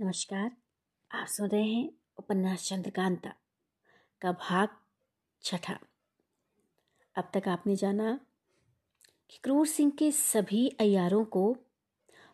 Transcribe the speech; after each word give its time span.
नमस्कार, 0.00 0.50
आप 1.10 1.26
सुन 1.26 1.48
रहे 1.48 1.64
हैं 1.64 1.90
उपन्यास 2.18 2.68
चंद्रकांता 2.68 3.32
का 4.22 4.32
भाग 4.32 4.68
छठा। 5.42 5.78
अब 7.16 7.30
तक 7.34 7.48
आपने 7.48 7.76
जाना 7.76 8.20
कि 9.30 9.38
क्रूर 9.42 9.66
सिंह 9.66 9.92
के 9.98 10.12
सभी 10.12 10.68
अयारों 10.68 11.24
को 11.24 11.56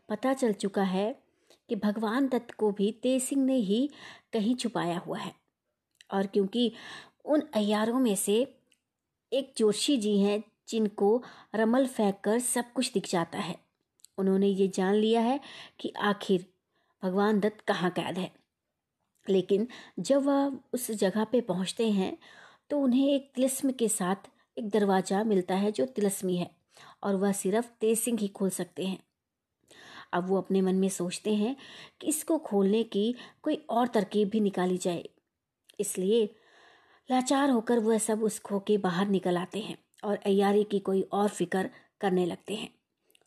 पता 0.09 0.35
चल 0.35 0.53
चुका 0.53 0.83
है 0.83 1.22
कि 1.69 1.77
भगवान 1.77 2.29
दत्त 2.29 2.51
को 2.51 2.72
भी 2.72 2.92
तेज 2.92 3.22
सिंह 3.22 3.44
ने 3.44 3.56
ही 3.56 3.90
कहीं 4.33 4.56
छुपाया 4.56 4.99
हुआ 4.99 5.19
है 5.19 5.35
और 6.13 6.26
क्योंकि 6.26 6.72
उन 7.24 7.40
अयारों 7.54 8.01
में 8.01 8.17
से 8.17 8.56
एक 9.33 9.54
जोशी 9.56 9.97
जी 9.97 10.19
हैं 10.21 10.42
जिनको 10.69 11.22
रमल 11.54 11.87
फेंक 11.87 12.21
कर 12.24 12.38
सब 12.38 12.72
कुछ 12.72 12.92
दिख 12.92 13.08
जाता 13.08 13.38
है। 13.38 13.58
उन्होंने 14.19 14.47
ये 14.47 14.69
जान 14.69 14.94
लिया 14.94 15.21
है 15.21 15.40
कि 15.81 15.92
आखिर 15.99 16.52
भगवान 17.02 17.41
दत्त 17.41 17.60
कहाँ 17.62 17.91
कैद 17.92 18.18
है? 18.18 18.30
लेकिन 19.27 19.66
जब 20.00 20.24
वह 20.24 20.52
उस 20.74 20.90
जगह 20.92 21.24
पे 21.24 21.40
पहुँचते 21.42 21.90
हैं 21.90 22.16
तो 22.70 22.78
उन्हें 22.80 23.08
एक 23.08 23.30
तिलस्म 23.34 23.70
के 23.72 23.88
साथ 23.90 24.28
एक 24.56 24.68
दरवाज़ा 24.70 25.22
मिलता 25.24 25.54
है 25.54 25.70
जो 25.72 25.86
तिलस्मी 25.86 26.36
है, 26.36 26.50
और 27.02 27.14
वह 27.16 27.32
सिर्फ़ 27.32 27.66
तेज 27.80 27.98
सिंह 27.98 28.18
ही 28.20 28.28
खोल 28.30 28.50
सकते 28.50 28.86
हैं। 28.86 28.98
अब 30.12 30.28
वो 30.28 30.36
अपने 30.38 30.60
मन 30.62 30.74
में 30.74 30.88
सोचते 30.91 31.34
हैं 31.34 31.54
कि 32.00 32.06
इसको 32.06 32.38
खोलने 32.41 32.82
की 32.86 33.14
कोई 33.42 33.56
और 33.70 33.88
तरकीब 33.88 34.28
भी 34.28 34.41
निकाली 34.41 34.78
जाए। 34.78 35.05
इसलिए 35.78 36.24
लाचार 37.08 37.50
होकर 37.50 37.78
वह 37.78 37.98
सब 37.98 38.22
उस 38.22 38.38
खो 38.41 38.58
के 38.60 38.77
बाहर 38.78 39.08
निकल 39.08 39.36
आते 39.36 39.60
हैं 39.60 39.77
और 40.05 40.16
अयारी 40.27 40.64
की 40.64 40.78
कोई 40.80 41.00
और 41.02 41.28
फ़िक्र 41.30 41.70
करने 42.00 42.27
लगते 42.27 42.55
हैं। 42.55 42.69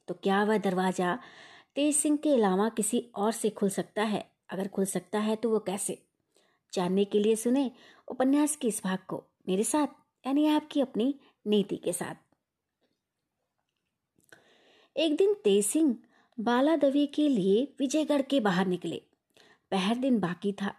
तो 0.07 0.13
क्या 0.13 0.43
वह 0.43 0.57
दरवाज़ा 0.59 1.17
तेज 1.75 1.95
सिंह 1.95 2.17
के 2.17 2.29
अलावा 2.29 2.69
किसी 2.69 2.99
और 3.15 3.31
से 3.31 3.49
खुल 3.49 3.69
सकता 3.69 4.03
है। 4.03 4.31
अगर 4.49 4.67
खुल 4.67 4.85
सकता 4.85 5.19
है 5.19 5.35
तो 5.35 5.49
वो 5.49 5.59
कैसे? 5.59 6.05
जानने 6.73 7.05
के 7.05 7.19
लिए 7.19 7.35
सुने 7.35 7.71
उपन्यास 8.07 8.55
के 8.55 8.67
इस 8.67 8.81
भाग 8.83 8.99
को 9.07 9.23
मेरे 9.49 9.63
साथ, 9.63 9.87
यानी 10.27 10.47
आपकी 10.47 10.81
अपनी 10.81 11.19
नीति 11.47 11.77
के 11.77 11.93
साथ। 11.93 12.15
एक 14.97 15.15
दिन 15.15 15.33
तेज 15.33 15.65
सिंह 15.65 15.97
बालादवी 16.39 17.07
के 17.07 17.29
लिए 17.29 17.75
विजयगढ़ 17.79 18.21
के 18.21 18.39
बाहर 18.39 18.67
निकले। 18.67 19.01
पहर 19.71 19.95
दिन 19.95 20.19
बाकी 20.19 20.53
था। 20.53 20.73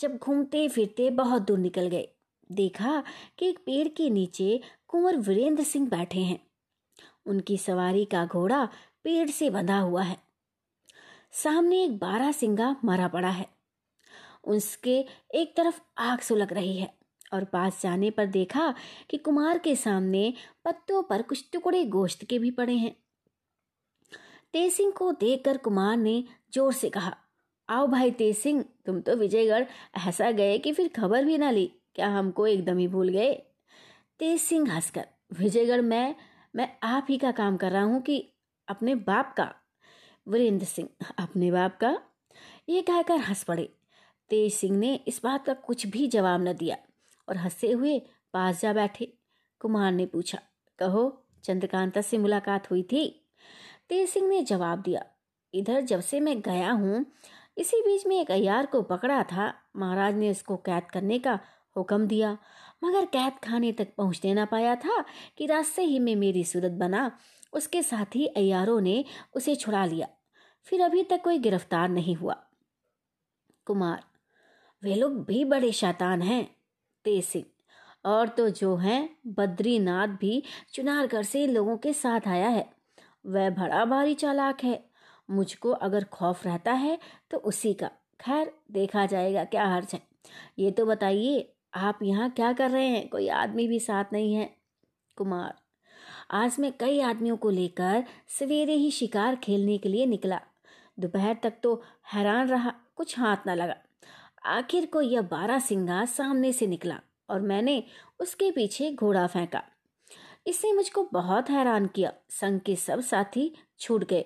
जब 0.00 0.16
घूमते 0.16 0.68
फिरते 0.68 1.10
बहुत 1.10 1.42
दूर 1.42 1.58
निकल 1.58 1.88
गए। 1.88 2.08
देखा 2.52 3.02
कि 3.38 3.48
एक 3.48 3.58
पेड़ 3.58 3.88
के 3.88 4.10
नीचे 4.10 4.60
कुंवर 4.88 5.16
वीरेंद्र 5.16 5.64
सिंह 5.64 5.88
बैठे 5.88 6.18
हैं। 6.18 6.46
उनकी 7.26 7.58
सवारी 7.58 8.04
का 8.04 8.26
घोड़ा 8.26 8.68
पेड़ 9.04 9.28
से 9.30 9.50
बंधा 9.50 9.78
हुआ 9.78 10.02
है। 10.02 10.16
सामने 11.34 11.82
एक 11.84 11.98
बारह 11.98 12.32
सिंगा 12.32 12.74
मरा 12.84 13.08
पड़ा 13.08 13.28
है। 13.28 13.46
उसके 14.46 14.98
एक 15.34 15.54
तरफ़ 15.56 15.80
आग 15.98 16.20
सुलग 16.20 16.52
रही 16.52 16.76
है 16.76 16.92
और 17.32 17.44
पास 17.44 17.80
जाने 17.82 18.10
पर 18.10 18.26
देखा 18.26 18.74
कि 19.10 19.16
कुमार 19.18 19.58
के 19.58 19.74
सामने 19.76 20.32
पत्तों 20.64 21.02
पर 21.02 21.22
कुछ 21.22 21.44
टुकड़े 21.52 21.84
गोश्त 21.86 22.24
के 22.24 22.38
भी 22.38 22.50
पड़े 22.50 22.74
हैं। 22.74 22.94
तेज 24.52 24.72
सिंह 24.72 24.92
को 24.92 25.10
देखकर 25.12 25.56
कुमार 25.56 25.96
ने 25.96 26.22
ज़ोर 26.54 26.72
से 26.72 26.90
कहा, 26.90 27.16
आओ 27.68 27.86
भाई 27.86 28.10
तेज 28.10 28.36
सिंह 28.36 28.64
तुम 28.86 29.00
तो 29.00 29.16
विजयगढ़ 29.16 29.64
ऐसा 29.98 30.30
गए 30.30 30.58
कि 30.58 30.72
फिर 30.72 30.88
खबर 30.88 31.24
भी 31.24 31.38
ना 31.38 31.50
ली, 31.50 31.66
क्या 31.94 32.08
हमको 32.08 32.46
एकदम 32.46 32.78
ही 32.78 32.88
भूल 32.88 33.08
गए? 33.08 33.32
तेज 34.20 34.40
सिंह 34.40 34.72
हंसकर, 34.72 35.06
विजयगढ़ 35.32 35.80
मैं 35.80 36.14
मैं 36.54 36.68
आप 36.82 37.06
ही 37.10 37.18
का 37.18 37.30
काम 37.32 37.56
कर 37.56 37.72
रहा 37.72 37.82
हूँ 37.82 38.00
कि 38.02 38.29
अपने 38.70 38.94
बाप 38.94 39.34
का। 39.36 39.52
वीरेंद्र 40.26 40.66
सिंह, 40.66 40.88
अपने 41.18 41.50
बाप 41.50 41.76
का। 41.80 41.98
ये 42.68 42.82
कहकर 42.82 43.16
हंस 43.18 43.42
पड़े। 43.44 43.68
तेज 44.30 44.52
सिंह 44.54 44.76
ने 44.78 44.94
इस 45.08 45.20
बात 45.24 45.44
का 45.46 45.54
कुछ 45.54 45.86
भी 45.86 46.06
जवाब 46.08 46.48
न 46.48 46.52
दिया 46.52 46.76
और 47.28 47.36
हँसते 47.36 47.70
हुए 47.70 47.98
पास 48.32 48.60
जा 48.60 48.72
बैठे। 48.72 49.12
कुमार 49.60 49.92
ने 49.92 50.06
पूछा, 50.06 50.38
कहो, 50.78 51.24
चंद्रकांता 51.44 52.00
से 52.00 52.18
मुलाकात 52.18 52.70
हुई 52.70 52.82
थी? 52.82 53.26
तेज 53.88 54.08
सिंह 54.08 54.28
ने 54.28 54.42
जवाब 54.42 54.82
दिया, 54.82 55.04
इधर 55.54 55.80
जब 55.80 56.00
से 56.00 56.20
मैं 56.20 56.40
गया 56.40 56.72
हूँ, 56.72 57.04
इसी 57.58 57.80
बीच 57.80 58.06
में 58.06 58.20
एक 58.20 58.30
अयार 58.30 58.66
को 58.66 58.82
पकड़ा 58.82 59.22
था। 59.22 59.52
महाराज 59.76 60.14
ने 60.14 60.30
उसको 60.30 60.56
कैद 60.56 60.84
करने 60.84 61.18
का 61.18 61.38
हुक्म 61.76 62.06
दिया, 62.06 62.38
मगर 62.84 63.04
कैद 63.04 63.32
खाने 63.44 63.72
तक 63.72 63.94
पहुँचने 63.96 64.34
ना 64.34 64.44
पाया 64.44 64.74
था 64.76 65.04
कि 65.38 65.46
रास्ते 65.46 65.82
ही 65.82 65.98
में 65.98 66.14
मेरी 66.16 66.44
सूरत 66.44 66.72
बना। 66.72 67.10
उसके 67.52 67.82
साथ 67.82 68.16
ही 68.16 68.26
अयारों 68.26 68.80
ने 68.80 69.04
उसे 69.34 69.54
छुड़ा 69.56 69.84
लिया। 69.84 70.08
फिर 70.66 70.82
अभी 70.82 71.02
तक 71.02 71.22
कोई 71.24 71.38
गिरफ़्तार 71.38 71.88
नहीं 71.88 72.14
हुआ। 72.16 72.34
कुमार, 73.66 74.02
वे 74.82 74.94
लोग 74.94 75.24
भी 75.24 75.44
बड़े 75.44 75.72
शैतान 75.72 76.22
हैं, 76.22 76.44
तेज 77.04 77.24
सिंह। 77.24 77.44
और 78.04 78.28
तो 78.28 78.48
जो 78.50 78.74
हैं, 78.76 79.16
बद्रीनाथ 79.28 80.08
भी 80.20 80.42
चुनारगढ़ 80.72 81.22
से 81.22 81.46
लोगों 81.46 81.76
के 81.76 81.92
साथ 81.92 82.28
आया 82.28 82.48
है। 82.48 82.68
वह 83.26 83.50
बड़ा 83.50 83.84
भारी 83.84 84.14
चालाक 84.14 84.64
है। 84.64 84.82
मुझको 85.30 85.70
अगर 85.70 86.04
खौफ 86.04 86.44
रहता 86.46 86.72
है 86.72 86.98
तो 87.30 87.38
उसी 87.38 87.72
का। 87.74 87.90
खैर, 88.20 88.52
देखा 88.70 89.04
जाएगा 89.06 89.44
क्या 89.44 89.66
हर्ज 89.66 89.94
है 89.94 90.00
ये 90.58 90.70
तो 90.70 90.84
बताइए, 90.86 91.52
आप 91.74 91.98
यहाँ 92.02 92.30
क्या 92.30 92.52
कर 92.52 92.70
रहे 92.70 92.86
हैं? 92.86 93.08
कोई 93.08 93.28
आदमी 93.28 93.66
भी 93.68 93.78
साथ 93.80 94.12
नहीं 94.12 94.34
है। 94.34 94.50
कुमार 95.18 95.54
आज 96.30 96.56
मैं 96.60 96.70
कई 96.80 97.00
आदमियों 97.00 97.36
को 97.36 97.50
लेकर 97.50 98.04
सवेरे 98.28 98.74
ही 98.74 98.90
शिकार 98.90 99.36
खेलने 99.36 99.78
के 99.78 99.88
लिए 99.88 100.04
निकला। 100.06 100.40
दोपहर 100.98 101.36
तक 101.42 101.54
तो 101.62 101.82
हैरान 102.12 102.48
रहा, 102.48 102.72
कुछ 102.96 103.18
हाथ 103.18 103.46
ना 103.46 103.54
लगा। 103.54 103.76
आखिर 104.46 104.86
को 104.86 105.00
यह 105.00 105.22
बारह 105.22 105.58
सिंगा 105.58 106.04
सामने 106.04 106.52
से 106.52 106.66
निकला 106.66 107.00
और 107.30 107.40
मैंने 107.40 107.82
उसके 108.20 108.50
पीछे 108.50 108.92
घोड़ा 108.92 109.26
फेंका। 109.26 109.62
इसने 110.46 110.72
मुझको 110.72 111.04
बहुत 111.12 111.50
हैरान 111.50 111.86
किया, 111.86 112.12
संघ 112.30 112.60
के 112.60 112.76
सब 112.76 113.00
साथी 113.00 113.52
छूट 113.80 114.04
गए। 114.04 114.24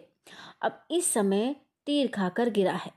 अब 0.63 0.85
इस 0.91 1.13
समय 1.13 1.55
तीर 1.87 2.09
खाकर 2.09 2.51
गिरा 2.51 2.75
है। 2.75 2.93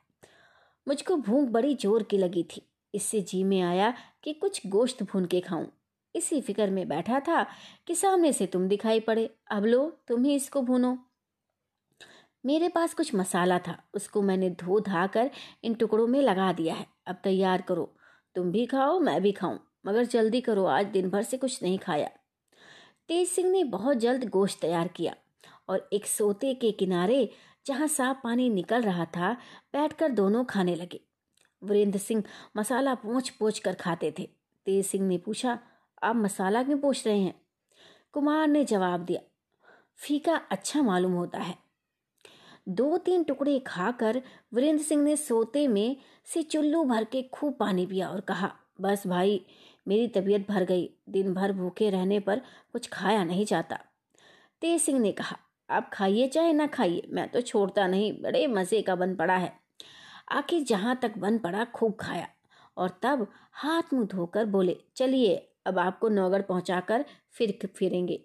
मुझको 0.87 1.15
भूख 1.15 1.49
बड़ी 1.49 1.73
ज़ोर 1.75 2.03
की 2.03 2.17
लगी 2.17 2.43
थी। 2.43 2.61
इससे 2.93 3.21
जी 3.21 3.43
में 3.43 3.61
आया 3.61 3.93
कि 4.23 4.33
कुछ 4.33 4.67
गोश्त 4.67 5.03
भून 5.03 5.25
के 5.25 5.39
खाऊं। 5.39 5.65
इसी 6.15 6.41
फ़िक्र 6.41 6.69
में 6.69 6.87
बैठा 6.87 7.19
था 7.19 7.43
कि 7.87 7.95
सामने 7.95 8.33
से 8.33 8.45
तुम 8.45 8.67
दिखाई 8.67 8.99
पड़े। 8.99 9.29
अब 9.51 9.65
लो, 9.65 9.99
तुम 10.07 10.23
ही 10.23 10.35
इसको 10.35 10.61
भूनो। 10.61 10.97
मेरे 12.45 12.69
पास 12.69 12.93
कुछ 12.93 13.15
मसाला 13.15 13.59
था, 13.59 13.83
उसको 13.93 14.21
मैंने 14.21 14.49
धो 14.49 14.79
धा 14.79 15.07
कर 15.07 15.31
इन 15.63 15.73
टुकड़ों 15.73 16.07
में 16.07 16.21
लगा 16.21 16.53
दिया 16.53 16.75
है। 16.75 16.87
अब 17.07 17.15
तैयार 17.23 17.61
करो। 17.61 17.93
तुम 18.35 18.51
भी 18.51 18.65
खाओ, 18.65 18.99
मैं 18.99 19.21
भी 19.21 19.31
खाऊं, 19.31 19.57
मगर 19.85 20.03
जल्दी 20.03 20.41
करो, 20.41 20.65
आज 20.65 20.85
दिन 20.85 21.09
भर 21.09 21.23
से 21.23 21.37
कुछ 21.37 21.63
नहीं 21.63 21.79
खाया। 21.79 22.09
तेज 23.07 23.27
सिंह 23.27 23.51
ने 23.51 23.63
बहुत 23.63 23.97
जल्द 23.97 24.29
गोश्त 24.29 24.61
तैयार 24.61 24.87
किया 24.87 25.15
और 25.69 25.89
एक 25.93 26.05
सोते 26.05 26.53
के 26.53 26.71
किनारे, 26.71 27.29
जहाँ 27.65 27.87
साफ़ 27.87 28.17
पानी 28.23 28.49
निकल 28.49 28.81
रहा 28.81 29.05
था, 29.05 29.33
बैठकर 29.73 30.09
दोनों 30.09 30.45
खाने 30.45 30.75
लगे। 30.75 30.99
वीरेंद्र 31.63 31.99
सिंह 31.99 32.23
मसाला 32.57 32.95
पोछ 32.95 33.29
पोछ 33.29 33.59
कर 33.59 33.73
खाते 33.73 34.13
थे। 34.19 34.29
तेज 34.65 34.85
सिंह 34.85 35.07
ने 35.07 35.17
पूछा 35.17 35.59
आप 36.03 36.15
मसाला 36.15 36.63
क्यों 36.63 36.77
पूछ 36.77 37.07
रहे 37.07 37.19
हैं? 37.19 37.33
कुमार 38.13 38.47
ने 38.47 38.63
जवाब 38.65 38.99
दिया, 38.99 39.21
फीका 39.97 40.35
अच्छा 40.51 40.81
मालूम 40.81 41.11
होता 41.11 41.39
है। 41.39 41.55
दो 42.69 42.97
तीन 42.97 43.23
टुकड़े 43.23 43.59
खाकर 43.59 44.21
वीरेंद्र 44.53 44.83
सिंह 44.83 45.03
ने 45.03 45.15
सोते 45.15 45.67
में 45.67 45.95
से 46.25 46.43
चुल्लू 46.43 46.83
भर 46.83 47.03
के 47.03 47.21
खूब 47.23 47.55
पानी 47.59 47.85
पिया 47.85 48.09
और 48.09 48.21
कहा, 48.21 48.51
बस 48.81 49.07
भाई, 49.07 49.45
मेरी 49.87 50.07
तबीयत 50.07 50.47
भर 50.49 50.63
गई। 50.63 50.89
दिन 51.09 51.33
भर 51.33 51.53
भूखे 51.53 51.89
रहने 51.89 52.19
पर 52.19 52.41
कुछ 52.73 52.89
खाया 52.89 53.23
नहीं 53.23 53.45
जाता। 53.45 53.79
तेज 54.61 54.81
सिंह 54.81 54.99
ने 54.99 55.11
कहा, 55.11 55.37
आप 55.69 55.89
खाइए 55.93 56.27
चाहे 56.27 56.53
ना 56.53 56.67
खाइए, 56.67 57.07
मैं 57.09 57.27
तो 57.29 57.41
छोड़ता 57.41 57.87
नहीं, 57.87 58.11
बड़े 58.21 58.47
मज़े 58.47 58.81
का 58.81 58.95
बन 58.95 59.15
पड़ा 59.15 59.37
है। 59.37 59.53
आखिर 60.31 60.63
जहाँ 60.63 60.95
तक 60.95 61.17
बन 61.17 61.37
पड़ा, 61.37 61.65
खूब 61.65 61.95
खाया 61.99 62.27
और 62.77 62.99
तब 63.01 63.27
हाथ 63.53 63.93
मुँह 63.93 64.07
धोकर 64.07 64.45
बोले, 64.45 64.77
चलिए 64.95 65.35
अब 65.67 65.79
आपको 65.79 66.09
नौगढ़ 66.09 66.41
पहुंचाकर 66.41 67.05
फिर 67.31 67.57
फिरेंगे। 67.75 68.19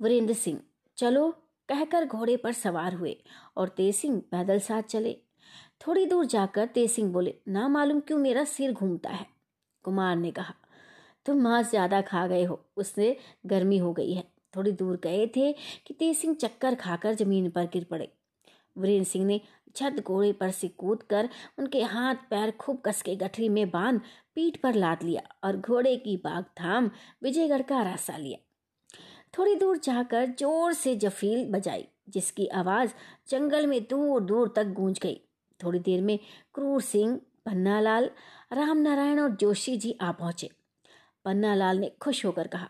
वीरेंद्र 0.00 0.34
सिंह, 0.34 0.60
चलो, 0.98 1.30
कहकर 1.68 2.04
घोड़े 2.04 2.36
पर 2.36 2.52
सवार 2.52 2.94
हुए 2.94 3.16
और 3.56 3.68
तेसिंह 3.68 4.18
पैदल 4.30 4.58
साथ 4.58 4.82
चले। 4.82 5.16
थोड़ी 5.86 6.06
दूर 6.06 6.24
जाकर 6.26 6.66
तेसिंह 6.66 7.12
बोले, 7.12 7.34
ना 7.48 7.68
मालूम 7.68 8.00
क्यों 8.00 8.18
मेरा 8.18 8.44
सिर 8.44 8.72
घूमता 8.72 9.10
है? 9.10 9.26
कुमार 9.84 10.16
ने 10.16 10.30
कहा, 10.30 10.54
तुम 11.26 11.40
मांस 11.40 11.70
ज़्यादा 11.70 12.00
खा 12.00 12.26
गए 12.26 12.44
हो, 12.44 12.60
उससे 12.76 13.16
गर्मी 13.46 13.78
हो 13.78 13.92
गई 13.92 14.12
है। 14.12 14.24
थोड़ी 14.56 14.72
दूर 14.72 14.96
गए 14.96 15.26
थे 15.26 15.52
कि 15.86 15.94
तेज 15.94 16.16
सिंह 16.16 16.34
चक्कर 16.34 16.74
खाकर 16.74 17.14
ज़मीन 17.14 17.50
पर 17.50 17.64
गिर 17.64 17.84
पड़े। 17.84 18.08
वीरेंद्र 18.78 19.08
सिंह 19.08 19.24
ने 19.26 19.40
छत 19.76 20.00
घोड़े 20.00 20.32
पर 20.32 20.50
से 20.50 20.68
कूद 20.68 21.02
कर 21.02 21.28
उनके 21.58 21.82
हाथ 21.82 22.14
पैर 22.30 22.50
खूब 22.50 22.80
कस 22.86 23.02
के 23.02 23.14
गठरी 23.16 23.48
में 23.48 23.70
बाँध 23.70 24.00
पीठ 24.36 24.56
पर 24.56 24.74
लाद 24.74 25.02
लिया 25.02 25.22
और 25.44 25.56
घोड़े 25.56 25.96
की 25.96 26.16
बाग 26.16 26.44
थाम 26.60 26.90
विजयगढ़ 27.22 27.62
का 27.62 27.82
रास्ता 27.82 28.16
लिया। 28.16 28.38
थोड़ी 29.38 29.54
दूर 29.54 29.78
जाकर 29.78 30.26
ज़ोर 30.26 30.72
से 30.72 30.96
जफील 30.96 31.44
बजाई, 31.52 31.86
जिसकी 32.08 32.46
आवाज़ 32.46 32.90
जंगल 33.28 33.66
में 33.66 33.80
दूर 33.82 34.20
दूर 34.20 34.52
तक 34.56 34.64
गूंज 34.64 34.98
गई। 34.98 35.20
थोड़ी 35.60 35.78
देर 35.78 36.00
में 36.00 36.18
क्रूर 36.54 36.80
सिंह, 36.82 37.20
पन्नालाल 37.46 38.10
राम 38.52 38.78
नारायण 38.78 39.20
और 39.20 39.30
जोशी 39.30 39.76
जी 39.76 39.96
आ 40.00 40.12
पहुँचे। 40.12 40.50
पन्नालाल 41.24 41.78
ने 41.78 41.92
खुश 42.00 42.24
होकर 42.26 42.46
कहा, 42.46 42.68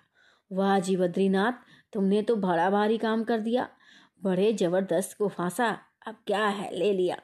वाह 0.52 0.78
जी 0.80 0.96
बद्रीनाथ, 0.96 1.52
तुमने 1.92 2.22
तो 2.22 2.36
बड़ा 2.36 2.70
भारी 2.70 2.98
काम 2.98 3.24
कर 3.24 3.40
दिया। 3.40 3.68
बड़े 4.22 4.52
ज़बरदस्त 4.52 5.16
को 5.18 5.28
फांसा 5.28 5.78
अब 6.06 6.16
क्या 6.26 6.46
है 6.46 6.76
ले 6.76 6.92
लिया? 6.92 7.16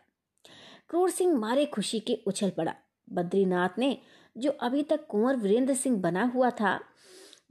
क्रूर 0.89 1.11
सिंह 1.11 1.39
मारे 1.39 1.67
खुशी 1.67 2.01
के 2.01 2.19
उछल 2.27 2.51
पड़ा। 2.51 2.75
बद्रीनाथ 3.13 3.79
ने 3.79 3.99
जो 4.37 4.51
अभी 4.51 4.83
तक 4.83 5.07
कुंवर 5.07 5.37
वीरेंद्र 5.37 5.75
सिंह 5.75 6.01
बना 6.01 6.25
हुआ 6.25 6.51
था, 6.51 6.81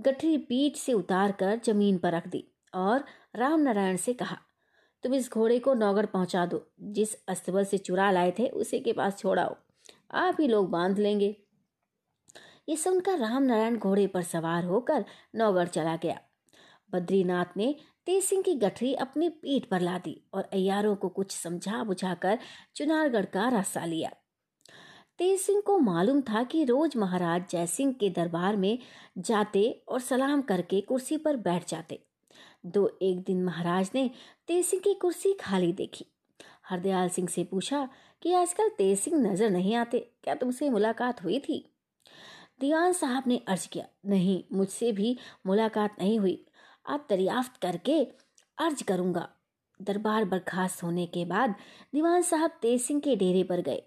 गठरी 0.02 0.38
पीठ 0.38 0.76
से 0.76 0.94
उतार 0.94 1.32
कर 1.32 1.60
ज़मीन 1.66 1.98
पर 1.98 2.12
रख 2.12 2.28
दी 2.28 2.48
और 2.74 3.04
राम 3.36 3.60
नारायण 3.60 3.98
से 3.98 4.14
कहा, 4.14 4.38
तुम 5.04 5.14
इस 5.14 5.32
घोड़े 5.32 5.60
को 5.60 5.74
नौगढ़ 5.74 6.06
पहुँचा 6.06 6.46
दो। 6.46 6.72
जिस 6.82 7.14
अस्तबल 7.28 7.66
से 7.66 7.78
चुरा 7.78 8.12
लाए 8.12 8.32
थे, 8.32 8.48
उसी 8.48 8.80
के 8.80 8.94
पास 8.94 9.18
छोड़ाओ। 9.18 9.56
आप 10.12 10.38
ही 10.40 10.48
लोग 10.48 10.70
बाँध 10.70 11.00
लेंगे। 11.00 11.36
ये 12.70 12.76
सुनकर 12.76 13.18
राम 13.18 13.44
नारायण 13.44 13.78
घोड़े 13.78 14.08
पर 14.08 14.22
सवार 14.22 14.66
होकर 14.66 15.06
नौगढ़ 15.36 15.68
चला 15.68 15.96
गया। 15.96 16.20
बद्रीनाथ 16.92 17.58
ने 17.58 17.76
तेज 18.06 18.24
सिंह 18.24 18.44
की 18.44 18.56
गठरी 18.56 18.94
अपनी 18.94 19.30
पीठ 19.30 19.66
पर 19.66 19.82
ला 19.82 19.98
दी 19.98 20.22
और 20.34 20.44
अयारों 20.44 20.96
को 20.96 21.10
कुछ 21.10 21.32
समझा 21.32 21.84
बुझाकर 21.84 22.40
चुनारगढ़ 22.76 23.26
का 23.26 23.50
रास्ता 23.50 23.86
लिया। 23.86 24.12
तेज 25.20 25.40
सिंह 25.42 25.62
को 25.62 25.78
मालूम 25.80 26.22
था 26.22 26.44
कि 26.44 26.64
रोज 26.64 26.96
महाराज 26.98 27.44
जयसिंह 27.50 27.92
के 27.94 28.10
दरबार 28.10 28.56
में 28.56 28.78
जाते 29.18 29.70
और 29.88 30.00
सलाम 30.00 30.42
करके 30.42 30.82
कुर्सी 30.82 31.18
पर 31.18 31.36
बैठ 31.38 31.68
जाते। 31.70 32.00
दो 32.66 32.88
एक 33.02 33.24
दिन 33.24 33.44
महाराज 33.44 33.92
ने 33.96 34.10
तेज 34.48 34.66
सिंह 34.66 34.82
की 34.82 34.94
कुर्सी 34.94 35.34
खाली 35.34 35.72
देखी। 35.74 36.06
हरदयाल 36.70 37.10
सिंह 37.10 37.28
से 37.28 37.44
पूछा 37.44 37.88
कि 38.22 38.34
आजकल 38.34 38.70
तेज 38.70 39.00
सिंह 39.00 39.18
नज़र 39.22 39.50
नहीं 39.50 39.76
आते, 39.76 40.00
क्या 40.24 40.36
तुमसे 40.36 40.70
मुलाकात 40.70 41.24
हुई 41.24 41.40
थी? 41.40 41.64
दीवान 42.60 42.94
साहब 42.94 43.24
ने 43.28 43.42
अर्ज़ 43.48 43.68
किया, 43.70 43.86
नहीं, 44.06 44.44
मुझसे 44.54 44.92
भी 44.92 45.18
मुलाकात 45.46 45.96
नहीं 46.00 46.20
हुई। 46.20 46.46
आप 46.86 47.08
दरियाफ्त 47.10 47.62
करके 47.62 48.02
अर्ज़ 48.58 48.84
करूँगा। 48.84 49.28
दरबार 49.80 50.26
बर्खास्त 50.26 50.84
होने 50.84 51.06
के 51.06 51.26
बाद 51.26 51.56
दीवान 51.94 52.22
साहब 52.22 52.60
तेज 52.62 52.82
सिंह 52.82 53.00
के 53.00 53.16
डेरे 53.16 53.44
पर 53.44 53.62
गए। 53.62 53.84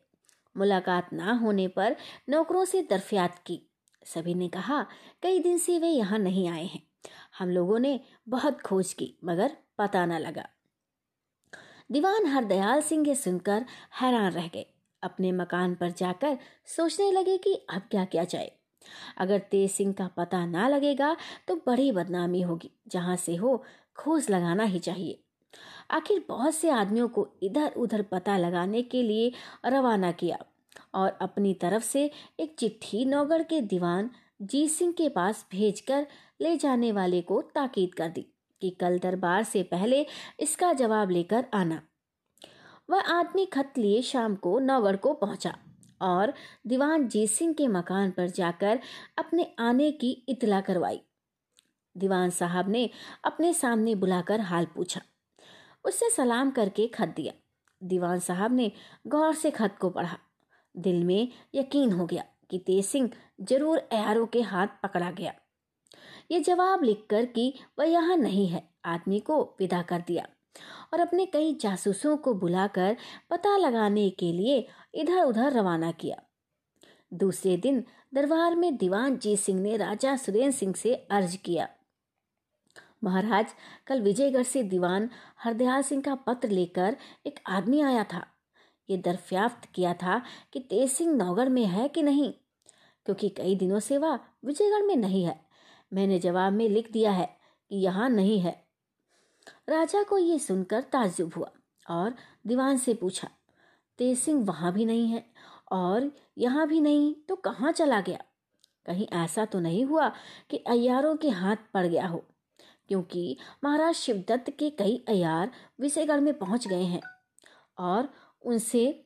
मुलाकात 0.58 1.12
ना 1.12 1.32
होने 1.32 1.69
पर 1.69 1.96
नौकरों 2.28 2.64
से 2.64 2.82
दरफियात 2.82 3.38
की। 3.46 3.60
सभी 4.06 4.34
ने 4.34 4.49
कहा, 4.49 4.87
कई 5.22 5.38
दिन 5.38 5.58
से 5.58 5.78
वे 5.78 5.88
यहाँ 5.88 6.19
नहीं 6.19 6.49
आए 6.49 6.64
हैं। 6.64 6.82
हम 7.38 7.50
लोगों 7.50 7.78
ने 7.78 8.00
बहुत 8.28 8.60
खोज 8.60 8.93
की, 8.93 9.14
मगर 9.25 9.56
पता 9.78 10.06
न 10.06 10.19
लगा 10.19 10.49
दीवान 11.93 12.26
हरदयाल 12.26 12.81
सिंह 12.82 13.08
ये 13.08 13.14
सुनकर 13.14 13.64
हैरान 14.00 14.32
रह 14.32 14.49
गए। 14.49 14.66
अपने 15.02 15.32
मकान 15.32 15.75
पर 15.75 15.90
जाकर 15.90 16.38
सोचने 16.66 17.10
लगे 17.12 17.37
कि 17.38 17.55
अब 17.70 17.82
क्या 17.90 18.05
किया 18.05 18.25
जाए। 18.25 18.50
अगर 19.19 19.38
तेज 19.38 19.70
सिंह 19.70 19.93
का 19.93 20.06
पता 20.06 20.44
ना 20.46 20.69
लगेगा 20.69 21.16
तो 21.49 21.56
बड़ी 21.56 21.90
बदनामी 21.93 22.40
होगी। 22.40 22.70
जहाँ 22.88 23.16
से 23.16 23.37
हो, 23.37 23.64
खोज 23.96 24.31
लगाना 24.31 24.64
ही 24.64 24.78
चाहिए। 24.78 25.22
आखिर 25.91 26.25
बहुत 26.29 26.55
से 26.55 26.71
आदमियों 26.71 27.09
को 27.09 27.29
इधर 27.43 27.73
उधर 27.77 28.03
पता 28.03 28.37
लगाने 28.37 28.83
के 28.83 29.03
लिए 29.03 29.33
रवाना 29.67 30.12
किया 30.12 30.39
और 30.95 31.19
अपनी 31.21 31.55
तरफ़ 31.55 31.83
से 31.83 32.11
एक 32.41 32.55
चिट्ठी 32.59 33.05
नौगढ़ 33.05 33.43
के 33.43 33.61
दीवान 33.61 34.11
जीत 34.43 34.71
सिंह 34.71 34.93
के 34.93 35.09
पास 35.09 35.47
भेजकर 35.53 36.06
ले 36.41 36.56
जाने 36.56 36.93
वाले 36.93 37.21
को 37.21 37.41
ताकीद 37.43 37.95
कर 37.95 38.09
दी 38.09 38.27
कि 38.61 38.71
कल 38.71 38.99
दरबार 38.99 39.43
से 39.43 39.62
पहले 39.62 40.06
इसका 40.41 40.73
जवाब 40.73 41.11
लेकर 41.11 41.47
आना। 41.55 41.83
वह 42.91 43.01
आदमी 43.01 43.47
खत 43.47 43.73
लिए 43.79 44.03
शाम 44.03 44.35
को 44.35 44.59
नौगढ़ 44.59 44.97
को 44.97 45.12
पहुँचा 45.15 45.59
और 46.01 46.33
दीवान 46.67 47.09
जीत 47.09 47.31
सिंह 47.31 47.55
के 47.55 47.69
मकान 47.69 48.11
पर 48.11 48.29
जाकर 48.31 48.81
अपने 49.19 49.55
आने 49.59 49.91
की 49.91 50.25
इतला 50.29 50.61
करवाई। 50.61 51.01
दीवान 51.97 52.31
साहब 52.31 52.69
ने 52.69 52.91
अपने 53.25 53.53
सामने 53.55 53.94
बुलाकर 53.94 54.41
हाल 54.41 54.65
पूछा। 54.65 55.01
उससे 55.88 56.11
सलाम 56.11 56.50
करके 56.50 56.87
खत 56.87 57.12
दिया। 57.17 57.32
दीवान 57.82 58.19
साहब 58.20 58.52
ने 58.52 58.70
गौर 59.06 59.35
से 59.35 59.50
खत 59.50 59.76
को 59.81 59.90
पढ़ा। 59.90 60.17
दिल 60.75 61.02
में 61.05 61.29
यकीन 61.55 61.93
हो 61.93 62.06
गया 62.06 62.25
कि 62.50 62.58
तेज 62.58 62.85
सिंह 62.85 63.11
ज़रूर 63.43 63.79
एआरओ 63.93 64.26
के 64.26 64.40
हाथ 64.43 64.67
पकड़ा 64.82 65.11
गया। 65.11 65.32
ये 66.31 66.40
जवाब 66.40 66.82
लिखकर 66.82 67.25
कि 67.26 67.52
वह 67.79 67.85
यहाँ 67.85 68.17
नहीं 68.17 68.46
है, 68.49 68.62
आदमी 68.85 69.20
को 69.20 69.43
विदा 69.58 69.82
कर 69.82 70.02
दिया 70.06 70.26
और 70.93 71.00
अपने 71.00 71.26
कई 71.26 71.52
जासूसों 71.61 72.17
को 72.17 72.34
बुलाकर 72.34 72.96
पता 73.31 73.56
लगाने 73.56 74.08
के 74.11 74.32
लिए 74.32 74.67
इधर 74.94 75.23
उधर 75.23 75.52
रवाना 75.52 75.91
किया। 75.93 76.23
दूसरे 77.14 77.56
दिन 77.56 77.84
दरबार 78.14 78.55
में 78.55 78.76
दीवान 78.76 79.17
जीत 79.19 79.38
सिंह 79.38 79.61
ने 79.61 79.76
राजा 79.76 80.17
सुरेंद्र 80.17 80.50
सिंह 80.50 80.75
से 80.75 80.94
अर्ज़ 80.94 81.37
किया। 81.37 81.69
महाराज, 83.03 83.47
कल 83.87 84.00
विजयगढ़ 84.03 84.43
से 84.43 84.62
दीवान 84.65 85.09
हरदयाल 85.39 85.83
सिंह 85.83 86.03
का 86.03 86.15
पत्र 86.17 86.49
लेकर 86.49 86.97
एक 87.27 87.41
आदमी 87.49 87.81
आया 87.83 88.05
था। 88.05 88.25
ये 88.89 88.97
दरफ्याफ्त 88.99 89.69
किया 89.75 89.93
था 89.95 90.21
कि 90.53 90.61
तेज 90.61 90.91
सिंह 90.91 91.15
नौगढ़ 91.15 91.49
में 91.49 91.65
है 91.67 91.89
कि 91.89 92.03
नहीं, 92.03 92.33
क्योंकि 93.06 93.29
कई 93.29 93.55
दिनों 93.56 93.81
से 93.81 93.99
वह 93.99 94.19
विजयगढ़ 94.45 94.83
में 94.83 94.97
नहीं 94.97 95.25
है। 95.25 95.39
मैंने 95.93 96.19
जवाब 96.19 96.53
में 96.53 96.69
लिख 96.69 96.91
दिया 96.93 97.11
है 97.12 97.27
कि 97.71 97.77
यहाँ 97.77 98.09
नहीं 98.11 98.39
है। 98.41 98.56
राजा 99.69 100.03
को 100.03 100.19
ये 100.19 100.39
सुनकर 100.39 100.81
ताज्जुब 100.83 101.33
हुआ 101.37 101.51
और 101.87 102.15
दीवान 102.47 102.79
से 102.79 102.94
पूछा, 102.94 103.29
तेज 103.99 104.19
सिंह 104.19 104.44
वहाँ 104.44 104.73
भी 104.73 104.85
नहीं 104.85 105.09
है 105.09 105.25
और 105.73 106.11
यहाँ 106.39 106.67
भी 106.69 106.81
नहीं 106.81 107.15
तो 107.29 107.37
कहाँ 107.37 107.73
चला 107.73 108.01
गया? 108.01 108.19
कहीं 108.87 109.06
ऐसा 109.15 109.44
तो 109.44 109.61
नहीं 109.61 109.85
हुआ 109.85 110.09
कि 110.51 110.56
अयारों 110.67 111.15
के 111.17 111.29
हाथ 111.31 111.56
पड़ 111.75 111.87
गया 111.87 112.06
हो। 112.06 112.25
क्योंकि 112.88 113.37
महाराज 113.64 113.94
शिवदत्त 113.94 114.50
के 114.50 114.70
कई 114.70 115.05
अयार 115.08 115.50
विजयगढ़ 115.81 116.20
में 116.20 116.38
पहुँच 116.38 116.69
गए 116.69 116.82
हैं 116.82 117.00
और 117.79 118.08
उनसे 118.43 119.05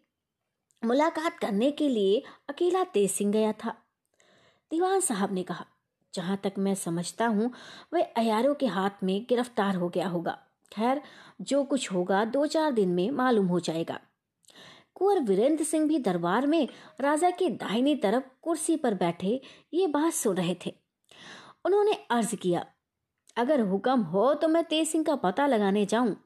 मुलाकात 0.84 1.38
करने 1.38 1.70
के 1.70 1.88
लिए 1.88 2.22
अकेला 2.48 2.84
तेज 2.84 3.10
सिंह 3.10 3.32
गया 3.32 3.52
था। 3.52 3.70
दीवान 4.70 5.00
साहब 5.00 5.32
ने 5.32 5.42
कहा, 5.42 5.66
जहाँ 6.14 6.36
तक 6.36 6.52
मैं 6.58 6.74
समझता 6.74 7.26
हूँ, 7.26 7.52
वह 7.94 8.02
अयारों 8.16 8.54
के 8.54 8.66
हाथ 8.66 8.90
में 9.02 9.26
गिरफ़्तार 9.28 9.76
हो 9.76 9.88
गया 9.88 10.08
होगा। 10.08 10.38
खैर, 10.72 11.02
जो 11.40 11.64
कुछ 11.64 11.92
होगा 11.92 12.24
दो 12.24 12.46
चार 12.46 12.72
दिन 12.72 12.88
में 12.88 13.10
मालूम 13.10 13.46
हो 13.46 13.60
जाएगा। 13.60 14.00
कुंवर 14.94 15.20
वीरेंद्र 15.20 15.64
सिंह 15.64 15.88
भी 15.88 15.98
दरबार 15.98 16.46
में 16.46 16.68
राजा 17.00 17.30
की 17.30 17.48
दाहिनी 17.48 17.96
तरफ़ 17.96 18.24
कुर्सी 18.42 18.76
पर 18.76 18.94
बैठे 18.94 19.40
ये 19.74 19.86
बात 19.86 20.12
सुन 20.12 20.36
रहे 20.36 20.56
थे। 20.66 20.74
उन्होंने 21.64 21.92
अर्ज़ 22.10 22.36
किया 22.36 22.66
अगर 23.36 23.60
हुक्म 23.60 24.00
हो 24.02 24.32
तो 24.34 24.48
मैं 24.48 24.64
तेज 24.64 24.88
सिंह 24.88 25.04
का 25.04 25.14
पता 25.16 25.46
लगाने 25.46 25.84
जाऊँ। 25.86 26.16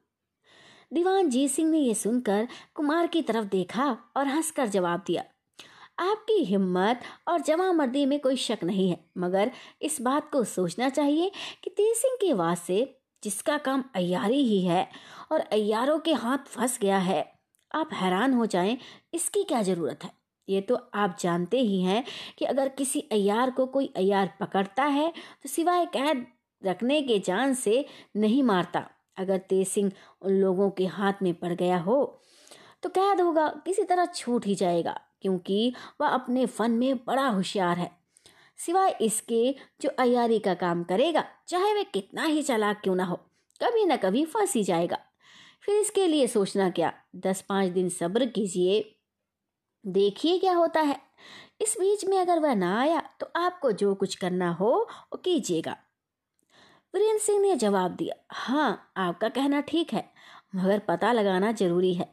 दीवान 0.93 1.29
जीत 1.31 1.51
सिंह 1.51 1.71
ने 1.71 1.79
यह 1.79 1.95
सुनकर 1.95 2.49
कुमार 2.75 3.07
की 3.07 3.23
तरफ़ 3.23 3.45
देखा 3.45 3.87
और 4.17 4.27
हंसकर 4.27 4.67
जवाब 4.69 5.03
दिया, 5.07 5.23
आपकी 6.01 6.43
हिम्मत 6.45 7.01
और 7.29 7.41
जमा 7.41 7.73
मर्दी 7.73 8.05
में 8.07 8.19
कोई 8.21 8.37
शक 8.37 8.65
नहीं 8.65 8.89
है, 8.91 8.99
मगर 9.19 9.51
इस 9.83 10.01
बात 10.01 10.31
को 10.31 10.43
सोचना 10.45 10.89
चाहिए 10.89 11.31
कि 11.65 11.71
तेज 11.71 11.97
सिंह 11.97 12.17
के 12.21 12.33
वास्ते 12.33 12.79
जिसका 13.23 13.57
काम 13.59 13.85
अयारी 13.95 14.43
ही 14.43 14.61
है 14.63 14.87
और 15.33 15.41
अयारों 15.41 15.99
के 15.99 16.13
हाथ 16.15 16.47
फंस 16.49 16.79
गया 16.83 16.99
है, 16.99 17.25
आप 17.71 17.91
हैरान 17.93 18.35
हो 18.35 18.47
जाएँ, 18.47 18.77
इसकी 19.15 19.43
क्या 19.43 19.63
ज़रूरत 19.63 20.05
है? 20.05 20.11
ये 20.49 20.61
तो 20.61 20.79
आप 20.95 21.17
जानते 21.21 21.61
ही 21.61 21.81
हैं 21.83 22.05
कि 22.39 22.45
अगर 22.45 22.69
किसी 22.69 23.01
अयार 23.13 23.51
को 23.51 23.67
कोई 23.67 23.93
अयार 23.97 24.33
पकड़ता 24.41 24.85
है 24.85 25.09
तो 25.43 25.49
सिवाय 25.49 25.87
कैद 25.87 26.27
रखने 26.66 27.00
के 27.02 27.18
जान 27.18 27.54
से 27.54 27.85
नहीं 28.16 28.42
मारता। 28.42 28.87
अगर 29.18 29.38
तेज 29.40 29.66
सिंह 29.68 29.90
उन 30.23 30.32
लोगों 30.32 30.70
के 30.70 30.87
हाथ 30.87 31.23
में 31.23 31.32
पड़ 31.35 31.52
गया 31.52 31.78
हो 31.78 32.23
तो 32.82 32.88
कैद 32.90 33.20
होगा, 33.20 33.49
किसी 33.66 33.82
तरह 33.82 34.06
छूट 34.06 34.46
ही 34.46 34.54
जाएगा, 34.54 34.99
क्योंकि 35.23 35.73
वह 36.00 36.08
अपने 36.08 36.44
फन 36.46 36.70
में 36.70 36.96
बड़ा 36.99 37.26
होशियार 37.28 37.78
है। 37.78 37.90
सिवाय 38.58 38.96
इसके, 39.00 39.54
जो 39.80 39.90
अयारी 39.99 40.38
का 40.38 40.54
काम 40.54 40.82
करेगा, 40.85 41.25
चाहे 41.49 41.73
वह 41.75 41.82
कितना 41.85 42.25
ही 42.25 42.42
चालाक 42.42 42.80
क्यों 42.82 42.94
ना 42.94 43.04
हो, 43.04 43.16
कभी 43.61 43.85
ना 43.85 43.96
कभी 43.96 44.25
फंस 44.25 44.54
ही 44.54 44.62
जाएगा। 44.64 44.99
फिर 45.62 45.80
इसके 45.80 46.06
लिए 46.06 46.26
सोचना 46.26 46.68
क्या? 46.70 46.92
दस 47.16 47.40
पाँच 47.49 47.70
दिन 47.70 47.88
सब्र 47.88 48.26
कीजिए। 48.26 48.85
देखिए 49.85 50.38
क्या 50.38 50.54
होता 50.54 50.80
है। 50.80 51.00
इस 51.61 51.76
बीच 51.80 52.04
में 52.04 52.18
अगर 52.18 52.38
वह 52.38 52.54
ना 52.54 52.78
आया 52.80 53.02
तो 53.20 53.30
आपको 53.37 53.73
जो 53.73 53.94
कुछ 53.94 54.14
करना 54.14 54.50
हो, 54.50 54.70
वो 55.12 55.16
कीजिएगा। 55.16 55.76
वीरेंद्र 56.97 57.23
सिंह 57.23 57.41
ने 57.41 57.55
जवाब 57.57 57.95
दिया 57.97 58.15
हाँ 58.33 58.93
आपका 58.97 59.29
कहना 59.29 59.61
ठीक 59.61 59.93
है, 59.93 60.05
मगर 60.57 60.79
पता 60.79 61.11
लगाना 61.12 61.50
ज़रूरी 61.53 61.93
है। 61.95 62.09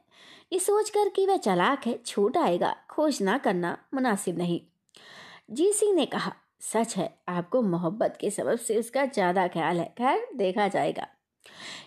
ये 0.53 0.59
सोचकर 0.59 1.09
कि 1.09 1.25
वह 1.25 1.37
चलाक 1.37 1.85
है 1.87 1.97
छूट 2.05 2.37
आएगा, 2.37 2.75
खोज 2.89 3.21
ना 3.21 3.37
करना 3.37 3.77
मुनासिब 3.93 4.37
नहीं। 4.37 4.59
जी 5.51 5.71
सिंह 5.73 5.93
ने 5.95 6.05
कहा, 6.05 6.33
सच 6.61 6.95
है, 6.97 7.09
आपको 7.29 7.61
मोहब्बत 7.61 8.17
के 8.21 8.29
सबब 8.29 8.57
से 8.57 8.79
उसका 8.79 9.05
ज़्यादा 9.05 9.47
ख्याल 9.47 9.79
है। 9.79 9.85
खैर, 9.97 10.27
देखा 10.35 10.67
जाएगा। 10.67 11.07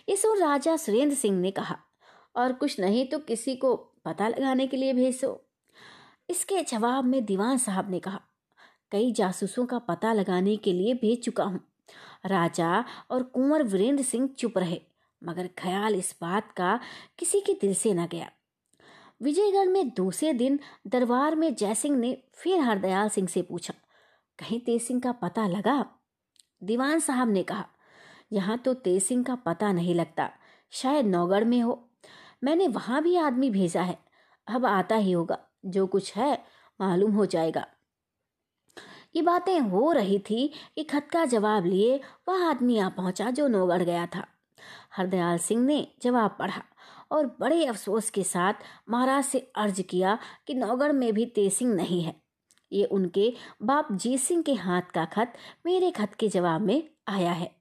इस 0.09 0.25
और 0.25 0.37
राजा 0.37 0.75
सुरेंद्र 0.77 1.15
सिंह 1.15 1.39
ने 1.39 1.51
कहा, 1.51 1.77
और 2.35 2.53
कुछ 2.53 2.79
नहीं 2.79 3.05
तो 3.05 3.19
किसी 3.19 3.55
को 3.55 3.75
पता 4.05 4.27
लगाने 4.27 4.67
के 4.67 4.77
लिए 4.77 4.93
भेजो। 4.93 5.39
इसके 6.29 6.61
जवाब 6.63 7.05
में 7.05 7.23
दीवान 7.25 7.57
साहब 7.59 7.91
ने 7.91 7.99
कहा, 7.99 8.21
कई 8.91 9.11
जासूसों 9.11 9.65
का 9.65 9.79
पता 9.79 10.13
लगाने 10.13 10.57
के 10.57 10.73
लिए 10.73 10.93
भेज 10.95 11.23
चुका 11.25 11.43
हूँ। 11.43 11.59
राजा 12.23 12.83
और 13.11 13.23
कुंवर 13.23 13.63
वीरेंद्र 13.63 14.03
सिंह 14.03 14.27
चुप 14.29 14.57
रहे, 14.57 14.81
मगर 15.21 15.49
ख्याल 15.57 15.95
इस 15.95 16.15
बात 16.21 16.51
का 16.51 16.79
किसी 17.19 17.39
के 17.41 17.53
दिल 17.61 17.73
से 17.73 17.93
न 17.93 18.07
गया। 18.07 18.29
विजयगढ़ 19.21 19.67
में 19.67 19.89
दूसरे 19.89 20.33
दिन 20.33 20.59
दरबार 20.87 21.35
में 21.35 21.53
जयसिंह 21.55 21.97
ने 21.97 22.17
फिर 22.33 22.59
हरदयाल 22.59 23.09
सिंह 23.09 23.27
से 23.27 23.41
पूछा, 23.41 23.73
कहीं 24.39 24.59
तेज 24.59 24.81
सिंह 24.81 24.99
का 25.01 25.11
पता 25.13 25.47
लगा? 25.47 25.85
दीवान 26.63 26.99
साहब 26.99 27.29
ने 27.29 27.43
कहा, 27.43 27.65
यहाँ 28.33 28.57
तो 28.57 28.73
तेज 28.73 29.01
सिंह 29.03 29.23
का 29.23 29.35
पता 29.37 29.71
नहीं 29.71 29.95
लगता, 29.95 30.29
शायद 30.73 31.05
नौगढ़ 31.05 31.43
में 31.43 31.61
हो। 31.61 31.83
मैंने 32.43 32.67
वहाँ 32.67 33.01
भी 33.03 33.15
आदमी 33.17 33.49
भेजा 33.49 33.81
है, 33.81 33.97
अब 34.47 34.65
आता 34.65 34.95
ही 34.95 35.11
होगा, 35.11 35.37
जो 35.65 35.87
कुछ 35.87 36.15
है 36.15 36.33
मालूम 36.79 37.11
हो 37.11 37.25
जाएगा। 37.25 37.65
ये 39.17 39.21
बातें 39.23 39.59
हो 39.59 39.91
रही 39.91 40.17
थी 40.19 40.47
कि 40.75 40.83
खत 40.83 41.07
का 41.11 41.25
जवाब 41.25 41.65
लिए 41.65 41.99
वह 42.29 42.43
आदमी 42.49 42.77
आ 42.77 42.89
पहुँचा 42.89 43.29
जो 43.31 43.47
नौगढ़ 43.47 43.83
गया 43.83 44.05
था। 44.05 44.27
हरदयाल 44.97 45.37
सिंह 45.37 45.65
ने 45.65 45.87
जवाब 46.01 46.35
पढ़ा 46.39 46.61
और 47.11 47.25
बड़े 47.39 47.65
अफसोस 47.65 48.09
के 48.09 48.23
साथ 48.23 48.53
महाराज 48.89 49.23
से 49.23 49.39
अर्ज़ 49.55 49.81
किया 49.81 50.17
कि 50.47 50.53
नौगढ़ 50.53 50.91
में 50.91 51.13
भी 51.13 51.25
तेज 51.25 51.53
सिंह 51.53 51.73
नहीं 51.75 52.01
है। 52.03 52.15
ये 52.71 52.83
उनके 52.83 53.33
बाप 53.63 53.91
जीत 53.93 54.19
सिंह 54.19 54.43
के 54.43 54.53
हाथ 54.53 54.93
का 54.93 55.05
खत 55.05 55.33
मेरे 55.65 55.91
खत 55.91 56.13
के 56.13 56.27
जवाब 56.27 56.61
में 56.61 56.89
आया 57.07 57.31
है। 57.31 57.51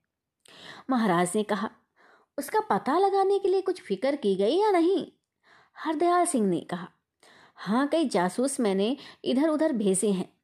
महाराज 0.91 1.33
ने 1.37 1.43
कहा, 1.43 1.71
उसका 2.39 2.61
पता 2.61 2.99
लगाने 2.99 3.39
के 3.39 3.49
लिए 3.49 3.61
कुछ 3.61 3.83
फ़िक्र 3.83 4.17
की 4.17 4.37
गई 4.37 4.61
या 4.61 4.71
नहीं? 4.71 5.07
हरदयाल 5.77 6.25
सिंह 6.27 6.49
ने 6.49 6.61
कहा 6.61 6.89
हाँ 7.57 7.87
कई 7.89 8.09
जासूस 8.09 8.61
मैंने 8.61 8.97
इधर 9.25 9.49
उधर 9.49 9.73
भेजे 9.73 10.11
हैं। 10.11 10.36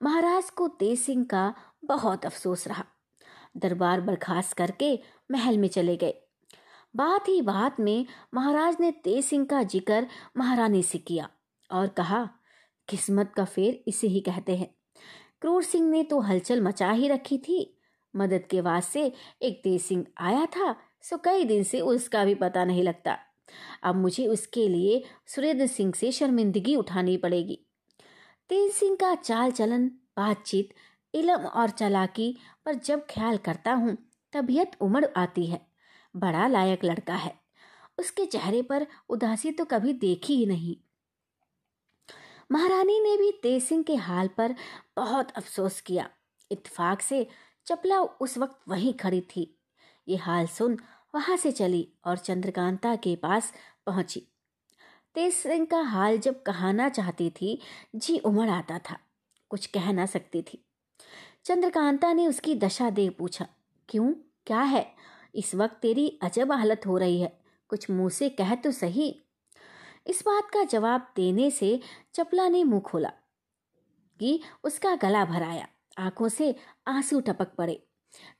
महाराज 0.00 0.50
को 0.50 0.68
तेज 0.68 0.98
सिंह 0.98 1.24
का 1.24 1.52
बहुत 1.84 2.26
अफसोस 2.26 2.66
रहा। 2.68 2.84
दरबार 3.56 4.00
बर्खास्त 4.00 4.56
करके 4.56 4.98
महल 5.30 5.58
में 5.58 5.68
चले 5.68 5.96
गए। 5.96 6.14
बात 6.96 7.28
ही 7.28 7.40
बात 7.42 7.80
में 7.80 8.06
महाराज 8.34 8.76
ने 8.80 8.90
तेज 9.04 9.24
सिंह 9.24 9.44
का 9.44 9.62
ज़िक्र 9.62 10.06
महारानी 10.36 10.82
से 10.82 10.98
किया 10.98 11.28
और 11.70 11.88
कहा, 11.88 12.28
किस्मत 12.88 13.32
का 13.36 13.44
फेर 13.44 13.82
इसे 13.88 14.06
ही 14.06 14.20
कहते 14.20 14.56
हैं। 14.56 14.70
क्रूर 15.40 15.62
सिंह 15.62 15.88
ने 15.90 16.02
तो 16.02 16.20
हलचल 16.20 16.60
मचा 16.60 16.90
ही 16.90 17.08
रखी 17.08 17.38
थी। 17.38 17.74
मदद 18.14 18.46
के 18.50 18.60
वास्ते 18.60 19.12
एक 19.42 19.60
तेज 19.64 19.80
सिंह 19.82 20.04
आया 20.18 20.46
था, 20.46 20.74
सो 21.02 21.16
कई 21.16 21.44
दिन 21.44 21.62
से 21.62 21.80
उसका 21.80 22.24
भी 22.24 22.34
पता 22.34 22.64
नहीं 22.64 22.82
लगता। 22.82 23.16
अब 23.82 23.96
मुझे 23.96 24.26
उसके 24.26 24.68
लिए 24.68 25.02
सुरेंद्र 25.26 25.66
सिंह 25.66 25.92
से 25.92 26.12
शर्मिंदगी 26.12 26.76
उठानी 26.76 27.16
पड़ेगी। 27.16 27.58
तेज 28.50 28.72
सिंह 28.72 28.96
का 28.96 29.14
चाल 29.14 29.50
चलन, 29.50 29.88
बातचीत 29.88 30.68
इलम 31.14 31.40
और 31.40 31.70
चलाकी 31.70 32.36
पर 32.64 32.74
जब 32.74 33.06
ख्याल 33.10 33.36
करता 33.36 33.72
हूँ, 33.72 33.96
तबीयत 34.32 34.70
उमड़ 34.80 35.04
आती 35.16 35.46
है। 35.46 35.66
बड़ा 36.16 36.46
लायक 36.48 36.84
लड़का 36.84 37.14
है। 37.14 37.34
उसके 37.98 38.26
चेहरे 38.26 38.62
पर 38.62 38.86
उदासी 39.08 39.50
तो 39.50 39.64
कभी 39.64 39.92
देखी 39.92 40.36
ही 40.36 40.46
नहीं। 40.46 40.76
महारानी 42.52 43.00
ने 43.00 43.16
भी 43.16 43.30
तेज 43.42 43.62
सिंह 43.62 43.82
के 43.82 43.94
हाल 43.94 44.28
पर 44.28 44.54
बहुत 44.96 45.30
अफसोस 45.30 45.80
किया। 45.80 46.10
इत्तेफाक 46.50 47.00
से 47.00 47.26
चपला 47.66 48.00
उस 48.00 48.38
वक्त 48.38 48.60
वहीं 48.68 48.94
खड़ी 48.94 49.20
थी। 49.20 49.58
ये 50.08 50.16
हाल 50.16 50.46
सुन 50.46 50.78
वहाँ 51.14 51.36
से 51.36 51.52
चली 51.52 51.88
और 52.04 52.18
चंद्रकांता 52.18 52.96
के 52.96 53.16
पास 53.16 53.52
पहुँची। 53.86 54.26
तेज 55.14 55.34
सिंह 55.34 55.66
का 55.66 55.80
हाल 55.80 56.18
जब 56.18 56.42
कहाना 56.42 56.88
चाहती 56.88 57.30
थी, 57.30 57.60
जी 57.96 58.18
उमड़ 58.18 58.50
आता 58.50 58.78
था। 58.78 58.98
कुछ 59.48 59.66
कह 59.66 59.92
ना 59.92 60.06
सकती 60.06 60.42
थी। 60.42 60.64
चंद्रकांता 61.44 62.12
ने 62.12 62.26
उसकी 62.26 62.54
दशा 62.54 62.90
देख 62.90 63.16
पूछा, 63.18 63.48
क्यों? 63.88 64.12
क्या 64.46 64.60
है? 64.60 64.94
इस 65.34 65.54
वक्त 65.54 65.74
तेरी 65.74 66.18
अजब 66.22 66.52
हालत 66.52 66.80
हो 66.86 66.98
रही 66.98 67.20
है। 67.20 67.40
कुछ 67.68 67.90
मुँह 67.90 68.08
से 68.08 68.28
कह 68.28 68.54
तो 68.54 68.72
सही? 68.72 69.24
इस 70.06 70.22
बात 70.26 70.50
का 70.50 70.64
जवाब 70.64 71.12
देने 71.16 71.50
से 71.50 71.80
चपला 72.14 72.48
ने 72.48 72.64
मुँह 72.64 72.80
खोला 72.80 73.12
कि 74.20 74.40
उसका 74.64 74.96
गला 74.96 75.24
भराया 75.24 75.68
आँखों 75.98 76.28
से 76.28 76.56
आँसू 76.86 77.20
टपक 77.20 77.48
पड़े। 77.48 77.86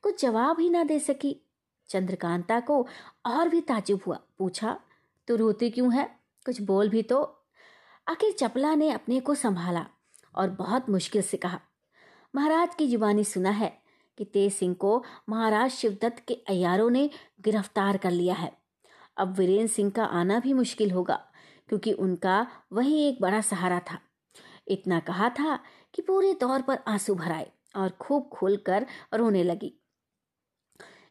कुछ 0.02 0.22
जवाब 0.22 0.60
ही 0.60 0.70
ना 0.70 0.84
दे 0.84 0.98
सकी। 0.98 1.40
चंद्रकांता 1.88 2.60
को 2.60 2.86
और 3.26 3.48
भी 3.48 3.60
ताजुब 3.60 4.00
हुआ। 4.06 4.20
पूछा 4.38 4.80
तो 5.28 5.36
रोती 5.36 5.70
क्यों 5.70 5.94
है? 5.94 6.17
कुछ 6.48 6.60
बोल 6.60 6.88
भी 6.88 7.02
तो। 7.02 7.16
आखिर 8.06 8.32
चपला 8.32 8.74
ने 8.74 8.90
अपने 8.90 9.18
को 9.20 9.34
संभाला 9.34 9.84
और 10.34 10.50
बहुत 10.50 10.88
मुश्किल 10.90 11.22
से 11.22 11.36
कहा, 11.36 11.60
महाराज 12.34 12.74
की 12.74 12.86
जुबानी 12.88 13.24
सुना 13.24 13.50
है 13.50 13.70
कि 14.18 14.24
तेज 14.24 14.52
सिंह 14.52 14.74
को 14.74 15.04
महाराज 15.28 15.70
शिवदत्त 15.70 16.22
के 16.28 16.34
अयारों 16.48 16.88
ने 16.90 17.08
गिरफ़्तार 17.40 17.96
कर 17.96 18.10
लिया 18.10 18.34
है। 18.34 18.50
अब 19.16 19.36
वीरेंद्र 19.38 19.72
सिंह 19.72 19.90
का 19.90 20.04
आना 20.04 20.38
भी 20.38 20.52
मुश्किल 20.52 20.90
होगा, 20.90 21.20
क्योंकि 21.68 21.92
उनका 21.92 22.46
वही 22.72 23.08
एक 23.08 23.20
बड़ा 23.20 23.40
सहारा 23.40 23.80
था। 23.90 24.00
इतना 24.68 25.00
कहा 25.00 25.28
था 25.30 25.58
कि 25.94 26.02
पूरे 26.02 26.34
तौर 26.34 26.62
पर 26.62 26.78
आँसू 26.88 27.14
भराए 27.14 27.50
और 27.76 27.96
खूब 28.00 28.28
खोलकर 28.32 28.86
रोने 29.14 29.44
लगी। 29.44 29.72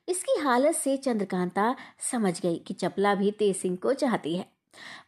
इसकी 0.08 0.39
हालत 0.41 0.75
से 0.75 0.98
चंद्रकांता 0.98 1.75
समझ 2.12 2.39
गई 2.41 2.58
कि 2.58 2.74
चपला 2.74 3.15
भी 3.15 3.32
तेज 3.32 3.56
सिंह 3.56 3.77
को 3.77 3.94
चाहती 3.94 4.36
है। 4.36 4.57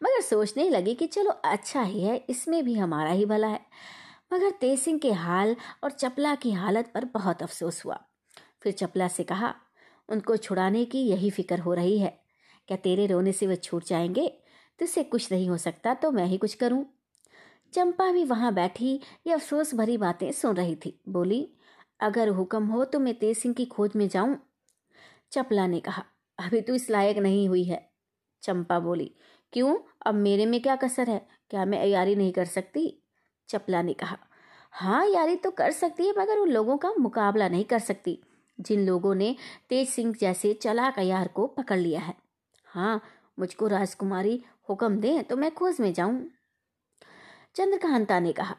मगर 0.03 0.21
सोचने 0.21 0.69
लगी 0.69 0.95
कि 0.95 1.07
चलो 1.07 1.31
अच्छा 1.31 1.81
ही 1.81 2.03
है, 2.03 2.25
इसमें 2.29 2.63
भी 2.63 2.73
हमारा 2.73 3.11
ही 3.11 3.25
भला 3.25 3.47
है। 3.47 3.61
मगर 4.33 4.51
तेज 4.51 4.79
सिंह 4.79 4.99
के 4.99 5.11
हाल 5.11 5.55
और 5.83 5.91
चपला 5.91 6.35
की 6.35 6.51
हालत 6.51 6.91
पर 6.93 7.05
बहुत 7.05 7.43
अफसोस 7.43 7.85
हुआ। 7.85 8.03
फिर 8.63 8.73
चपला 8.73 9.07
से 9.07 9.23
कहा, 9.23 9.55
उनको 10.09 10.37
छुड़ाने 10.37 10.85
की 10.85 10.99
यही 10.99 11.29
फ़िक्र 11.29 11.59
हो 11.59 11.73
रही 11.73 11.99
है। 11.99 12.19
क्या 12.67 12.77
तेरे 12.77 13.07
रोने 13.07 13.31
से 13.31 13.47
वे 13.47 13.55
छूट 13.55 13.85
जाएँगे? 13.85 14.27
तुझसे 14.79 15.03
कुछ 15.03 15.31
नहीं 15.31 15.49
हो 15.49 15.57
सकता 15.57 15.93
तो 15.93 16.11
मैं 16.11 16.25
ही 16.25 16.37
कुछ 16.37 16.53
करूँ? 16.53 16.85
चंपा 17.73 18.11
भी 18.11 18.23
वहाँ 18.23 18.53
बैठी 18.53 18.99
ये 19.27 19.33
अफसोस 19.33 19.75
भरी 19.75 19.97
बातें 19.97 20.31
सुन 20.31 20.55
रही 20.55 20.75
थी। 20.75 20.99
बोली, 21.09 21.49
अगर 21.99 22.29
हुक्म 22.29 22.65
हो 22.65 22.85
तो 22.85 22.99
मैं 22.99 23.13
तेज 23.13 23.37
सिंह 23.37 23.55
की 23.55 23.65
खोज 23.65 23.91
में 23.95 24.09
जाऊँ? 24.09 24.37
चपला 25.31 25.67
ने 25.67 25.79
कहा, 25.79 26.03
अभी 26.39 26.61
तो 26.61 26.75
इस 26.75 26.89
लायक 26.89 27.17
नहीं 27.17 27.47
हुई 27.47 27.63
है। 27.63 27.89
चंपा 28.41 28.79
बोली 28.79 29.11
क्यों? 29.53 29.75
अब 30.05 30.15
मेरे 30.15 30.45
में 30.45 30.61
क्या 30.61 30.75
कसर 30.75 31.09
है? 31.09 31.27
क्या 31.49 31.65
मैं 31.65 31.85
यारी 31.85 32.15
नहीं 32.15 32.31
कर 32.31 32.45
सकती? 32.45 33.03
चपला 33.49 33.81
ने 33.81 33.93
कहा। 33.93 34.17
हाँ 34.71 35.05
यारी 35.07 35.35
तो 35.35 35.51
कर 35.51 35.71
सकती 35.71 36.07
है, 36.07 36.13
मगर 36.17 36.37
उन 36.37 36.49
लोगों 36.49 36.77
का 36.77 36.91
मुकाबला 36.99 37.47
नहीं 37.49 37.65
कर 37.65 37.79
सकती, 37.79 38.19
जिन 38.59 38.85
लोगों 38.85 39.15
ने 39.15 39.35
तेज 39.69 39.89
सिंह 39.89 40.13
जैसे 40.21 40.53
चलाक 40.53 40.99
अयार 40.99 41.27
को 41.27 41.47
पकड़ 41.47 41.79
लिया 41.79 41.99
है। 41.99 42.13
हाँ 42.67 43.01
मुझको 43.39 43.67
राजकुमारी 43.67 44.43
हुक्म 44.69 44.99
दे 44.99 45.21
तो 45.21 45.37
मैं 45.37 45.51
खोज 45.51 45.79
में 45.81 45.93
जाऊँ। 45.93 46.29
चंद्रकांता 47.55 48.19
ने 48.19 48.33
कहा। 48.33 48.55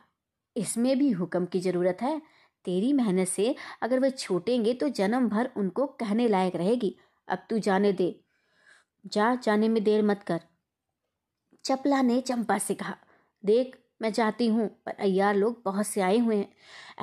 इसमें 0.57 0.99
भी 0.99 1.11
हुक्म 1.11 1.47
की 1.47 1.61
ज़रूरत 1.61 1.99
है। 2.03 2.21
तेरी 2.65 2.93
मेहनत 2.93 3.29
से 3.29 3.55
अगर 3.83 4.01
वे 4.01 4.11
छूटेंगे 4.11 4.75
तो 4.75 4.89
जन्म 4.89 5.29
भर 5.29 5.51
उनको 5.57 5.87
कहने 5.87 6.29
लायक 6.29 6.57
रहेगी। 6.57 6.97
अब 7.29 7.47
तू 7.51 7.59
जाने 7.59 7.93
दे। 7.93 8.15
जा, 9.07 9.35
जाने 9.35 9.69
में 9.69 9.83
देर 9.85 10.03
मत 10.03 10.23
कर। 10.23 10.41
चपला 11.65 12.01
ने 12.03 12.21
चंपा 12.21 12.59
से 12.59 12.75
कहा, 12.75 12.97
देख, 13.45 13.77
मैं 14.03 14.13
जाती 14.13 14.47
हूँ, 14.47 14.69
पर 14.87 14.93
अयार 14.93 15.35
लोग 15.37 15.63
बहुत 15.65 15.87
से 15.87 16.01
आए 16.01 16.19
हुए 16.19 16.37
हैं। 16.37 16.49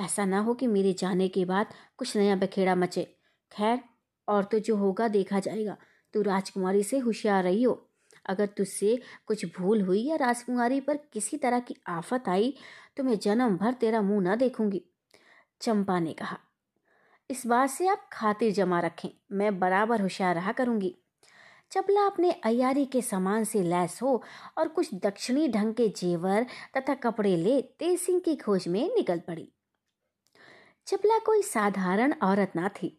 ऐसा 0.04 0.24
ना 0.24 0.38
हो 0.40 0.54
कि 0.54 0.66
मेरे 0.66 0.92
जाने 0.92 1.28
के 1.28 1.44
बाद 1.44 1.74
कुछ 1.98 2.16
नया 2.16 2.36
बखेड़ा 2.36 2.74
मचे। 2.74 3.02
खैर, 3.52 3.80
और 4.28 4.44
तो 4.44 4.58
जो 4.58 4.76
होगा 4.76 5.08
देखा 5.08 5.40
जाएगा। 5.40 5.76
तू 6.14 6.22
राजकुमारी 6.22 6.82
से 6.82 6.98
होशियार 6.98 7.42
रही 7.44 7.62
हो। 7.62 7.84
अगर 8.26 8.46
तुझसे 8.46 8.98
कुछ 9.26 9.44
भूल 9.58 9.82
हुई 9.82 10.02
या 10.02 10.16
राजकुमारी 10.16 10.80
पर 10.80 10.96
किसी 11.12 11.36
तरह 11.36 11.60
की 11.60 11.76
आफत 11.88 12.28
आई 12.28 12.54
तो 12.96 13.04
मैं 13.04 13.18
जन्म 13.18 13.56
भर 13.56 13.72
तेरा 13.72 14.00
मुँह 14.02 14.22
ना 14.22 14.36
देखूँगी। 14.36 14.82
चंपा 15.60 15.98
ने 16.00 16.12
कहा, 16.12 16.38
इस 17.30 17.46
बात 17.46 17.70
से 17.70 17.88
आप 17.88 18.08
खातिर 18.12 18.52
जमा 18.52 18.80
रखें। 18.80 19.08
मैं 19.32 19.58
बराबर 19.58 20.00
होशियार 20.00 20.34
रहा 20.34 20.52
करूँगी। 20.52 20.94
चपला 21.70 22.06
अपने 22.06 22.30
अयारी 22.30 22.84
के 22.84 23.02
सामान 23.02 23.44
से 23.44 23.62
लैस 23.62 23.98
हो 24.02 24.22
और 24.58 24.68
कुछ 24.68 24.94
दक्षिणी 24.94 25.48
ढंग 25.48 25.74
के 25.74 25.88
जेवर 25.88 26.46
तथा 26.76 26.94
कपड़े 26.94 27.36
ले 27.36 27.60
तेज 27.62 28.00
सिंह 28.00 28.20
की 28.20 28.36
खोज 28.36 28.68
में 28.68 28.94
निकल 28.94 29.18
पड़ी। 29.18 29.48
चपला 30.86 31.18
कोई 31.18 31.42
साधारण 31.42 32.14
औरत 32.22 32.52
ना 32.56 32.68
थी। 32.68 32.98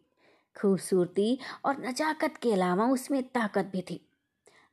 खूबसूरती 0.56 1.38
और 1.64 1.80
नजाकत 1.80 2.36
के 2.36 2.52
अलावा 2.52 2.86
उसमें 2.86 3.22
ताकत 3.22 3.70
भी 3.72 3.82
थी। 3.82 4.00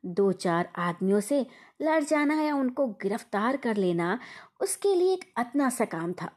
दो 0.05 0.31
चार 0.31 0.69
आदमियों 0.75 1.19
से 1.19 1.45
लड़ 1.81 2.03
जाना 2.03 2.41
या 2.41 2.55
उनको 2.55 2.87
गिरफ़्तार 2.87 3.57
कर 3.57 3.75
लेना 3.75 4.19
उसके 4.61 4.95
लिए 4.95 5.13
एक 5.13 5.33
अतना 5.37 5.69
सा 5.69 5.85
काम 5.85 6.13
था। 6.13 6.31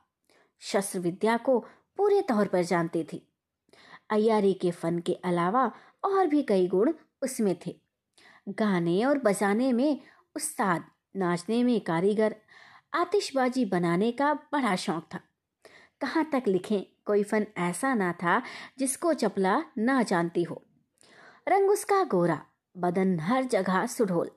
शस्त्र 0.61 0.99
विद्या 0.99 1.37
को 1.37 1.59
पूरे 1.97 2.23
तौर 2.23 2.47
पर 2.47 2.63
जानती 2.63 3.05
थी। 3.05 3.23
अयारी 4.11 4.55
के 4.55 4.71
फन 4.71 4.99
के 4.99 5.15
अलावा 5.15 5.71
और 6.05 6.27
भी 6.27 6.43
कई 6.43 6.67
गुण 6.69 6.93
उसमें 7.23 7.57
थे। 7.67 7.77
गाने 8.49 9.05
और 9.05 9.19
बजाने 9.19 9.73
में 9.73 10.01
उस्ताद, 10.37 10.85
नाचने 11.17 11.65
में 11.65 11.81
कारीगर, 11.81 12.37
आतिशबाजी 12.95 13.65
बनाने 13.65 14.13
का 14.13 14.35
बड़ा 14.35 14.77
शौक 14.77 15.09
था। 15.15 15.21
कहाँ 16.01 16.25
तक 16.33 16.43
लिखें, 16.49 16.83
कोई 17.05 17.23
फन 17.23 17.47
ऐसा 17.59 17.95
ना 17.95 18.13
था 18.13 18.43
जिसको 18.79 19.13
चपला 19.15 19.63
ना 19.79 20.03
जानती 20.03 20.43
हो। 20.43 20.63
रंग 21.49 21.71
उसका 21.71 22.05
गोरा, 22.05 22.41
बदन 22.77 23.19
हर 23.21 23.45
जगह 23.45 23.87
सुढोल। 23.87 24.31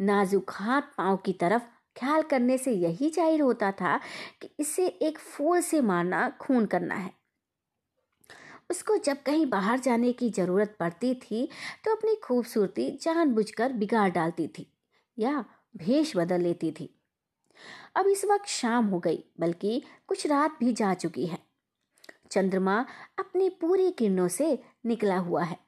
नाजुक 0.00 0.50
हाथ 0.50 0.82
पाँव 0.98 1.16
की 1.16 1.32
तरफ़ 1.32 1.62
ख्याल 2.00 2.22
करने 2.22 2.58
से 2.58 2.72
यही 2.72 3.10
ज़ाहिर 3.10 3.40
होता 3.40 3.72
था 3.72 4.00
कि 4.42 4.50
इसे 4.60 4.86
एक 4.86 5.18
फूल 5.18 5.60
से 5.60 5.80
मारना 5.80 6.28
खून 6.30 6.66
करना 6.66 6.94
है। 6.94 7.23
उसको 8.70 8.96
जब 8.96 9.22
कहीं 9.22 9.46
बाहर 9.46 9.80
जाने 9.80 10.12
की 10.12 10.30
ज़रूरत 10.30 10.76
पड़ती 10.80 11.14
थी 11.14 11.48
तो 11.84 11.96
अपनी 11.96 12.14
खूबसूरती 12.16 12.90
जानबूझकर 13.02 13.72
बिगाड़ 13.72 14.10
डालती 14.10 14.46
थी 14.48 14.66
या 15.18 15.44
भेष 15.76 16.16
बदल 16.16 16.40
लेती 16.40 16.72
थी। 16.72 16.94
अब 17.96 18.06
इस 18.06 18.24
वक्त 18.24 18.46
शाम 18.46 18.86
हो 18.86 18.98
गई, 18.98 19.24
बल्कि 19.40 19.82
कुछ 20.06 20.26
रात 20.26 20.56
भी 20.60 20.72
जा 20.72 20.94
चुकी 20.94 21.26
है। 21.26 21.38
चंद्रमा 22.30 22.86
अपनी 23.18 23.48
पूरी 23.48 23.90
किरणों 23.90 24.28
से 24.28 24.58
निकला 24.86 25.16
हुआ 25.16 25.42
है। 25.42 25.58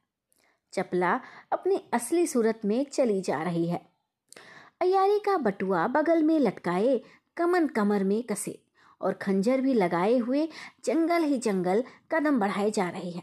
चपला 0.73 1.21
अपनी 1.53 1.81
असली 1.93 2.27
सूरत 2.27 2.61
में 2.65 2.85
चली 2.85 3.21
जा 3.21 3.43
रही 3.43 3.69
है। 3.69 3.81
अयारी 4.81 5.19
का 5.19 5.37
बटुआ 5.37 5.87
बगल 5.87 6.23
में 6.23 6.39
लटकाए 6.39 7.01
कमन 7.37 7.67
कमर 7.67 8.05
में 8.05 8.23
कसे। 8.23 8.66
और 9.01 9.13
खंजर 9.13 9.61
भी 9.61 9.75
लगाए 9.75 10.17
हुए 10.17 10.49
जंगल 10.85 11.23
ही 11.23 11.39
जंगल 11.39 11.85
कदम 12.13 12.39
बढ़ाए 12.41 12.71
जा 12.71 12.89
रही 12.89 13.11
है। 13.11 13.23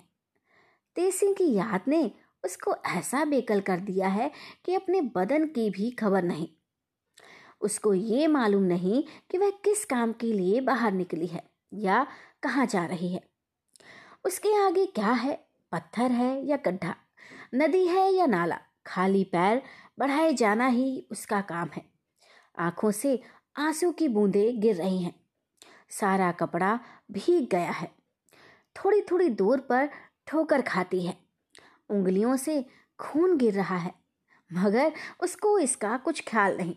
तेसिंह 0.95 1.33
की 1.33 1.53
याद 1.53 1.81
ने 1.87 2.11
उसको 2.45 2.75
ऐसा 2.75 3.25
बेकल 3.25 3.61
कर 3.61 3.79
दिया 3.79 4.07
है 4.07 4.31
कि 4.65 4.75
अपने 4.75 5.01
बदन 5.01 5.47
की 5.47 5.69
भी 5.69 5.91
खबर 5.91 6.23
नहीं। 6.23 6.47
उसको 7.61 7.93
ये 7.93 8.27
मालूम 8.27 8.63
नहीं 8.63 9.03
कि 9.31 9.37
वह 9.37 9.49
किस 9.49 9.85
काम 9.85 10.13
के 10.13 10.33
लिए 10.33 10.61
बाहर 10.61 10.91
निकली 10.91 11.27
है 11.27 11.43
या 11.73 12.07
कहाँ 12.43 12.65
जा 12.65 12.85
रही 12.85 13.13
है। 13.13 13.23
उसके 14.25 14.65
आगे 14.65 14.85
क्या 14.85 15.11
है? 15.11 15.47
पत्थर 15.71 16.11
है 16.11 16.45
या 16.45 16.57
गड्ढा? 16.57 16.95
नदी 17.55 17.87
है 17.87 18.13
या 18.13 18.25
नाला? 18.25 18.59
खाली 18.87 19.23
पैर 19.23 19.61
बढ़ाए 19.99 20.33
जाना 20.33 20.67
ही 20.67 21.07
उसका 21.11 21.41
काम 21.41 21.69
है। 21.75 21.85
आँखों 22.59 22.91
से 22.91 23.21
आँसू 23.57 23.91
की 23.91 24.07
बूंदें 24.07 24.59
गिर 24.59 24.75
रही 24.75 25.03
हैं। 25.03 25.22
सारा 25.93 26.31
कपड़ा 26.31 26.79
भीग 27.11 27.49
गया 27.49 27.71
है। 27.71 27.91
थोड़ी 28.75 29.01
थोड़ी 29.01 29.29
दूर 29.31 29.59
पर 29.59 29.89
ठोकर 30.27 30.61
खाती 30.61 31.05
है। 31.05 31.17
उंगलियों 31.89 32.35
से 32.37 32.63
खून 32.99 33.37
गिर 33.37 33.53
रहा 33.53 33.77
है, 33.77 33.93
मगर 34.51 34.91
उसको 35.19 35.57
इसका 35.59 35.97
कुछ 35.97 36.23
ख्याल 36.27 36.57
नहीं। 36.57 36.75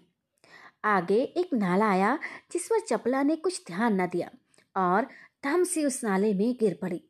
आगे 0.85 1.21
एक 1.37 1.55
नाला 1.55 1.91
आया 1.91 2.19
जिस 2.53 2.67
पर 2.67 2.81
चपला 2.81 3.23
ने 3.23 3.37
कुछ 3.37 3.63
ध्यान 3.67 4.01
न 4.01 4.07
दिया 4.07 4.31
और 4.77 5.07
धम 5.45 5.65
से 5.65 5.85
उस 5.85 6.03
नाले 6.05 6.33
में 6.35 6.55
गिर 6.61 6.79
पड़ी। 6.83 7.03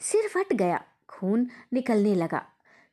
सिर 0.00 0.28
फट 0.28 0.52
गया, 0.52 0.84
खून 1.08 1.46
निकलने 1.72 2.14
लगा। 2.14 2.44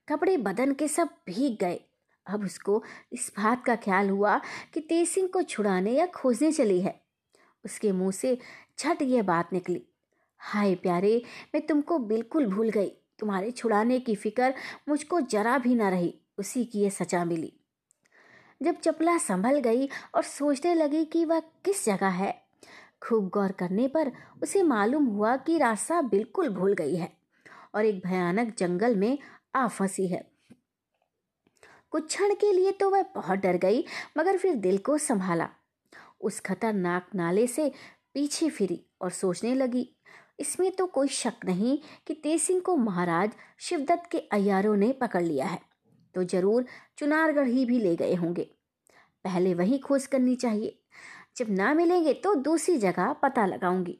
कपड़े 0.07 0.37
बदन 0.37 0.73
के 0.73 0.87
सब 0.87 1.09
भीग 1.27 1.57
गए। 1.59 1.79
अब 2.25 2.43
उसको 2.45 2.83
इस 3.11 3.31
बात 3.37 3.65
का 3.65 3.75
ख्याल 3.75 4.09
हुआ 4.09 4.37
कि 4.73 4.79
तेज 4.79 5.07
सिंह 5.07 5.27
को 5.27 5.41
छुड़ाने 5.43 5.91
या 5.91 6.05
खोजने 6.05 6.51
चली 6.51 6.79
है। 6.81 6.99
उसके 7.65 7.91
मुँह 7.91 8.11
से 8.11 8.37
छट 8.77 9.01
ये 9.01 9.21
बात 9.21 9.53
निकली, 9.53 9.81
हाय 10.41 10.75
प्यारे, 10.75 11.21
मैं 11.55 11.65
तुमको 11.67 11.97
बिल्कुल 11.99 12.45
भूल 12.45 12.69
गई। 12.69 12.91
तुम्हारे 13.19 13.51
छुड़ाने 13.51 13.99
की 13.99 14.15
फ़िक्र 14.15 14.53
मुझको 14.89 15.19
जरा 15.21 15.57
भी 15.57 15.75
ना 15.75 15.89
रही, 15.89 16.13
उसी 16.37 16.63
की 16.65 16.79
ये 16.79 16.89
सचा 16.89 17.23
मिली। 17.25 17.53
जब 18.61 18.75
चपला 18.75 19.17
संभल 19.17 19.59
गई 19.59 19.87
और 20.15 20.23
सोचने 20.23 20.73
लगी 20.75 21.03
कि 21.05 21.25
वह 21.25 21.39
किस 21.65 21.85
जगह 21.85 22.07
है, 22.07 22.33
खूब 23.01 23.29
गौर 23.29 23.51
करने 23.51 23.87
पर 23.87 24.11
उसे 24.43 24.63
मालूम 24.63 25.05
हुआ 25.05 25.35
कि 25.37 25.57
रास्ता 25.57 26.01
बिल्कुल 26.01 26.49
भूल 26.49 26.73
गई 26.73 26.95
है 26.95 27.11
और 27.75 27.85
एक 27.85 28.01
भयानक 28.05 28.55
जंगल 28.57 28.95
में 28.95 29.17
आ 29.55 29.67
फंसी 29.67 30.07
है। 30.07 30.27
कुछ 31.91 32.07
क्षण 32.07 32.33
के 32.33 32.51
लिए 32.53 32.71
तो 32.71 32.89
वह 32.89 33.03
बहुत 33.15 33.39
डर 33.39 33.57
गई, 33.57 33.85
मगर 34.17 34.37
फिर 34.37 34.55
दिल 34.55 34.77
को 34.77 34.97
संभाला। 34.97 35.49
उस 36.21 36.39
खतरनाक 36.41 37.09
नाले 37.15 37.45
से 37.47 37.71
पीछे 38.13 38.49
फिरी 38.49 38.83
और 39.01 39.11
सोचने 39.11 39.53
लगी, 39.55 39.87
इसमें 40.39 40.71
तो 40.71 40.85
कोई 40.87 41.07
शक 41.07 41.45
नहीं 41.45 41.77
कि 42.07 42.13
तेसिंह 42.15 42.59
को 42.59 42.75
महाराज 42.77 43.31
शिवदत्त 43.59 44.09
के 44.11 44.19
अयारों 44.33 44.75
ने 44.75 44.91
पकड़ 44.93 45.23
लिया 45.23 45.45
है 45.45 45.59
तो 46.15 46.23
ज़रूर 46.25 46.65
चुनारगढ़ 46.97 47.47
ही 47.47 47.65
भी 47.65 47.79
ले 47.79 47.95
गए 47.95 48.13
होंगे। 48.15 48.43
पहले 49.25 49.53
वही 49.53 49.77
खोज 49.79 50.05
करनी 50.07 50.35
चाहिए, 50.35 50.79
जब 51.37 51.49
ना 51.51 51.73
मिलेंगे 51.73 52.13
तो 52.15 52.33
दूसरी 52.37 52.77
जगह 52.77 53.13
पता 53.23 53.45
लगाऊँगी। 53.45 53.97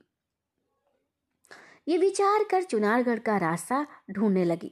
ये 1.87 1.97
विचार 1.97 2.43
कर 2.43 2.63
चुनारगढ़ 2.63 3.19
का 3.19 3.37
रास्ता 3.39 3.85
ढूँढने 4.11 4.43
लगी। 4.45 4.71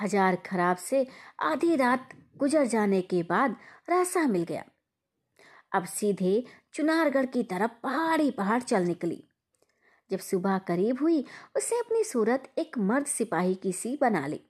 हज़ार 0.00 0.36
खराब 0.46 0.76
से 0.78 1.06
आधी 1.42 1.74
रात 1.76 2.08
गुजर 2.38 2.66
जाने 2.66 3.00
के 3.02 3.22
बाद 3.24 3.56
रास्ता 3.90 4.26
मिल 4.28 4.44
गया। 4.44 4.64
अब 5.72 5.84
सीधे 5.86 6.42
चुनारगढ़ 6.74 7.26
की 7.26 7.42
तरफ़ 7.42 7.70
पहाड़ी 7.82 8.30
पहाड़ 8.30 8.62
चल 8.62 8.82
निकली। 8.82 9.24
जब 10.10 10.18
सुबह 10.18 10.58
करीब 10.58 10.98
हुई, 11.00 11.24
उसे 11.56 11.78
अपनी 11.78 12.04
सूरत 12.04 12.52
एक 12.58 12.78
मर्द 12.78 13.06
सिपाही 13.06 13.54
की 13.54 13.72
सी 13.72 13.98
बना 14.00 14.26
ली। 14.26 14.40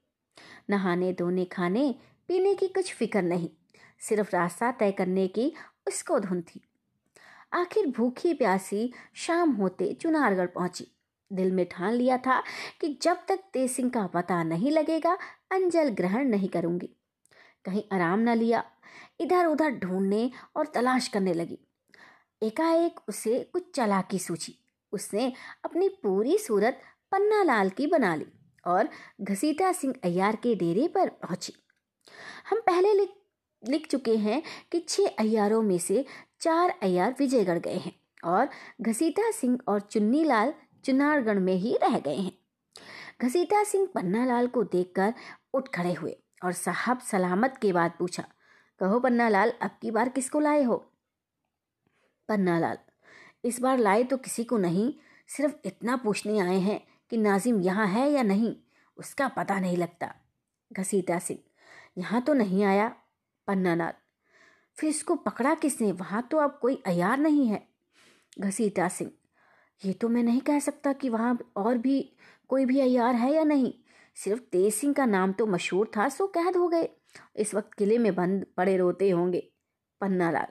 नहाने 0.71 1.13
धोने 1.13 1.45
खाने 1.45 1.95
पीने 2.29 2.55
की 2.55 2.69
कुछ 2.69 2.95
फ़िक्र 2.95 3.23
नहीं, 3.23 3.49
सिर्फ़ 4.01 4.37
रास्ता 4.37 4.73
तय 4.73 4.93
करने 4.93 5.29
की 5.29 5.53
उसको 5.89 6.19
धुन 6.19 6.43
थी। 6.43 6.61
आखिर 7.53 7.87
भूखी 7.87 8.35
प्यासी 8.35 8.93
शाम 9.15 9.51
होते 9.51 9.93
चुनारगढ़ 9.93 10.47
पहुँची। 10.47 10.87
दिल 11.33 11.53
में 11.53 11.67
ठान 11.69 11.93
लिया 11.93 12.19
था 12.19 12.43
कि 12.81 12.99
जब 13.03 13.19
तक 13.29 13.41
तेज 13.53 13.71
सिंह 13.71 13.91
का 13.91 14.07
पता 14.07 14.43
नहीं 14.43 14.71
लगेगा, 14.71 15.19
अंजल 15.53 15.89
ग्रहण 15.89 16.29
नहीं 16.29 16.49
करूँगी। 16.49 16.91
कहीं 17.65 17.83
आराम 17.93 18.21
न 18.21 18.29
लिया 18.29 18.65
इधर 19.21 19.47
उधर 19.47 19.71
ढूँढने 19.71 20.31
और 20.57 20.67
तलाश 20.67 21.09
करने 21.09 21.35
लगी। 21.35 21.59
एकाएक 22.43 23.01
उसे 23.09 23.39
कुछ 23.53 23.71
चला 23.75 24.01
की 24.01 24.19
सूची 24.19 24.55
उसने 24.93 25.33
अपनी 25.65 25.89
पूरी 25.89 26.39
सूरत 26.39 26.81
पन्ना 27.13 27.43
लाल 27.43 27.71
की 27.71 27.87
बना 27.87 28.15
ली 28.15 28.27
और 28.67 28.89
घसीटा 29.21 29.73
सिंह 29.73 29.95
अय्यार 30.05 30.37
के 30.37 30.55
डेरे 30.55 30.89
पर 30.89 31.09
पहुँची। 31.09 31.53
हम 32.51 32.61
पहले 32.61 32.93
लिख 32.93 33.09
लिख 33.63 33.87
चुके 33.87 34.17
हैं 34.17 34.43
कि 34.73 34.79
छह 34.89 35.07
अय्यारों 35.19 35.63
में 35.63 35.79
से 35.79 36.05
चार 36.41 36.71
अय्यार 36.83 37.15
विजयगढ़ 37.19 37.59
गए 37.59 37.77
हैं 37.77 37.93
और 38.25 38.49
घसीटा 38.81 39.31
सिंह 39.31 39.59
और 39.69 39.81
चुन्नी 39.81 40.25
लाल 40.25 40.53
चुनारगढ़ 40.85 41.39
में 41.39 41.55
ही 41.55 41.77
रह 41.83 41.99
गए 41.99 42.17
हैं। 42.17 42.33
घसीटा 43.23 43.65
सिंह 43.65 43.89
पन्नालाल 43.95 44.47
को 44.47 44.63
देखकर 44.65 45.15
उठ 45.55 45.69
खड़े 45.69 45.93
हुए 45.93 46.17
और 46.45 46.53
साहब 46.53 47.01
सलामत 47.01 47.59
के 47.63 47.73
बाद 47.73 47.93
पूछा, 47.99 48.25
कहो 48.81 49.01
पन्नालाल 49.01 49.53
अब 49.63 49.71
की 49.83 49.91
बार 49.91 50.09
किसको 50.09 50.41
लाए 50.41 50.63
हो? 50.63 50.90
पन्नालाल 52.31 52.79
इस 53.45 53.61
बार 53.61 53.79
लाए 53.79 54.03
तो 54.05 54.17
किसी 54.17 54.45
को 54.45 54.59
नहीं, 54.59 54.93
सिर्फ़ 55.29 55.55
इतना 55.65 55.97
पूछने 55.97 56.39
आए 56.41 56.59
हैं 56.59 56.81
कि 57.11 57.17
नाजिम 57.17 57.61
यहाँ 57.61 57.87
है 57.89 58.11
या 58.11 58.23
नहीं, 58.23 58.55
उसका 58.99 59.29
पता 59.29 59.59
नहीं 59.61 59.77
लगता। 59.77 60.15
घसीटा 60.71 61.19
सिंह 61.19 61.39
यहाँ 61.99 62.21
तो 62.23 62.35
नहीं 62.35 62.65
आया 62.65 62.89
पन्नालाल 63.49 63.93
फिर 64.77 64.91
इसको 64.91 65.15
पकड़ा 65.17 65.55
किसने? 65.55 65.91
वहाँ 65.93 66.23
तो 66.31 66.39
अब 66.39 66.59
कोई 66.63 66.83
अयार 66.87 67.19
नहीं 67.19 67.47
है। 67.47 67.63
घसीटा 68.41 68.89
सिंह 68.89 69.11
ये 69.83 69.93
तो 69.93 70.09
मैं 70.09 70.23
नहीं 70.23 70.41
कह 70.41 70.59
सकता 70.59 70.93
कि 70.93 71.09
वहाँ 71.09 71.39
और 71.57 71.79
भी 71.79 72.01
कोई 72.51 72.65
भी 72.65 72.81
अयार 72.81 73.15
है 73.15 73.33
या 73.33 73.45
नहीं। 73.45 73.73
सिर्फ़ 74.17 74.41
तेज 74.43 74.73
सिंह 74.75 74.95
का 74.95 75.07
नाम 75.07 75.33
तो 75.33 75.47
मशहूर 75.47 75.91
था, 75.97 76.09
सो 76.09 76.27
कैद 76.27 76.57
हो 76.57 76.69
गए। 76.69 76.89
इस 77.37 77.55
वक्त 77.55 77.75
किले 77.75 77.99
में 77.99 78.15
बंद 78.15 78.47
पड़े 78.57 78.77
रोते 78.77 79.11
होंगे 79.11 79.43
पन्ना 80.01 80.31
लाल। 80.31 80.47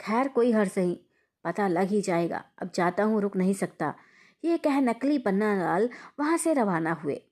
खैर, 0.00 0.28
कोई 0.28 0.52
हर 0.52 0.68
सही 0.68 1.00
पता 1.44 1.68
लग 1.68 1.88
ही 1.88 2.02
जाएगा। 2.02 2.44
अब 2.62 2.70
जाता 2.74 3.04
हूँ, 3.04 3.20
रुक 3.20 3.36
नहीं 3.36 3.54
सकता। 3.54 3.94
ये 4.44 4.58
कह 4.58 4.80
नकली 4.80 5.18
पन्ना 5.18 5.54
लाल 5.54 5.90
वहाँ 6.20 6.36
से 6.36 6.54
रवाना 6.54 6.92
हुए। 6.92 7.22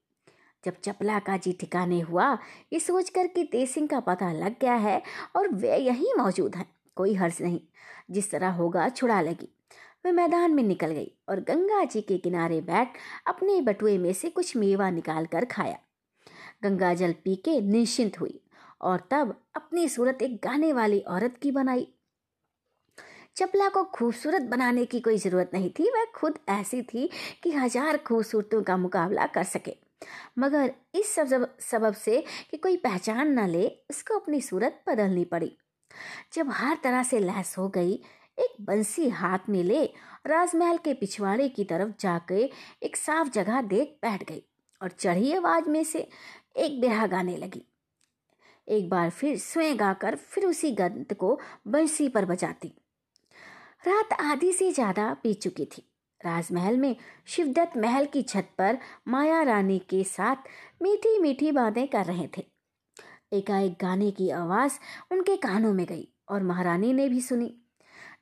जब 0.64 0.74
चपला 0.82 1.18
का 1.18 1.36
जी 1.36 1.52
ठिकाने 1.52 2.00
हुआ, 2.00 2.38
ये 2.72 2.80
सोच 2.80 3.08
कर 3.08 3.26
कि 3.26 3.44
तेज 3.44 3.70
सिंह 3.70 3.88
का 3.88 4.00
पता 4.00 4.32
लग 4.32 4.54
गया 4.60 4.74
है 4.74 5.02
और 5.36 5.48
वे 5.48 5.76
यहीं 5.76 6.14
मौजूद 6.18 6.56
हैं। 6.56 6.74
कोई 6.96 7.14
हर्ष 7.14 7.40
नहीं। 7.40 7.60
जिस 8.10 8.30
तरह 8.30 8.48
होगा, 8.48 8.88
छुड़ा 8.88 9.20
लगी। 9.20 9.56
वह 10.06 10.12
मैदान 10.12 10.54
में 10.54 10.62
निकल 10.62 10.90
गई 10.90 11.12
और 11.28 11.40
गंगा 11.40 11.84
जी 11.84 12.00
के 12.00 12.18
किनारे 12.18 12.60
बैठ 12.60 12.88
अपने 13.26 13.60
बटुए 13.60 13.98
में 13.98 14.12
से 14.12 14.30
कुछ 14.30 14.56
मेवा 14.56 14.90
निकाल 14.90 15.26
कर 15.26 15.44
खाया। 15.44 15.78
गंगा 16.62 16.94
जल 16.94 17.12
पी 17.12 17.36
के 17.36 17.60
निश्चिंत 17.60 18.20
हुई 18.20 18.40
और 18.80 19.08
तब 19.10 19.40
अपनी 19.56 19.88
सूरत 19.88 20.22
एक 20.22 20.36
गाने 20.36 20.72
वाली 20.72 21.00
औरत 21.00 21.36
की 21.42 21.50
बनाई। 21.50 21.94
चपला 23.36 23.68
को 23.68 23.82
खूबसूरत 23.84 24.42
बनाने 24.42 24.84
की 24.84 25.00
कोई 25.00 25.16
ज़रूरत 25.18 25.50
नहीं 25.54 25.70
थी। 25.70 25.90
वह 25.90 26.04
खुद 26.14 26.38
ऐसी 26.48 26.82
थी 26.82 27.08
कि 27.42 27.50
हज़ार 27.50 27.96
खूबसूरतों 27.96 28.62
का 28.62 28.76
मुकाबला 28.76 29.26
कर 29.26 29.44
सके। 29.44 29.74
मगर 30.38 30.72
इस 30.94 31.14
सब 31.14 31.48
सबब 31.60 31.94
से 31.94 32.22
कि 32.50 32.56
कोई 32.56 32.76
पहचान 32.76 33.32
न 33.38 33.46
ले 33.48 33.66
उसको 33.90 34.18
अपनी 34.18 34.40
सूरत 34.40 34.82
बदलनी 34.88 35.24
पड़ी। 35.24 35.56
जब 36.34 36.50
हर 36.50 36.76
तरह 36.84 37.02
से 37.02 37.18
लैस 37.18 37.54
हो 37.58 37.68
गई, 37.68 37.94
एक 38.38 38.56
बंसी 38.60 39.08
हाथ 39.10 39.48
में 39.48 39.62
ले, 39.64 39.84
राजमहल 40.26 40.78
के 40.78 40.94
पिछवाड़े 40.94 41.48
की 41.48 41.64
तरफ़ 41.64 41.90
जाकर 42.00 42.48
एक 42.82 42.96
साफ़ 42.96 43.30
जगह 43.30 43.60
देख 43.62 43.96
बैठ 44.02 44.22
गई 44.28 44.42
और 44.80 44.90
चढ़ी 44.90 45.32
आवाज़ 45.32 45.68
में 45.68 45.82
से 45.84 46.06
एक 46.56 46.80
बिरहा 46.80 47.06
गाने 47.06 47.36
लगी। 47.36 47.64
एक 48.68 48.88
बार 48.88 49.10
फिर 49.10 49.38
स्वयं 49.38 49.78
गाकर 49.78 50.16
फिर 50.16 50.46
उसी 50.46 50.70
गंत 50.72 51.12
को 51.12 51.38
बंसी 51.68 52.08
पर 52.08 52.24
बजाती। 52.24 52.74
रात 53.84 54.12
आधी 54.22 54.52
से 54.52 54.70
ज़्यादा 54.72 55.12
पी 55.22 55.32
चुकी 55.34 55.64
थी। 55.66 55.82
राजमहल 56.20 56.76
में 56.76 56.94
शिवदत्त 57.26 57.76
महल 57.76 58.04
की 58.06 58.22
छत 58.22 58.48
पर 58.58 58.78
माया 59.08 59.42
रानी 59.42 59.78
के 59.90 60.02
साथ 60.04 60.48
मीठी 60.82 61.18
मीठी 61.18 61.50
बातें 61.52 61.86
कर 61.88 62.04
रहे 62.04 62.28
थे। 62.36 62.44
एकाएक 63.32 63.76
गाने 63.80 64.10
की 64.10 64.30
आवाज़ 64.30 64.78
उनके 65.12 65.36
कानों 65.36 65.72
में 65.74 65.84
गई 65.86 66.08
और 66.28 66.42
महारानी 66.42 66.92
ने 66.92 67.08
भी 67.08 67.20
सुनी। 67.20 67.54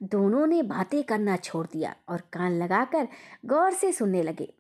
दोनों 0.03 0.47
ने 0.47 0.63
बातें 0.63 1.03
करना 1.05 1.37
छोड़ 1.37 1.67
दिया 1.67 1.95
और 2.09 2.23
कान 2.33 2.59
लगाकर 2.59 3.09
गौर 3.47 3.73
से 3.73 3.93
सुनने 3.93 4.23
लगे। 4.23 4.53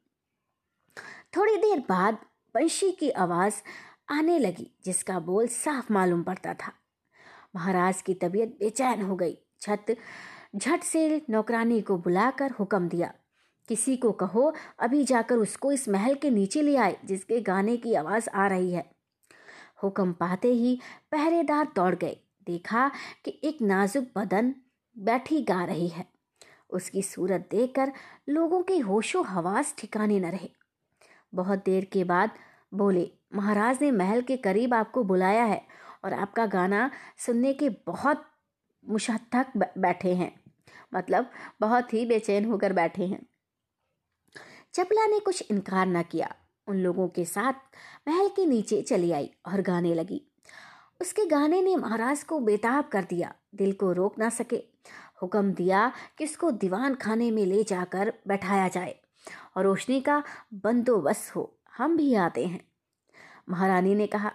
थोड़ी 1.36 1.56
देर 1.56 1.78
बाद 1.88 2.18
बंशी 2.54 2.90
की 2.92 3.10
आवाज़ 3.10 3.62
आने 4.10 4.38
लगी, 4.38 4.70
जिसका 4.84 5.18
बोल 5.20 5.46
साफ़ 5.48 5.92
मालूम 5.92 6.22
पड़ता 6.22 6.54
था। 6.54 6.72
महाराज 7.56 8.02
की 8.02 8.14
तबीयत 8.14 8.56
बेचैन 8.60 9.02
हो 9.02 9.16
गई। 9.16 9.38
छत 9.60 9.96
झट 10.56 10.80
से 10.82 11.22
नौकरानी 11.30 11.80
को 11.80 11.98
बुलाकर 11.98 12.50
हुक्म 12.50 12.88
दिया। 12.88 13.14
किसी 13.68 13.96
को 13.96 14.12
कहो, 14.12 14.54
अभी 14.78 15.04
जाकर 15.04 15.34
उसको 15.34 15.72
इस 15.72 15.88
महल 15.88 16.14
के 16.14 16.30
नीचे 16.30 16.62
ले 16.62 16.76
आए, 16.76 16.96
जिसके 17.04 17.40
गाने 17.40 17.76
की 17.76 17.94
आवाज़ 17.94 18.28
आ 18.30 18.46
रही 18.46 18.72
है। 18.72 18.90
हुक्म 19.82 20.12
पाते 20.12 20.48
ही 20.48 20.80
पहरेदार 21.12 21.72
दौड़ 21.76 21.94
गए। 21.94 22.20
देखा 22.46 22.90
कि 23.24 23.40
एक 23.44 23.62
नाजुक 23.62 24.06
बदन 24.16 24.54
बैठी 24.98 25.42
गा 25.42 25.64
रही 25.64 25.88
है। 25.88 26.06
उसकी 26.70 27.02
सूरत 27.02 27.48
देखकर 27.50 27.92
लोगों 28.28 28.62
के 28.62 28.78
होशो 28.78 29.22
हवास 29.22 29.74
ठिकाने 29.78 30.20
न 30.20 30.24
रहे। 30.24 30.50
बहुत 31.34 31.64
देर 31.64 31.84
के 31.84 32.04
बाद 32.04 32.30
बोले, 32.74 33.10
महाराज 33.34 33.78
ने 33.82 33.90
महल 33.90 34.22
के 34.22 34.36
करीब 34.36 34.74
आपको 34.74 35.04
बुलाया 35.04 35.44
है 35.44 35.66
और 36.04 36.12
आपका 36.12 36.46
गाना 36.46 36.90
सुनने 37.18 37.52
के 37.52 37.68
बहुत 37.68 38.24
मुशक्क 38.88 39.72
बैठे 39.78 40.14
हैं। 40.14 40.39
मतलब 40.94 41.30
बहुत 41.60 41.94
ही 41.94 42.06
बेचैन 42.06 42.44
होकर 42.44 42.72
बैठे 42.72 43.06
हैं। 43.06 43.26
चपला 44.74 45.06
ने 45.06 45.20
कुछ 45.20 45.50
इनकार 45.50 45.86
न 45.86 46.02
किया। 46.02 46.34
उन 46.66 46.76
लोगों 46.76 47.08
के 47.08 47.24
साथ 47.24 47.52
महल 48.08 48.28
के 48.28 48.46
नीचे 48.46 48.82
चली 48.82 49.12
आई 49.12 49.30
और 49.46 49.60
गाने 49.60 49.94
लगी। 49.94 50.26
उसके 51.00 51.26
गाने 51.26 51.62
ने 51.62 51.76
महाराज 51.76 52.22
को 52.22 52.40
बेताब 52.40 52.84
कर 52.84 53.04
दिया। 53.04 53.34
दिल 53.54 53.72
को 53.72 53.92
रोक 53.92 54.18
ना 54.18 54.28
सके। 54.28 54.56
हुक्म 55.22 55.52
दिया 55.52 55.92
कि 56.18 56.24
उसको 56.24 56.50
दीवान 56.50 56.94
खाने 56.94 57.30
में 57.30 57.46
ले 57.46 57.64
जाकर 57.64 58.14
बैठाया 58.28 58.68
जाए 58.68 59.00
और 59.56 59.64
रोशनी 59.64 60.00
का 60.00 60.22
बंदोबस्त 60.54 61.36
हो। 61.36 61.58
हम 61.76 61.96
भी 61.96 62.14
आते 62.14 62.46
हैं। 62.46 62.68
महारानी 63.48 63.94
ने 63.94 64.06
कहा, 64.06 64.32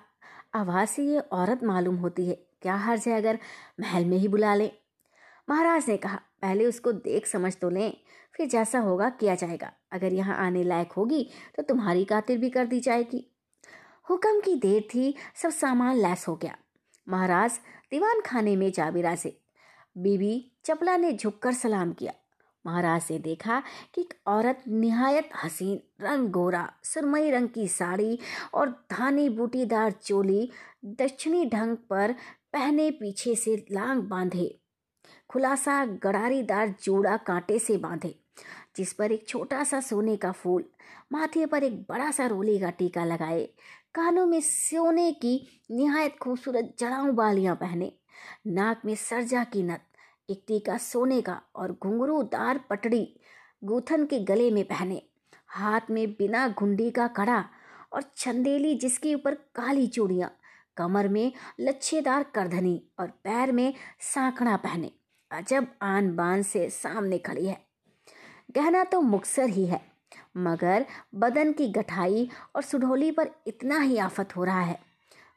आवाज़ 0.54 0.90
से 0.90 1.04
ये 1.04 1.20
औरत 1.20 1.64
मालूम 1.64 1.96
होती 1.96 2.30
है। 2.30 2.36
क्या 2.62 2.76
हर्ज 2.76 3.08
है 3.08 3.18
अगर 3.18 3.40
महल 3.80 4.06
में 4.06 4.18
ही 4.18 4.28
बुला 4.28 4.56
लें? 4.56 4.72
महाराज 5.50 5.86
ने 5.88 5.98
कहा 5.98 6.22
पहले 6.46 6.66
उसको 6.66 6.92
देख 6.94 7.28
समझ 7.28 7.56
तो 7.56 7.70
लें, 7.70 7.94
फिर 8.36 8.48
जैसा 8.48 8.80
होगा 8.80 9.10
किया 9.12 9.36
जाएगा। 9.36 9.72
अगर 9.92 10.14
यहाँ 10.14 10.36
आने 10.38 10.64
लायक 10.64 10.92
होगी 10.94 11.24
तो 11.56 11.64
तुम्हारी 11.64 12.04
खातिर 12.06 12.38
भी 12.38 12.50
कर 12.50 12.66
दी 12.66 12.80
जाएगी। 12.80 13.24
हुक्म 14.08 14.40
की 14.40 14.54
देर 14.58 14.82
थी, 14.94 15.14
सब 15.36 15.50
सामान 15.52 15.98
लैस 15.98 16.28
हो 16.28 16.36
गया। 16.36 16.56
महाराज, 17.08 17.60
दीवान 17.92 18.22
खाने 18.26 18.56
में 18.56 18.72
जा 18.72 18.90
बिराजे 18.92 19.38
बीबी 19.96 20.52
चपला 20.66 20.98
ने 20.98 21.12
झुककर 21.14 21.54
सलाम 21.54 21.94
किया। 21.94 22.14
महाराज 22.66 23.08
ने 23.12 23.18
देखा 23.20 23.62
कि 23.94 24.02
एक 24.02 24.14
औरत 24.28 24.64
निहायत 24.68 25.30
हसीन, 25.36 25.80
रंग 26.02 26.30
गोरा, 26.30 26.70
सुरमई 26.84 27.30
रंग 27.32 27.50
की 27.50 27.68
साड़ी 27.70 28.18
और 28.54 28.70
धानी 28.92 29.28
बूटीदार 29.32 29.92
चोली 29.94 30.50
दक्षिणी 30.86 31.46
ढंग 31.46 31.78
पर 31.90 32.14
पहने 32.54 32.90
पीछे 32.92 33.36
से 33.36 33.56
लांग 33.72 34.02
बांधे। 34.04 34.48
खुलासा 35.36 35.84
गड़ारीदार 36.04 36.70
जोड़ा 36.84 37.16
कांटे 37.18 37.58
से 37.60 37.76
बांधे, 37.78 38.14
जिस 38.78 38.94
पर 38.94 39.12
एक 39.12 39.28
छोटा 39.28 39.64
सा 39.64 39.80
सोने 39.80 40.16
का 40.18 40.32
फूल, 40.32 40.64
माथे 41.12 41.46
पर 41.46 41.64
एक 41.64 41.82
बड़ा 41.90 42.10
सा 42.12 42.28
रोली 42.28 42.58
का 42.60 42.70
टीका 42.70 43.04
लगाए, 43.06 43.44
कानों 43.96 44.26
में 44.26 44.40
सोने 44.42 45.12
की 45.12 45.36
निहायत 45.72 46.16
खूबसूरत 46.22 46.74
जड़ाऊ 46.80 47.12
बालियाँ 47.12 47.56
पहने, 47.56 47.92
नाक 48.48 48.86
में 48.86 48.96
सरजा 48.96 49.44
की 49.44 49.64
नत 49.64 49.82
एक 50.30 50.44
टीका 50.48 50.78
सोने 50.78 51.22
का 51.22 51.40
और 51.56 51.78
घुंघरूदार 51.82 52.64
पटड़ी 52.70 53.08
गूथन 53.64 54.06
के 54.06 54.20
गले 54.24 54.50
में 54.52 54.64
पहने, 54.64 55.02
हाथ 55.48 55.92
में 55.92 56.08
बिना 56.10 56.48
घुंडी 56.50 56.92
का 56.92 57.08
कड़ा 57.08 57.44
और 57.94 58.12
छंदेली 58.18 58.76
जिसके 58.76 59.16
ऊपर 59.16 59.36
काली 59.56 59.88
चूड़ियाँ, 59.88 60.36
कमर 60.78 61.08
में 61.08 61.32
लच्छेदार 61.60 62.24
करधनी 62.36 62.82
और 63.00 63.08
पैर 63.24 63.52
में 63.52 63.74
सांकड़ा 64.14 64.56
पहने। 64.58 64.92
अजब 65.32 65.68
आन 65.82 66.16
बान 66.16 66.44
से 66.44 66.70
सामने 66.70 67.18
खड़ी 67.18 67.46
है। 67.46 67.58
गहना 68.52 68.84
तो 68.84 69.02
मुक्सर 69.02 69.50
ही 69.50 69.66
है, 69.66 69.82
मगर 70.38 70.86
बदन 71.16 71.52
की 71.54 71.68
गठाई 71.68 72.30
और 72.56 72.62
सुढोली 72.62 73.12
पर 73.12 73.30
इतना 73.48 73.80
ही 73.80 73.98
आफत 73.98 74.36
हो 74.36 74.44
रहा 74.44 74.62
है। 74.62 74.80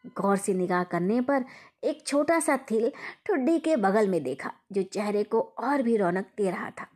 गौर 0.07 0.37
से 0.37 0.55
निगाह 0.55 0.85
करने 0.85 1.21
पर 1.21 1.45
एक 1.85 2.07
छोटा 2.07 2.39
सा 2.41 2.57
थिल 2.71 2.93
ठुड्डी 3.27 3.59
के 3.59 3.77
बगल 3.77 4.09
में 4.09 4.23
देखा, 4.23 4.53
जो 4.73 4.83
चेहरे 4.83 5.25
को 5.25 5.41
और 5.41 5.83
भी 5.83 5.97
रौनक 5.97 6.27
दे 6.37 6.51
रहा 6.51 6.71
था। 6.71 6.87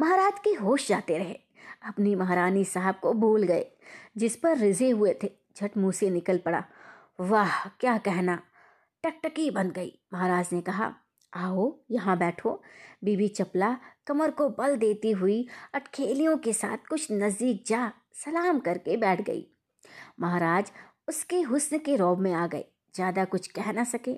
महाराज 0.00 0.38
के 0.44 0.50
होश 0.50 0.88
जाते 0.88 1.18
रहे। 1.18 1.40
अपनी 1.82 2.14
महारानी 2.14 2.64
साहब 2.64 2.94
को 2.94 3.12
भूल 3.12 3.42
गए, 3.42 3.66
जिस 4.16 4.36
पर 4.36 4.56
रिजे 4.56 4.90
हुए 4.90 5.16
थे। 5.22 5.30
झट 5.56 5.76
मुँह 5.76 5.92
से 5.92 6.10
निकल 6.10 6.38
पड़ा, 6.38 6.64
वाह, 7.20 7.68
क्या 7.68 7.98
कहना? 7.98 8.42
टकटकी 9.04 9.50
बन 9.50 9.70
गई। 9.70 9.98
महाराज 10.12 10.48
ने 10.52 10.60
कहा 10.60 10.94
आओ, 11.36 11.72
यहाँ 11.90 12.16
बैठो। 12.18 12.62
बीबी 13.04 13.28
चपला 13.28 13.76
कमर 14.06 14.30
को 14.30 14.48
बल 14.50 14.76
देती 14.76 15.10
हुई 15.12 15.46
अटखेलियों 15.74 16.36
के 16.38 16.52
साथ 16.52 16.86
कुछ 16.88 17.10
नज़दीक 17.12 17.64
जा 17.66 17.90
सलाम 18.14 18.58
करके 18.60 18.96
बैठ 18.96 19.20
गई। 19.20 19.46
महाराज 20.20 20.70
उसके 21.08 21.40
हुस्न 21.42 21.78
के 21.78 21.96
रौब 21.96 22.18
में 22.18 22.32
आ 22.32 22.46
गए, 22.46 22.64
ज़्यादा 22.94 23.24
कुछ 23.24 23.46
कह 23.48 23.72
ना 23.72 23.84
सके। 23.84 24.10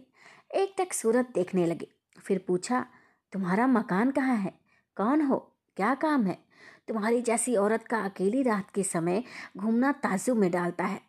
एक 0.55 0.75
तक 0.79 0.93
सूरत 0.93 1.33
देखने 1.35 1.67
लगे, 1.67 1.89
फिर 2.19 2.45
पूछा, 2.49 2.85
तुम्हारा 3.33 3.67
मकान 3.67 4.11
कहाँ 4.11 4.37
है? 4.37 4.53
कौन 4.97 5.23
हो? 5.23 5.39
क्या 5.77 5.95
काम 5.97 6.27
है? 6.27 6.39
तुम्हारी 6.89 7.21
जैसी 7.23 7.55
औरत 7.57 7.87
का 7.87 7.99
अकेली 8.01 8.43
रात 8.43 8.71
के 8.71 8.83
समय 8.83 9.23
घूमना 9.57 9.93
ताजुब 9.95 10.39
में 10.39 10.51
डालता 10.51 10.85
है। 10.85 11.01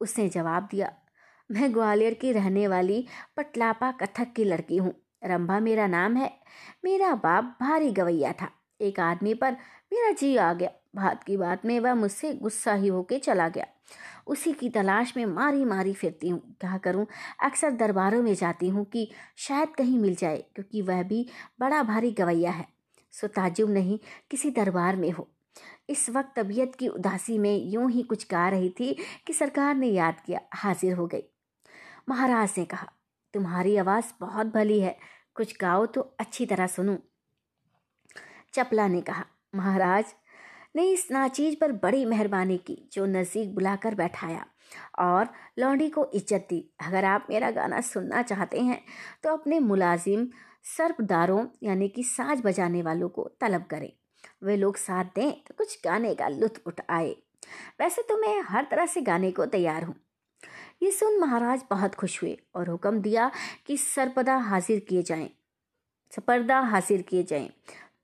उसने 0.00 0.28
जवाब 0.28 0.68
दिया, 0.70 0.92
मैं 1.50 1.72
ग्वालियर 1.74 2.14
की 2.14 2.32
रहने 2.32 2.66
वाली 2.68 3.04
पटलापा 3.36 3.90
कथक 3.92 4.32
की 4.32 4.44
लड़की 4.44 4.76
हूँ। 4.76 4.92
रंभा 5.24 5.60
मेरा 5.60 5.86
नाम 5.86 6.16
है। 6.16 6.40
मेरा 6.84 7.14
बाप 7.14 7.56
भारी 7.60 7.90
गवैया 7.90 8.32
था। 8.32 8.50
एक 8.80 9.00
आदमी 9.00 9.34
पर 9.34 9.52
मेरा 9.92 10.12
जी 10.12 10.36
आ 10.36 10.52
गया। 10.52 10.70
बात 10.96 11.24
की 11.24 11.36
बात 11.36 11.66
में 11.66 11.80
वह 11.80 11.94
मुझसे 11.94 12.34
गुस्सा 12.34 12.74
ही 12.74 12.88
होके 12.88 13.18
चला 13.18 13.48
गया। 13.48 13.66
उसी 14.26 14.52
की 14.52 14.68
तलाश 14.68 15.16
में 15.16 15.26
मारी 15.26 15.64
मारी 15.64 15.94
फिरती 15.94 16.28
हूँ। 16.28 16.56
क्या 16.60 16.78
करूँ? 16.78 17.06
अक्सर 17.42 17.70
दरबारों 17.70 18.22
में 18.22 18.34
जाती 18.34 18.68
हूँ 18.68 18.84
कि 18.84 19.10
शायद 19.36 19.68
कहीं 19.68 19.98
मिल 19.98 20.14
जाए, 20.14 20.44
क्योंकि 20.54 20.82
वह 20.82 21.02
भी 21.02 21.26
बड़ा 21.60 21.82
भारी 21.82 22.10
गवैया 22.10 22.50
है। 22.50 22.66
सो 23.12 23.26
ताजुब 23.26 23.70
नहीं, 23.70 23.98
किसी 24.30 24.50
दरबार 24.50 24.96
में 24.96 25.10
हो। 25.10 25.28
इस 25.88 26.10
वक्त 26.10 26.32
तबीयत 26.36 26.74
की 26.74 26.88
उदासी 26.88 27.38
में 27.38 27.64
यूँ 27.64 27.90
ही 27.90 28.02
कुछ 28.02 28.26
गा 28.30 28.48
रही 28.48 28.70
थी 28.70 28.96
कि 29.26 29.32
सरकार 29.32 29.74
ने 29.74 29.86
याद 29.86 30.20
किया, 30.20 30.40
हाजिर 30.54 30.92
हो 30.92 31.06
गई। 31.06 31.22
महाराज 32.08 32.54
ने 32.58 32.64
कहा 32.64 32.92
तुम्हारी 33.34 33.76
आवाज़ 33.76 34.12
बहुत 34.20 34.46
भली 34.46 34.80
है। 34.80 34.96
कुछ 35.34 35.56
गाओ 35.60 35.86
तो 35.86 36.00
अच्छी 36.20 36.46
तरह 36.46 36.66
सुनूं। 36.66 36.96
चपला 38.54 38.86
ने 38.88 39.00
कहा, 39.00 39.24
महाराज, 39.54 40.14
ने 40.76 40.90
इस 40.90 41.06
नाचीज 41.10 41.58
पर 41.60 41.72
बड़ी 41.74 42.04
मेहरबानी 42.04 42.56
की, 42.58 42.76
जो 42.92 43.06
नज़दीक 43.08 43.54
बुलाकर 43.54 43.94
बैठाया। 43.94 44.44
और 45.00 45.28
लौंडी 45.58 45.88
को 45.90 46.04
इज़्ज़त 46.14 46.46
दी। 46.50 46.58
अगर 46.82 47.04
आप 47.04 47.26
मेरा 47.30 47.50
गाना 47.50 47.80
सुनना 47.82 48.22
चाहते 48.22 48.60
हैं 48.60 48.80
तो 49.24 49.32
अपने 49.32 49.58
मुलाजिम 49.60 50.26
सर्पदारों, 50.66 51.46
यानी 51.62 51.88
कि 51.88 52.02
साज 52.02 52.42
बजाने 52.44 52.82
वालों 52.82 53.08
को 53.08 53.30
तलब 53.40 53.64
करें। 53.70 53.92
वे 54.44 54.56
लोग 54.56 54.76
साथ 54.76 55.04
दें 55.14 55.30
तो 55.42 55.54
कुछ 55.58 55.78
गाने 55.84 56.14
का 56.14 56.28
लुत्फ 56.28 56.66
उठाए 56.66 57.10
वैसे 57.80 58.02
तो 58.02 58.16
मैं 58.16 58.40
हर 58.42 58.66
तरह 58.70 58.86
से 58.86 59.00
गाने 59.02 59.30
को 59.30 59.46
तैयार 59.48 59.84
हूँ। 59.84 59.94
ये 60.82 60.90
सुन 60.90 61.18
महाराज 61.18 61.62
बहुत 61.70 61.94
खुश 61.94 62.22
हुए 62.22 62.36
और 62.54 62.68
हुक्म 62.68 63.00
दिया 63.00 63.30
कि 63.66 63.76
सरपदा 63.76 64.36
हाजिर 64.36 64.78
किए 64.80 65.02
जाएँ। 65.02 65.28
सपर्दा 66.12 66.58
हाजिर 66.60 67.02
किए 67.02 67.22
जाएँ। 67.22 67.48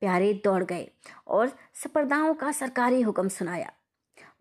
प्यारे 0.01 0.33
दौड़ 0.45 0.63
गए 0.65 0.89
और 1.27 1.53
सपर्दाओं 1.75 2.35
का 2.35 2.51
सरकारी 2.53 3.01
हुक्म 3.03 3.29
सुनाया। 3.29 3.73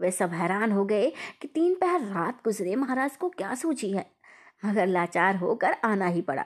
वे 0.01 0.11
सब 0.11 0.33
हैरान 0.33 0.71
हो 0.71 0.85
गए 0.85 1.09
कि 1.41 1.47
तीन 1.47 1.75
पहर 1.75 2.01
रात 2.01 2.43
गुजरे 2.45 2.75
महाराज 2.75 3.15
को 3.15 3.29
क्या 3.29 3.53
सूझी 3.55 3.91
है, 3.91 4.05
मगर 4.65 4.87
लाचार 4.87 5.35
होकर 5.35 5.75
आना 5.85 6.07
ही 6.07 6.21
पड़ा। 6.21 6.45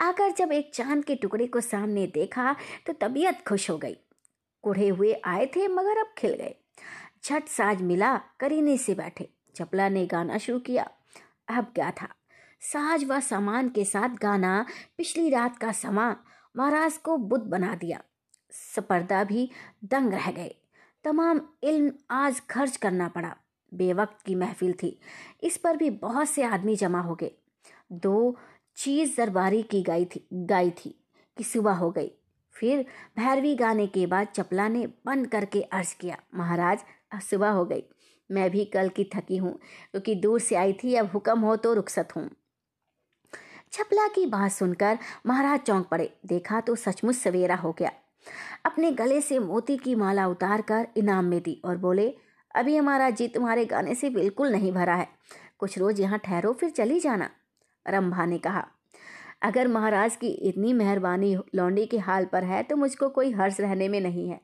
आकर 0.00 0.32
जब 0.32 0.52
एक 0.52 0.74
चाँद 0.74 1.04
के 1.04 1.14
टुकड़े 1.14 1.46
को 1.46 1.60
सामने 1.60 2.06
देखा 2.06 2.56
तो 2.86 2.92
तबीयत 2.92 3.44
खुश 3.48 3.70
हो 3.70 3.78
गई। 3.78 3.96
कुढ़े 4.64 4.88
हुए 4.88 5.12
आए 5.24 5.46
थे 5.46 5.68
मगर 5.68 5.98
अब 5.98 6.14
खिल 6.18 6.34
गए। 6.34 6.54
छठ 7.22 7.48
साज 7.48 7.82
मिला, 7.82 8.16
करीने 8.40 8.76
से 8.78 8.94
बैठे। 8.94 9.28
चपला 9.54 9.88
ने 9.88 10.06
गाना 10.06 10.38
शुरू 10.38 10.58
किया। 10.58 10.88
अब 11.48 11.64
क्या 11.64 11.90
था? 11.90 12.08
साज 12.60 13.04
व 13.04 13.20
सामान 13.20 13.68
के 13.68 13.84
साथ 13.84 14.08
गाना 14.08 14.64
पिछली 14.98 15.30
रात 15.30 15.58
का 15.58 15.72
समा 15.72 16.16
महाराज 16.56 16.96
को 16.96 17.16
बुद्ध 17.16 17.44
बना 17.44 17.74
दिया। 17.74 18.00
सपर्दा 18.74 19.24
भी 19.24 19.50
दंग 19.84 20.12
रह 20.12 20.30
गए। 20.30 20.54
तमाम 21.04 21.40
इल्म 21.62 21.92
आज 22.10 22.40
खर्च 22.40 22.76
करना 22.76 23.08
पड़ा। 23.08 23.36
बेवक्त 23.72 24.24
की 24.26 24.34
महफिल 24.34 24.72
थी। 24.82 24.98
इस 25.42 25.56
पर 25.56 25.76
भी 25.76 25.90
बहुत 25.90 26.28
से 26.28 26.42
आदमी 26.42 26.76
जमा 26.76 27.00
हो 27.00 27.14
गए। 27.14 27.30
दो 27.92 28.36
चीज़ 28.76 29.16
दरबारी 29.16 29.62
की 29.62 29.82
गाई 29.82 30.04
थी 30.04 30.26
गाई 30.32 30.70
थी 30.70 30.94
कि 31.38 31.44
सुबह 31.44 31.72
हो 31.72 31.90
गई। 31.90 32.10
फिर 32.54 32.82
भैरवी 33.16 33.54
गाने 33.54 33.86
के 33.86 34.06
बाद 34.06 34.28
चपला 34.28 34.68
ने 34.68 34.86
बंद 35.06 35.26
करके 35.26 35.62
अर्ज़ 35.62 35.94
किया, 35.96 36.18
महाराज 36.34 36.84
सुबह 37.22 37.50
हो 37.50 37.64
गई। 37.64 37.82
मैं 38.30 38.50
भी 38.50 38.64
कल 38.64 38.88
की 38.88 39.04
थकी 39.14 39.36
हूँ, 39.36 39.52
क्योंकि 39.90 40.14
दूर 40.14 40.40
से 40.40 40.54
आई 40.54 40.72
थी, 40.74 40.94
अब 40.94 41.10
हुक्म 41.14 41.38
हो 41.40 41.56
तो 41.56 41.72
रुखसत 41.74 42.16
हूँ। 42.16 42.28
छपला 43.72 44.06
की 44.08 44.26
बात 44.26 44.50
सुनकर 44.52 44.98
महाराज 45.26 45.60
चौंक 45.60 45.86
पड़े। 45.86 46.10
देखा 46.26 46.60
तो 46.60 46.74
सचमुच 46.76 47.14
सवेरा 47.14 47.54
हो 47.56 47.72
गया। 47.72 47.90
अपने 48.66 48.90
गले 48.92 49.20
से 49.20 49.38
मोती 49.38 49.76
की 49.76 49.94
माला 49.94 50.26
उतार 50.26 50.60
कर 50.62 50.86
इनाम 50.96 51.24
में 51.24 51.40
दी 51.42 51.60
और 51.64 51.76
बोले, 51.76 52.14
अभी 52.50 52.76
हमारा 52.76 53.08
जी 53.10 53.28
तुम्हारे 53.28 53.64
गाने 53.64 53.94
से 53.94 54.10
बिल्कुल 54.10 54.52
नहीं 54.52 54.72
भरा 54.72 54.94
है। 54.94 55.08
कुछ 55.58 55.78
रोज 55.78 56.00
यहाँ 56.00 56.18
ठहरो, 56.18 56.52
फिर 56.52 56.70
चली 56.70 57.00
जाना। 57.00 57.30
रंभा 57.86 58.24
ने 58.26 58.38
कहा, 58.38 58.66
अगर 59.42 59.68
महाराज 59.68 60.16
की 60.16 60.28
इतनी 60.48 60.72
मेहरबानी 60.72 61.36
लौंडी 61.54 61.86
के 61.86 61.98
हाल 61.98 62.24
पर 62.24 62.44
है 62.44 62.62
तो 62.62 62.76
मुझको 62.76 63.08
कोई 63.08 63.32
हर्ष 63.32 63.60
रहने 63.60 63.88
में 63.88 64.00
नहीं 64.00 64.28
है। 64.28 64.40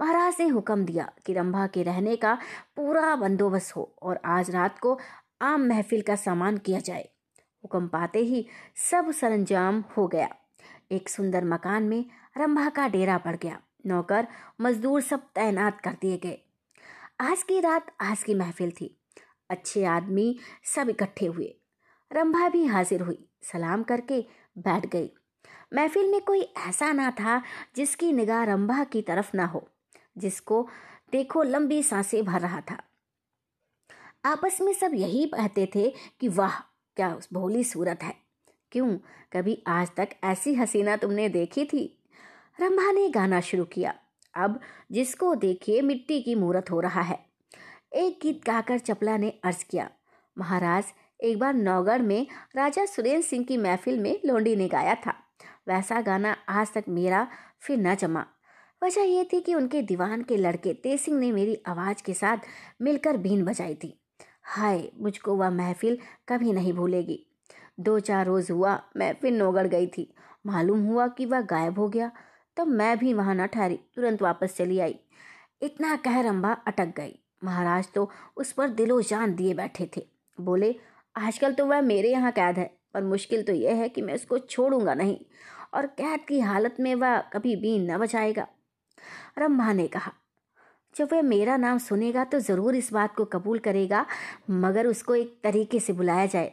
महाराज 0.00 0.36
ने 0.40 0.46
हुक्म 0.46 0.84
दिया 0.84 1.12
कि 1.26 1.32
रंभा 1.32 1.66
के 1.66 1.82
रहने 1.82 2.16
का 2.16 2.38
पूरा 2.76 3.16
बंदोबस्त 3.16 3.76
हो 3.76 3.94
और 4.02 4.20
आज 4.24 4.50
रात 4.50 4.78
को 4.78 4.98
आम 5.42 5.60
महफिल 5.60 6.02
का 6.02 6.16
सामान 6.16 6.58
किया 6.58 6.80
जाए। 6.80 7.08
हुक्म 7.64 7.88
पाते 7.88 8.18
ही 8.18 8.46
सब 8.76 9.10
सरंजाम 9.10 9.84
हो 9.96 10.08
गया। 10.08 10.34
एक 10.92 11.08
सुंदर 11.08 11.44
मकान 11.44 11.82
में 11.82 12.04
रंभा 12.38 12.68
का 12.68 12.88
डेरा 12.88 13.18
पड़ 13.18 13.36
गया। 13.36 13.60
नौकर, 13.86 14.28
मजदूर 14.60 15.00
सब 15.00 15.20
तैनात 15.20 15.80
कर 15.80 15.90
दिए 15.90 16.16
गए। 16.16 16.38
आज 17.20 17.42
की 17.42 17.60
रात 17.60 17.86
आज 18.00 18.22
की 18.22 18.34
महफिल 18.34 18.70
थी। 18.70 19.00
अच्छे 19.50 19.84
आदमी 19.84 20.38
सब 20.64 20.88
इकट्ठे 20.88 21.26
हुए। 21.26 21.54
रंभा 22.12 22.48
भी 22.48 22.66
हाजिर 22.66 23.00
हुई। 23.00 23.28
सलाम 23.42 23.82
करके 23.82 24.26
बैठ 24.58 24.86
गई। 24.86 25.10
महफिल 25.74 26.10
में 26.10 26.20
कोई 26.20 26.52
ऐसा 26.68 26.92
ना 26.92 27.10
था 27.10 27.42
जिसकी 27.76 28.12
निगाह 28.12 28.44
रंभा 28.44 28.84
की 28.84 29.02
तरफ़ 29.02 29.36
ना 29.36 29.46
हो। 29.46 29.68
जिसको 30.18 30.68
देखो 31.12 31.42
लंबी 31.42 31.82
साँसें 31.82 32.24
भर 32.24 32.40
रहा 32.40 32.60
था। 32.60 32.82
आपस 34.24 34.60
में 34.60 34.72
सब 34.72 34.90
यही 34.94 35.26
कहते 35.26 35.70
थे 35.74 35.94
कि, 36.20 36.28
वाह, 36.28 36.60
क्या 36.96 37.20
भोली 37.32 37.64
सूरत 37.64 38.02
है। 38.02 38.14
क्यों? 38.72 38.98
कभी 39.32 39.64
आज 39.66 39.88
तक 39.96 40.08
ऐसी 40.24 40.54
हसीना 40.54 40.96
तुमने 40.96 41.28
देखी 41.28 41.64
थी? 41.64 42.04
रंभा 42.60 42.92
ने 42.92 43.08
गाना 43.08 43.40
शुरू 43.40 43.64
किया। 43.64 43.94
अब 44.34 44.60
जिसको 44.92 45.34
देखिए 45.34 45.82
मिट्टी 45.82 46.22
की 46.22 46.34
मूरत 46.34 46.70
हो 46.70 46.80
रहा 46.80 47.00
है। 47.00 47.26
एक 47.92 48.18
गीत 48.22 48.46
गाकर 48.46 48.78
चपला 48.78 49.16
ने 49.16 49.30
अर्ज़ 49.44 49.64
किया। 49.70 49.90
महाराज, 50.38 50.84
एक 51.20 51.38
बार 51.38 51.54
नौगढ़ 51.54 52.02
में 52.02 52.26
राजा 52.56 52.84
सुरेंद्र 52.84 53.26
सिंह 53.26 53.44
की 53.44 53.56
महफिल 53.56 53.98
में 53.98 54.20
लोंडी 54.24 54.56
ने 54.56 54.68
गाया 54.68 54.94
था। 54.94 55.14
वैसा 55.68 56.00
गाना 56.00 56.36
आज 56.48 56.72
तक 56.72 56.84
मेरा 56.88 57.28
फिर 57.60 57.78
न 57.78 57.94
जमा। 57.94 58.26
वजह 58.82 59.02
यह 59.02 59.24
थी 59.32 59.40
कि 59.40 59.54
उनके 59.54 59.82
दीवान 59.82 60.22
के 60.22 60.36
लड़के 60.36 60.72
तेसिंह 60.74 61.18
ने 61.18 61.30
मेरी 61.32 61.56
आवाज़ 61.66 62.02
के 62.02 62.14
साथ 62.14 62.38
मिलकर 62.82 63.16
बीन 63.16 63.44
बजाई 63.44 63.74
थी। 63.74 63.98
हाय, 64.42 64.88
मुझको 65.00 65.34
वह 65.36 65.50
महफिल 65.50 65.98
कभी 66.28 66.52
नहीं 66.52 66.72
भूलेगी। 66.72 67.24
दो 67.80 67.98
चार 68.00 68.26
रोज़ 68.26 68.52
हुआ, 68.52 68.80
मैं 68.96 69.12
फिर 69.14 69.32
नौगढ़ 69.32 69.66
गई 69.66 69.86
थी। 69.86 70.12
मालूम 70.46 70.84
हुआ 70.84 71.06
कि 71.08 71.26
वह 71.26 71.40
गायब 71.40 71.78
हो 71.78 71.88
गया 71.88 72.10
तब 72.56 72.66
मैं 72.66 72.96
भी 72.98 73.12
वहाँ 73.14 73.34
न 73.34 73.46
ठहरी, 73.46 73.78
तुरंत 73.94 74.22
वापस 74.22 74.56
चली 74.56 74.78
आई। 74.78 74.98
इतना 75.62 75.94
कह 75.96 76.20
रंबा 76.20 76.52
अटक 76.52 76.94
गई। 76.96 77.18
महाराज 77.44 77.88
तो 77.94 78.10
उस 78.36 78.52
पर 78.52 78.68
दिलो 78.68 79.00
जान 79.02 79.34
दिए 79.34 79.54
बैठे 79.54 79.88
थे। 79.96 80.06
बोले, 80.38 80.74
आजकल 81.16 81.52
तो 81.52 81.66
वह 81.66 81.80
मेरे 81.80 82.10
यहाँ 82.10 82.32
कैद 82.32 82.58
है, 82.58 82.70
पर 82.94 83.02
मुश्किल 83.02 83.42
तो 83.42 83.52
यह 83.52 83.76
है 83.76 83.88
कि 83.88 84.02
मैं 84.02 84.14
उसको 84.14 84.38
छोड़ूँगा 84.38 84.94
नहीं, 84.94 85.18
और 85.74 85.86
कैद 85.86 86.20
की 86.20 86.40
हालत 86.40 86.76
में 86.80 86.94
वह 86.94 87.18
कभी 87.32 87.56
बीन 87.56 87.90
न 87.90 87.98
बचाएगा। 87.98 88.46
रम्मा 89.38 89.72
ने 89.72 89.86
कहा, 89.88 90.12
जब 90.94 91.08
वह 91.12 91.22
मेरा 91.22 91.56
नाम 91.56 91.78
सुनेगा 91.78 92.24
तो 92.24 92.38
ज़रूर 92.40 92.74
इस 92.74 92.92
बात 92.92 93.14
को 93.16 93.24
कबूल 93.26 93.58
करेगा, 93.58 94.04
मगर 94.50 94.86
उसको 94.86 95.14
एक 95.14 95.38
तरीके 95.44 95.80
से 95.80 95.92
बुलाया 95.92 96.26
जाए। 96.26 96.52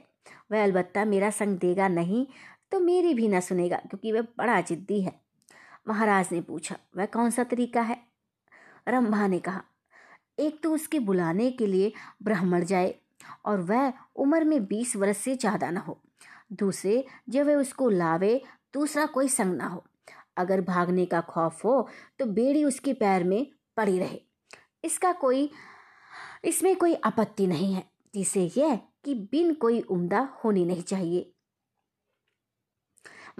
वह 0.52 0.64
अलबत्ता 0.64 1.06
मेरा 1.06 1.30
संग 1.32 1.58
देगा 1.60 1.88
नहीं 1.88 2.26
तो 2.72 2.80
मेरी 2.80 3.14
भी 3.14 3.28
ना 3.28 3.40
सुनेगा, 3.40 3.78
क्योंकि 3.80 4.12
वह 4.12 4.22
बड़ा 4.38 4.60
जिद्दी 4.62 5.02
है। 5.02 5.14
महाराज 5.88 6.30
ने 6.32 6.42
पूछा, 6.42 6.76
वह 6.98 7.06
कौन 7.06 7.30
सा 7.30 7.44
तरीका 7.46 7.82
है? 7.82 7.98
रंभा 8.88 9.28
ने 9.28 9.40
कहा, 9.40 9.64
एक 10.38 10.62
तो 10.64 10.74
उसके 10.74 11.00
बुलाने 11.00 11.50
के 11.52 11.68
लिए 11.68 11.92
ब्राह्मण 12.24 12.66
जाए, 12.66 12.94
और 13.46 13.62
वह 13.62 13.94
उम्र 14.16 14.44
में 14.44 14.66
बीस 14.66 14.96
वर्ष 14.96 15.18
से 15.18 15.36
ज़्यादा 15.36 15.70
ना 15.70 15.80
हो। 15.80 16.00
दूसरे, 16.54 17.04
जब 17.30 17.48
वह 17.48 17.56
उसको 17.56 17.90
लावे, 17.90 18.42
दूसरा 18.74 19.06
कोई 19.08 19.28
संग 19.30 19.56
ना 19.56 19.68
हो। 19.68 19.84
अगर 20.38 20.62
भागने 20.64 21.06
का 21.06 21.22
खौफ 21.24 21.64
हो 21.66 21.88
तो 22.20 22.26
बेड़ी 22.28 22.64
उसके 22.64 22.94
पैर 22.94 23.24
में 23.24 23.46
पड़ी 23.78 23.98
रहे। 24.00 24.20
इसका 24.84 25.12
कोई, 25.14 25.50
इसमें 26.46 26.76
कोई 26.76 26.94
आपत्ति 26.96 27.48
नहीं 27.48 27.74
है, 27.74 27.84
जिसे 28.14 28.50
यह 28.58 28.76
कि 29.06 29.14
बिन 29.32 29.54
कोई 29.54 29.80
उम्दा 29.82 30.20
होनी 30.44 30.66
नहीं 30.66 30.84
चाहिए। 30.84 31.32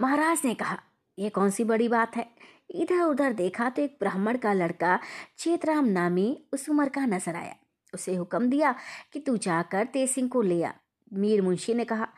महाराज 0.00 0.42
ने 0.44 0.54
कहा, 0.54 0.78
यह 1.18 1.28
कौन 1.28 1.50
सी 1.50 1.64
बड़ी 1.64 1.88
बात 1.88 2.16
है? 2.16 2.26
इधर 2.70 3.00
उधर 3.00 3.32
देखा 3.32 3.68
तो 3.70 3.82
एक 3.82 3.96
ब्राह्मण 4.00 4.36
का 4.36 4.52
लड़का 4.52 4.98
चेतराम 5.38 5.86
नामी 5.86 6.26
उस 6.52 6.68
उम्र 6.68 6.88
का 6.88 7.04
नज़र 7.06 7.36
आया। 7.36 7.54
उसे 7.92 8.14
हुक्म 8.14 8.48
दिया 8.50 8.74
कि 9.12 9.20
तू 9.20 9.36
जाकर 9.38 9.84
तेज 9.84 10.10
सिंह 10.10 10.28
को 10.28 10.42
ले 10.42 10.62
आ। 10.62 10.72
मीर 11.12 11.42
मुंशी 11.42 11.74
ने 11.74 11.84
कहा 11.84 12.08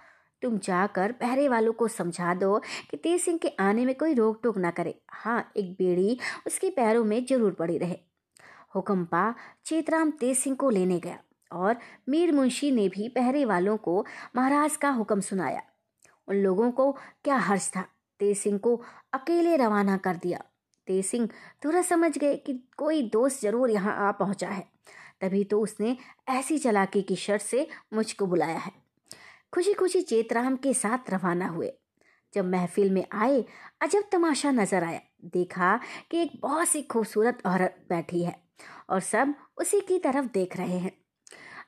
तुम 0.42 0.58
जाकर 0.58 1.12
पहरे 1.12 1.48
वालों 1.48 1.72
को 1.72 1.88
समझा 1.88 2.34
दो 2.34 2.58
कि 2.90 2.96
तेज 2.96 3.20
सिंह 3.20 3.38
के 3.38 3.48
आने 3.60 3.84
में 3.84 3.94
कोई 3.94 4.14
रोक 4.14 4.40
टोक 4.42 4.58
ना 4.58 4.70
करे। 4.70 4.94
हाँ 5.12 5.52
एक 5.56 5.72
बेड़ी 5.72 6.18
उसके 6.46 6.70
पैरों 6.70 7.04
में 7.04 7.24
ज़रूर 7.26 7.52
पड़ी 7.52 7.78
रहे। 7.78 7.98
हुक्म 8.74 9.04
पा 9.04 9.34
चेतराम 9.66 10.10
तेसिंह 10.10 10.56
को 10.56 10.70
लेने 10.70 10.98
गया 11.00 11.18
और 11.50 11.76
मीर 12.08 12.32
मुंशी 12.32 12.70
ने 12.70 12.88
भी 12.88 13.08
पहरे 13.08 13.44
वालों 13.44 13.76
को 13.76 14.04
महाराज 14.36 14.76
का 14.76 14.90
हुक्म 14.90 15.20
सुनाया। 15.20 15.62
उन 16.28 16.36
लोगों 16.36 16.70
को 16.70 16.90
क्या 17.24 17.36
हर्ष 17.38 17.68
था। 17.70 17.84
तेज 18.20 18.36
सिंह 18.38 18.58
को 18.58 18.74
अकेले 19.14 19.56
रवाना 19.56 19.96
कर 19.96 20.16
दिया। 20.16 20.42
तेज 20.88 21.04
सिंह 21.06 21.28
तुरंत 21.62 21.84
समझ 21.84 22.16
गए 22.18 22.36
कि 22.36 22.52
कोई 22.76 23.02
दोस्त 23.10 23.40
ज़रूर 23.42 23.70
यहाँ 23.70 23.94
आ 23.98 24.10
पहुँचा 24.14 24.48
है। 24.48 24.66
तभी 25.20 25.42
तो 25.44 25.60
उसने 25.60 25.96
ऐसी 26.28 26.58
चलाकी 26.58 27.02
की 27.02 27.16
शर्त 27.16 27.42
से 27.42 27.66
मुझको 27.94 28.26
बुलाया 28.26 28.58
है। 28.58 28.72
खुशी 29.52 29.72
खुशी 29.72 30.00
चेतराम 30.00 30.56
के 30.56 30.74
साथ 30.74 31.10
रवाना 31.10 31.46
हुए। 31.46 31.72
जब 32.34 32.44
महफिल 32.44 32.90
में 32.90 33.04
आए, 33.12 33.44
अजब 33.80 34.04
तमाशा 34.12 34.50
नज़र 34.50 34.84
आया। 34.84 35.00
देखा 35.24 35.80
कि 36.10 36.18
एक 36.18 36.32
बहुत 36.40 36.68
सी 36.68 36.82
खूबसूरत 36.82 37.38
औरत 37.46 37.86
बैठी 37.88 38.22
है 38.24 38.42
और 38.90 39.00
सब 39.00 39.34
उसी 39.56 39.80
की 39.80 39.98
तरफ़ 39.98 40.26
देख 40.26 40.56
रहे 40.56 40.78
हैं। 40.78 40.92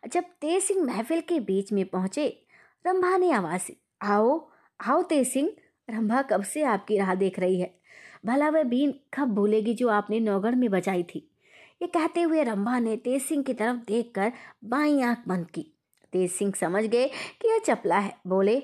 जब 0.08 0.24
तेज 0.24 0.62
सिंह 0.62 0.84
महफिल 0.84 1.20
के 1.20 1.40
बीच 1.40 1.72
में 1.72 1.84
पहुँचे, 1.84 2.46
रंभा 2.86 3.16
ने 3.16 3.32
आवाज़ 3.32 3.62
दी, 3.62 3.82
आओ 4.02 4.50
आओ 4.86 5.02
तेज 5.02 5.28
सिंह, 5.28 5.52
रंभा 5.90 6.22
कब 6.22 6.42
से 6.42 6.62
आपकी 6.62 6.98
राह 6.98 7.14
देख 7.14 7.38
रही 7.38 7.60
है? 7.60 7.80
भला 8.26 8.48
वह 8.48 8.62
बीन 8.62 8.94
कब 9.14 9.34
भूलेगी 9.34 9.74
जो 9.74 9.88
आपने 9.88 10.20
नौगढ़ 10.20 10.54
में 10.54 10.70
बचाई 10.70 11.02
थी? 11.02 11.36
ये 11.82 11.88
कहते 11.88 12.22
हुए 12.22 12.42
रंभा 12.42 12.78
ने 12.78 12.96
तेज 12.96 13.22
सिंह 13.22 13.42
की 13.42 13.54
तरफ़ 13.54 13.76
देखकर 13.76 14.32
बाई 14.64 15.00
आँख 15.02 15.18
बंद 15.28 15.50
की। 15.50 15.76
तेज 16.12 16.30
सिंह 16.32 16.52
समझ 16.56 16.84
गए 16.84 17.06
कि 17.40 17.48
यह 17.48 17.58
चपला 17.64 17.98
है। 17.98 18.14
बोले, 18.26 18.56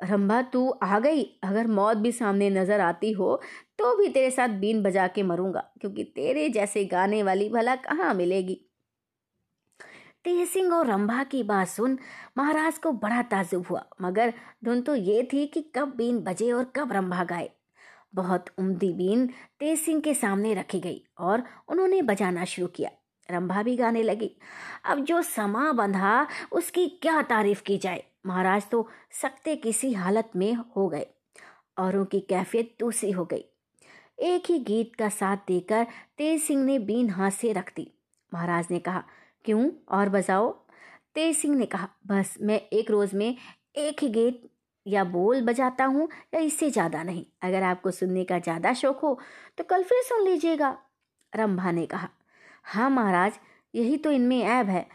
रंभा, 0.00 0.40
तू 0.42 0.68
आ 0.82 0.98
गई? 0.98 1.22
अगर 1.44 1.66
मौत 1.68 1.96
भी 1.96 2.12
सामने 2.12 2.50
नज़र 2.50 2.80
आती 2.82 3.12
हो 3.12 3.40
तो 3.78 3.96
भी 3.96 4.08
तेरे 4.08 4.30
साथ 4.30 4.48
बीन 4.58 4.82
बजा 4.82 5.06
के 5.08 5.22
मरूँगा, 5.22 5.60
क्योंकि 5.80 6.04
तेरे 6.06 6.48
जैसे 6.50 6.84
गाने 6.86 7.22
वाली 7.22 7.48
भला 7.48 7.74
कहाँ 7.78 8.12
मिलेगी? 8.14 8.60
तेज 10.24 10.48
सिंह 10.48 10.72
और 10.72 10.86
रंभा 10.86 11.22
की 11.24 11.42
बात 11.42 11.68
सुन 11.68 11.98
महाराज 12.38 12.78
को 12.78 12.92
बड़ा 12.94 13.22
ताजुब 13.24 13.66
हुआ, 13.70 13.84
मगर 14.02 14.32
धुन 14.64 14.80
तो 14.82 14.94
ये 14.94 15.28
थी 15.32 15.46
कि 15.46 15.62
कब 15.76 15.94
बीन 15.96 16.20
बजे 16.22 16.50
और 16.52 16.64
कब 16.76 16.92
रंभा 16.92 17.24
गाए। 17.24 17.50
बहुत 18.14 18.46
उम्दी 18.58 18.92
बीन 18.94 19.26
तेज 19.60 19.78
सिंह 19.78 20.00
के 20.00 20.14
सामने 20.14 20.54
रखी 20.54 20.80
गई 20.80 21.02
और 21.18 21.42
उन्होंने 21.68 22.00
बजाना 22.02 22.44
शुरू 22.46 22.68
किया। 22.68 22.90
रंभा 23.28 23.62
भी 23.62 23.76
गाने 23.76 24.02
लगी। 24.02 24.30
अब 24.84 24.98
जो 25.00 25.22
समा 25.22 25.70
बंधा, 25.72 26.26
उसकी 26.52 26.86
क्या 27.02 27.20
तारीफ़ 27.22 27.62
की 27.62 27.78
जाए? 27.78 28.04
महाराज 28.26 28.68
तो 28.70 28.88
सकते 29.12 29.56
किसी 29.56 29.92
हालत 29.92 30.30
में 30.36 30.54
हो 30.76 30.88
गए, 30.88 31.06
औरों 31.78 32.04
की 32.04 32.20
कैफियत 32.20 32.74
दूसरी 32.80 33.10
हो 33.10 33.24
गई। 33.24 33.44
एक 34.22 34.50
ही 34.50 34.58
गीत 34.60 34.94
का 34.96 35.08
साथ 35.10 35.36
देकर 35.48 35.86
तेज 36.18 36.42
सिंह 36.42 36.64
ने 36.64 36.78
बीन 36.80 37.10
हाथ 37.10 37.30
से 37.30 37.52
रख 37.52 37.72
दी। 37.76 37.90
महाराज 38.32 38.66
ने 38.70 38.78
कहा, 38.78 39.04
क्यों? 39.44 39.70
और 39.90 40.08
बजाओ। 40.08 40.50
तेज 41.14 41.36
सिंह 41.36 41.54
ने 41.56 41.66
कहा, 41.66 41.88
बस 42.06 42.36
मैं 42.40 42.60
एक 42.62 42.90
रोज 42.90 43.14
में 43.14 43.36
एक 43.76 44.02
ही 44.02 44.08
गीत 44.08 44.42
या 44.86 45.04
बोल 45.04 45.40
बजाता 45.42 45.84
हूँ 45.84 46.08
या 46.34 46.40
इससे 46.40 46.70
ज़्यादा 46.70 47.02
नहीं। 47.02 47.24
अगर 47.42 47.62
आपको 47.62 47.90
सुनने 47.90 48.24
का 48.24 48.38
ज़्यादा 48.38 48.72
शौक 48.74 48.98
हो 48.98 49.18
तो 49.58 49.64
कल 49.64 49.82
फिर 49.82 50.02
सुन 50.02 50.24
लीजिएगा। 50.24 50.76
रंभा 51.32 51.70
ने 51.70 51.86
कहा 51.86 52.08
हाँ 52.64 52.90
महाराज, 52.90 53.32
यही 53.74 53.96
तो 53.96 54.10
इनमें 54.10 54.40
ऐब 54.42 54.66
है। 54.66 54.86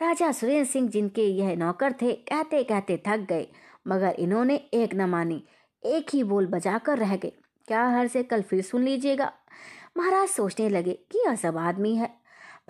राजा 0.00 0.32
सुरेंद्र 0.32 0.70
सिंह 0.70 0.88
जिनके 0.88 1.22
यह 1.22 1.56
नौकर 1.56 1.92
थे 1.92 2.12
कहते 2.12 2.62
कहते 2.64 3.02
थक 3.08 3.26
गए, 3.28 3.46
मगर 3.88 4.14
इन्होंने 4.18 4.54
एक 4.74 4.94
न 4.94 5.00
मानी, 5.00 5.42
एक 5.82 6.06
ही 6.12 6.22
बोल 6.24 6.46
बजाकर 6.46 6.98
रह 6.98 7.16
गए। 7.16 7.32
क्या 7.68 7.84
हर 7.88 8.06
से 8.06 8.22
कल 8.22 8.42
फिर 8.42 8.62
सुन 8.62 8.82
लीजिएगा। 8.82 9.32
महाराज 9.96 10.28
सोचने 10.28 10.68
लगे 10.68 10.92
कि 10.92 11.18
यह 11.18 11.34
सब 11.34 11.58
आदमी 11.58 11.94
है। 11.96 12.10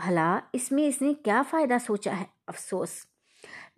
भला 0.00 0.42
इसमें 0.54 0.86
इसने 0.86 1.14
क्या 1.14 1.42
फ़ायदा 1.42 1.78
सोचा 1.78 2.12
है? 2.12 2.26
अफसोस। 2.48 3.06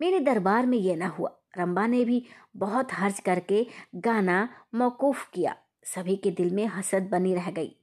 मेरे 0.01 0.19
दरबार 0.19 0.65
में 0.65 0.77
यह 0.77 0.95
ना 0.95 1.07
हुआ। 1.07 1.29
रंबा 1.57 1.87
ने 1.87 2.05
भी 2.05 2.25
बहुत 2.57 2.93
हर्ज 2.93 3.19
करके 3.19 3.65
गाना 3.95 4.49
मौकूफ 4.75 5.29
किया। 5.33 5.55
सभी 5.83 6.15
के 6.15 6.31
दिल 6.31 6.53
में 6.55 6.65
हसद 6.65 7.09
बनी 7.11 7.33
रह 7.35 7.51
गई। 7.51 7.75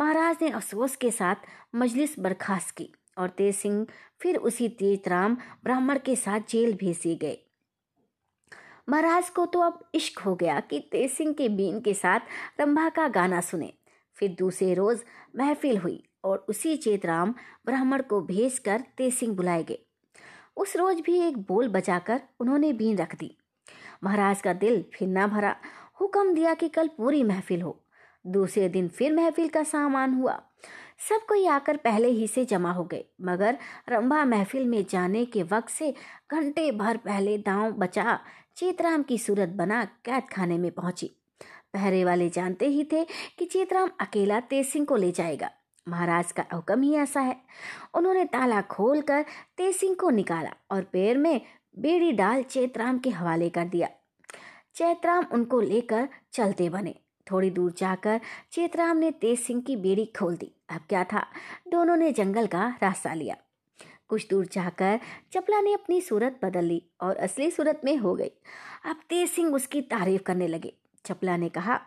महाराज 0.00 0.36
ने 0.42 0.48
अफसोस 0.50 0.94
के 0.96 1.10
साथ 1.10 1.34
मजलिस 1.74 2.18
बर्खास्त 2.18 2.70
की 2.76 2.88
और 3.18 3.28
तेज 3.28 3.54
सिंह 3.54 3.86
फिर 4.20 4.36
उसी 4.36 4.68
तेजराम 4.68 5.36
ब्राह्मण 5.64 5.98
के 5.98 6.14
साथ 6.16 6.40
जेल 6.40 6.72
भेजे 6.74 7.14
गए। 7.14 7.36
महाराज 8.88 9.28
को 9.30 9.44
तो 9.46 9.60
अब 9.60 9.78
इश्क 9.94 10.18
हो 10.18 10.34
गया 10.34 10.60
कि 10.60 10.78
तेज 10.92 11.10
सिंह 11.10 11.32
के 11.32 11.48
बीन 11.48 11.80
के 11.80 11.94
साथ 11.94 12.20
रंभा 12.60 12.88
का 12.88 13.08
गाना 13.08 13.40
सुने। 13.40 13.72
फिर 14.16 14.34
दूसरे 14.38 14.72
रोज 14.74 15.02
महफिल 15.36 15.78
हुई 15.78 16.02
और 16.24 16.46
उसी 16.48 16.76
चेतराम 16.76 17.34
ब्राह्मण 17.66 18.02
को 18.02 18.20
भेज 18.20 18.58
कर 18.58 18.84
तेज 18.96 19.14
सिंह 19.14 19.34
बुलाए 19.36 19.62
गए। 19.62 19.78
उस 20.56 20.76
रोज 20.76 21.00
भी 21.00 21.18
एक 21.18 21.38
बोल 21.38 21.68
बजाकर 21.68 22.20
उन्होंने 22.40 22.72
बीन 22.72 22.96
रख 22.98 23.14
दी। 23.14 23.36
महाराज 24.04 24.40
का 24.40 24.52
दिल 24.52 24.84
फिर 24.94 25.08
ना 25.08 25.26
भरा। 25.26 25.56
हुक्म 26.00 26.34
दिया 26.34 26.54
कि 26.54 26.68
कल 26.68 26.88
पूरी 26.88 27.22
महफिल 27.24 27.62
हो। 27.62 27.80
दूसरे 28.24 28.68
दिन 28.68 28.88
फिर 28.88 29.12
महफिल 29.12 29.48
का 29.48 29.62
सामान 29.62 30.14
हुआ। 30.14 30.40
सब 31.08 31.24
कोई 31.28 31.46
आकर 31.46 31.76
पहले 31.76 32.08
ही 32.08 32.26
से 32.26 32.44
जमा 32.44 32.72
हो 32.72 32.84
गए, 32.84 33.04
मगर 33.22 33.58
रंभा 33.88 34.24
महफिल 34.24 34.64
में 34.64 34.84
जाने 34.90 35.24
के 35.24 35.42
वक्त 35.42 35.68
से 35.68 35.94
घंटे 36.32 36.70
भर 36.72 36.96
पहले 36.96 37.38
दांव 37.38 37.72
बचा, 37.72 38.18
चेतराम 38.56 39.02
की 39.02 39.18
सूरत 39.18 39.48
बना, 39.48 39.84
कैद 39.84 40.28
खाने 40.32 40.58
में 40.58 40.70
पहुँची। 40.70 41.10
पहरे 41.74 42.04
वाले 42.04 42.28
जानते 42.28 42.66
ही 42.66 42.84
थे 42.84 43.04
कि 43.38 43.44
चेतराम 43.44 43.90
अकेला 44.00 44.40
तेज 44.40 44.66
सिंह 44.66 44.86
को 44.86 44.96
ले 44.96 45.10
जाएगा। 45.12 45.50
महाराज 45.88 46.32
का 46.32 46.44
हुक्म 46.54 46.82
ही 46.82 46.94
ऐसा 46.94 47.20
है। 47.20 47.36
उन्होंने 47.94 48.24
ताला 48.24 48.60
खोलकर 48.60 49.24
तेज 49.56 49.76
सिंह 49.76 49.94
को 49.94 50.10
निकाला 50.10 50.52
और 50.70 50.82
पैर 50.82 51.18
में 51.18 51.40
बेड़ी 51.78 52.12
डाल 52.12 52.42
चेतराम 52.42 52.98
के 52.98 53.10
हवाले 53.10 53.48
कर 53.50 53.64
दिया। 53.64 53.88
चैतराम 54.74 55.26
उनको 55.32 55.60
लेकर 55.60 56.08
चलते 56.32 56.68
बने। 56.68 56.94
थोड़ी 57.32 57.50
दूर 57.50 57.72
जाकर 57.78 58.20
चेतराम 58.52 58.96
ने 58.96 59.10
तेज 59.10 59.38
सिंह 59.40 59.62
की 59.62 59.76
बेड़ी 59.76 60.06
खोल 60.18 60.36
दी। 60.36 60.52
अब 60.70 60.80
क्या 60.88 61.04
था? 61.04 61.26
दोनों 61.68 61.96
ने 61.96 62.12
जंगल 62.12 62.46
का 62.46 62.68
रास्ता 62.82 63.14
लिया। 63.14 63.36
कुछ 64.08 64.28
दूर 64.28 64.46
जाकर 64.46 64.98
चपला 65.32 65.60
ने 65.60 65.72
अपनी 65.72 66.00
सूरत 66.00 66.38
बदल 66.44 66.64
ली 66.64 66.82
और 67.00 67.16
असली 67.16 67.50
सूरत 67.50 67.80
में 67.84 67.96
हो 67.96 68.14
गई। 68.14 68.30
अब 68.84 69.00
तेज 69.08 69.28
सिंह 69.30 69.54
उसकी 69.54 69.80
तारीफ़ 69.82 70.22
करने 70.22 70.46
लगे। 70.46 70.72
चपला 71.06 71.36
ने 71.36 71.48
कहा, 71.48 71.80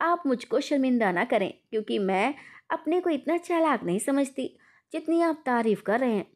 आप 0.00 0.22
मुझको 0.26 0.60
शर्मिंदा 0.60 1.12
ना 1.12 1.24
करें, 1.24 1.52
क्योंकि 1.70 1.98
मैं 1.98 2.34
अपने 2.70 3.00
को 3.00 3.10
इतना 3.10 3.36
चालाक 3.36 3.84
नहीं 3.84 3.98
समझती 3.98 4.58
जितनी 4.92 5.20
आप 5.22 5.42
तारीफ़ 5.46 5.82
कर 5.82 6.00
रहे 6.00 6.14
हैं। 6.14 6.26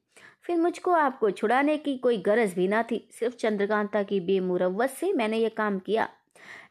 फिर 0.43 0.57
मुझको 0.57 0.91
आपको 0.91 1.31
छुड़ाने 1.31 1.77
की 1.77 1.97
कोई 1.99 2.19
गरज 2.19 2.53
भी 2.55 2.69
ना 2.69 2.83
थी। 2.83 3.09
सिर्फ़ 3.13 3.35
चंद्रकांता 3.37 4.03
की 4.03 4.21
बेमुरवत 4.21 4.91
से 4.91 5.13
मैंने 5.13 5.39
ये 5.39 5.49
काम 5.49 5.79
किया। 5.79 6.09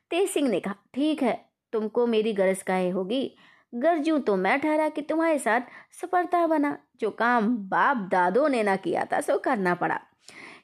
तेज 0.10 0.30
सिंह 0.30 0.50
ने 0.50 0.60
कहा, 0.60 0.76
ठीक 0.94 1.24
है 1.24 1.55
तुमको 1.76 2.08
मेरी 2.08 2.34
गरज 2.34 2.62
काहे 2.62 2.90
होगी? 2.90 3.38
गरजू 3.76 4.18
तो 4.18 4.36
मैं 4.36 4.60
ठहरा 4.60 4.90
कि 4.90 5.02
तुम्हारे 5.02 5.40
साथ 5.40 5.62
सफलता 6.02 6.48
बना। 6.48 6.78
जो 7.00 7.12
काम 7.12 7.58
बाप 7.58 7.98
दादों 8.12 8.50
ने 8.50 8.64
ना 8.64 8.76
किया 8.76 9.06
था, 9.06 9.22
सो 9.22 9.38
करना 9.38 9.76
पड़ा। 9.76 10.00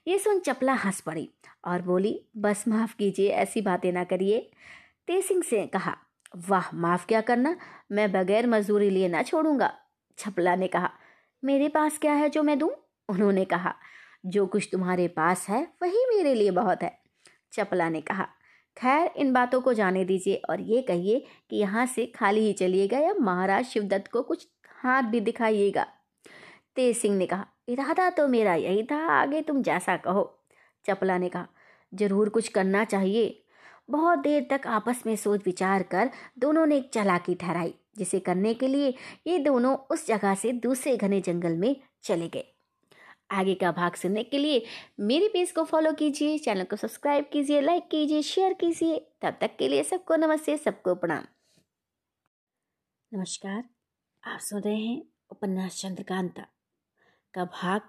ये 0.07 0.19
सुन 0.19 0.39
चपला 0.39 0.73
हंस 0.73 1.01
पड़ी 1.01 1.29
और 1.65 1.81
बोली, 1.81 2.25
बस 2.37 2.67
माफ़ 2.67 2.95
कीजिए, 2.95 3.29
ऐसी 3.29 3.61
बातें 3.61 3.91
ना 3.91 4.03
करिए। 4.03 4.51
तेसिंग 5.07 5.43
से 5.43 5.67
कहा, 5.67 5.97
वाह, 6.49 6.75
माफ़ 6.75 7.07
क्या 7.07 7.21
करना? 7.21 7.55
मैं 7.91 8.11
बगैर 8.11 8.47
मजदूरी 8.47 8.89
लिए 8.89 9.07
ना 9.07 9.23
छोड़ूँगा। 9.23 9.73
छपला 10.17 10.55
ने 10.55 10.67
कहा, 10.67 10.91
मेरे 11.43 11.69
पास 11.69 11.97
क्या 11.97 12.13
है 12.13 12.29
जो 12.29 12.43
मैं 12.43 12.59
दूँ? 12.59 12.71
उन्होंने 13.09 13.45
कहा, 13.45 13.75
जो 14.25 14.45
कुछ 14.45 14.69
तुम्हारे 14.71 15.07
पास 15.07 15.49
है, 15.49 15.67
वही 15.81 16.05
मेरे 16.15 16.35
लिए 16.35 16.51
बहुत 16.51 16.83
है। 16.83 16.99
चपला 17.53 17.89
ने 17.89 18.01
कहा 18.01 18.27
खैर, 18.77 19.09
इन 19.17 19.31
बातों 19.33 19.61
को 19.61 19.73
जाने 19.73 20.03
दीजिए 20.05 20.41
और 20.49 20.61
ये 20.61 20.81
कहिए 20.81 21.23
कि 21.49 21.57
यहाँ 21.57 21.85
से 21.85 22.05
खाली 22.15 22.45
ही 22.45 22.53
चलिएगा 22.53 22.97
या 22.97 23.13
महाराज 23.13 23.65
शिवदत्त 23.65 24.11
को 24.11 24.21
कुछ 24.21 24.47
हाथ 24.83 25.03
भी 25.03 25.19
दिखाइएगा। 25.21 25.85
तेज 26.75 26.97
सिंह 26.97 27.15
ने 27.17 27.25
कहा, 27.25 27.45
इरादा 27.69 28.09
तो 28.09 28.27
मेरा 28.27 28.55
यही 28.55 28.83
था, 28.83 28.97
आगे 29.11 29.41
तुम 29.41 29.61
जैसा 29.61 29.97
कहो। 29.97 30.23
चपला 30.85 31.17
ने 31.17 31.29
कहा, 31.29 31.47
ज़रूर 31.93 32.29
कुछ 32.29 32.47
करना 32.47 32.83
चाहिए। 32.85 33.37
बहुत 33.89 34.19
देर 34.19 34.47
तक 34.49 34.67
आपस 34.67 35.03
में 35.05 35.15
सोच 35.15 35.45
विचार 35.45 35.83
कर 35.83 36.09
दोनों 36.39 36.65
ने 36.65 36.77
एक 36.77 36.89
चलाकी 36.93 37.35
ठहराई, 37.35 37.73
जिसे 37.97 38.19
करने 38.19 38.53
के 38.53 38.67
लिए 38.67 38.93
ये 39.27 39.37
दोनों 39.39 39.75
उस 39.91 40.07
जगह 40.07 40.35
से 40.35 40.51
दूसरे 40.53 40.95
घने 40.97 41.21
जंगल 41.21 41.57
में 41.57 41.75
चले 42.03 42.27
गए। 42.27 42.50
आगे 43.31 43.55
का 43.55 43.71
भाग 43.71 43.93
सुनने 43.93 44.23
के 44.23 44.37
लिए 44.37 44.65
मेरे 44.99 45.27
पेज 45.27 45.51
को 45.51 45.63
फॉलो 45.63 45.93
कीजिए 45.93 46.37
चैनल 46.37 46.63
को 46.63 46.75
सब्सक्राइब 46.75 47.29
कीजिए 47.33 47.61
लाइक 47.61 47.87
कीजिए 47.87 48.21
शेयर 48.21 48.53
कीजिए। 48.53 48.99
तब 49.21 49.37
तक 49.41 49.55
के 49.59 49.67
लिए 49.67 49.83
सबको 49.83 50.15
नमस्ते, 50.15 50.57
सबको 50.57 50.95
प्रणाम। 50.95 51.25
नमस्कार, 53.13 53.63
आप 54.23 54.39
सुन 54.39 54.61
रहे 54.61 54.75
हैं 54.75 55.03
उपन्यास 55.31 55.81
चंद्रकांता 55.81 56.47
का 57.33 57.45
भाग 57.45 57.81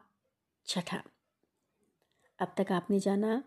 छठा। 0.66 1.02
अब 2.38 2.54
तक 2.58 2.72
आपने 2.72 2.98
जाना 2.98 3.44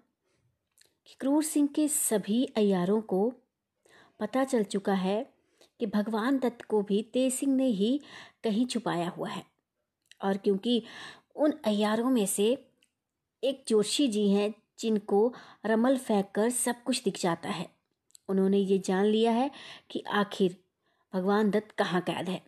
कि 1.05 1.15
क्रूर 1.19 1.43
सिंह 1.43 1.67
के 1.67 1.87
सभी 1.87 2.45
अयारों 2.45 3.01
को 3.01 3.33
पता 4.19 4.43
चल 4.43 4.63
चुका 4.63 4.93
है 4.93 5.33
कि 5.79 5.85
भगवान 5.85 6.39
दत्त 6.39 6.61
को 6.61 6.81
भी 6.81 7.03
तेज 7.03 7.33
सिंह 7.33 7.55
ने 7.55 7.65
ही 7.65 8.01
कहीं 8.43 8.65
छुपाया 8.65 9.09
हुआ 9.09 9.29
है। 9.29 9.55
और 10.23 10.37
क्योंकि 10.37 10.83
उन 11.35 11.53
अयारों 11.65 12.09
में 12.09 12.25
से 12.25 12.45
एक 13.43 13.63
जोशी 13.67 14.07
जी 14.07 14.29
हैं 14.29 14.53
जिनको 14.79 15.33
रमल 15.65 15.97
फेंक 15.97 16.31
कर 16.35 16.49
सब 16.49 16.83
कुछ 16.83 17.03
दिख 17.03 17.19
जाता 17.19 17.49
है। 17.49 17.67
उन्होंने 18.29 18.57
ये 18.57 18.77
जान 18.79 19.05
लिया 19.05 19.31
है 19.31 19.49
कि 19.91 20.03
आखिर 20.13 20.55
भगवान 21.13 21.49
दत्त 21.51 21.71
कहाँ 21.71 22.01
कैद 22.01 22.29
है। 22.29 22.41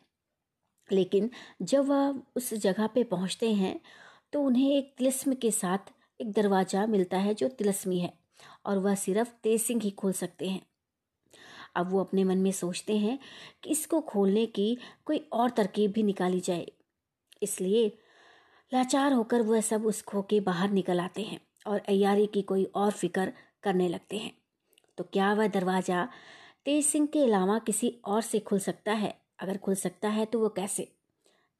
लेकिन 0.89 1.30
जब 1.63 1.88
वह 1.88 2.21
उस 2.36 2.54
जगह 2.56 2.88
पे 2.88 3.04
पहुँचते 3.06 3.52
हैं 3.54 3.80
तो 4.34 4.41
उन्हें 4.43 4.71
एक 4.71 4.93
तिलस्म 4.97 5.34
के 5.34 5.52
साथ 5.52 5.91
एक 6.19 6.32
दरवाज़ा 6.32 6.86
मिलता 6.88 7.17
है 7.17 7.34
जो 7.34 7.47
तिलस्मी 7.50 8.00
है 8.00 8.13
और 8.65 8.78
वह 8.78 8.95
सिर्फ़ 8.95 9.30
तेज 9.43 9.62
सिंह 9.62 9.82
ही 9.84 9.91
खोल 9.91 10.12
सकते 10.13 10.50
हैं। 10.50 10.62
अब 11.76 11.91
वो 11.91 12.00
अपने 12.00 12.23
मन 12.23 12.38
में 12.38 12.52
सोचते 12.52 12.97
हैं 12.97 13.17
कि 13.63 13.69
इसको 13.69 14.02
खोलने 14.02 14.45
की 14.47 14.78
कोई 15.06 15.17
और 15.34 15.50
तरकीब 15.50 15.91
भी 15.91 16.04
निकाली 16.04 16.39
जाए। 16.39 16.67
इसलिए 17.41 17.91
लाचार 18.71 19.13
होकर 19.13 19.41
वह 19.41 19.62
सब 19.62 19.86
उस 19.86 20.01
खो 20.01 20.22
के 20.22 20.39
बाहर 20.39 20.70
निकल 20.70 20.99
आते 20.99 21.22
हैं 21.22 21.39
और 21.68 21.80
अयारी 21.80 22.26
की 22.28 22.41
कोई 22.41 22.63
और 22.65 22.91
फ़िक्र 22.91 23.32
करने 23.63 23.88
लगते 23.89 24.18
हैं। 24.18 24.32
तो 24.97 25.03
क्या 25.03 25.34
वह 25.34 25.47
दरवाज़ा 25.47 26.07
तेज 26.65 26.86
सिंह 26.86 27.07
के 27.07 27.24
अलावा 27.24 27.59
किसी 27.59 27.89
और 28.05 28.22
से 28.22 28.39
खुल 28.39 28.59
सकता 28.59 28.93
है? 28.93 29.13
अगर 29.39 29.57
खुल 29.57 29.76
सकता 29.76 30.09
है 30.09 30.26
तो 30.26 30.39
वो 30.39 30.49
कैसे? 30.49 30.88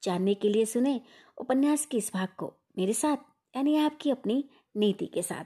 जानने 0.04 0.34
के 0.34 0.50
लिए 0.50 0.66
सुने 0.66 1.00
उपन्यास 1.38 1.86
के 1.86 1.98
इस 1.98 2.12
भाग 2.14 2.28
को 2.38 2.54
मेरे 2.78 2.94
साथ, 2.94 3.18
यानी 3.56 3.78
आपकी 3.78 4.12
अपनी 4.12 4.44
नीति 4.78 5.06
के 5.06 5.22
साथ। 5.22 5.46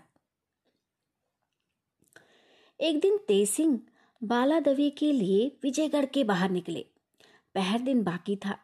एक 2.80 3.00
दिन 3.00 3.18
तेज 3.18 3.50
सिंह 3.50 3.80
बालादवी 4.22 4.90
के 4.90 5.12
लिए 5.12 5.48
विजयगढ़ 5.64 6.06
के 6.06 6.24
बाहर 6.24 6.50
निकले। 6.50 6.86
पहर 7.56 7.80
दिन 7.80 8.04
बाकी 8.04 8.36
था। 8.36 8.58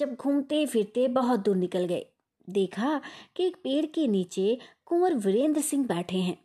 जब 0.00 0.14
घूमते 0.14 0.66
फिरते 0.66 1.08
बहुत 1.08 1.40
दूर 1.40 1.56
निकल 1.56 1.84
गए। 1.84 2.06
देखा 2.48 3.00
कि 3.36 3.46
एक 3.46 3.56
पेड़ 3.56 3.86
के 3.86 4.06
नीचे 4.06 4.58
कुंवर 4.84 5.14
वीरेंद्र 5.14 5.60
सिंह 5.60 5.86
बैठे 5.86 6.16
हैं। 6.16 6.36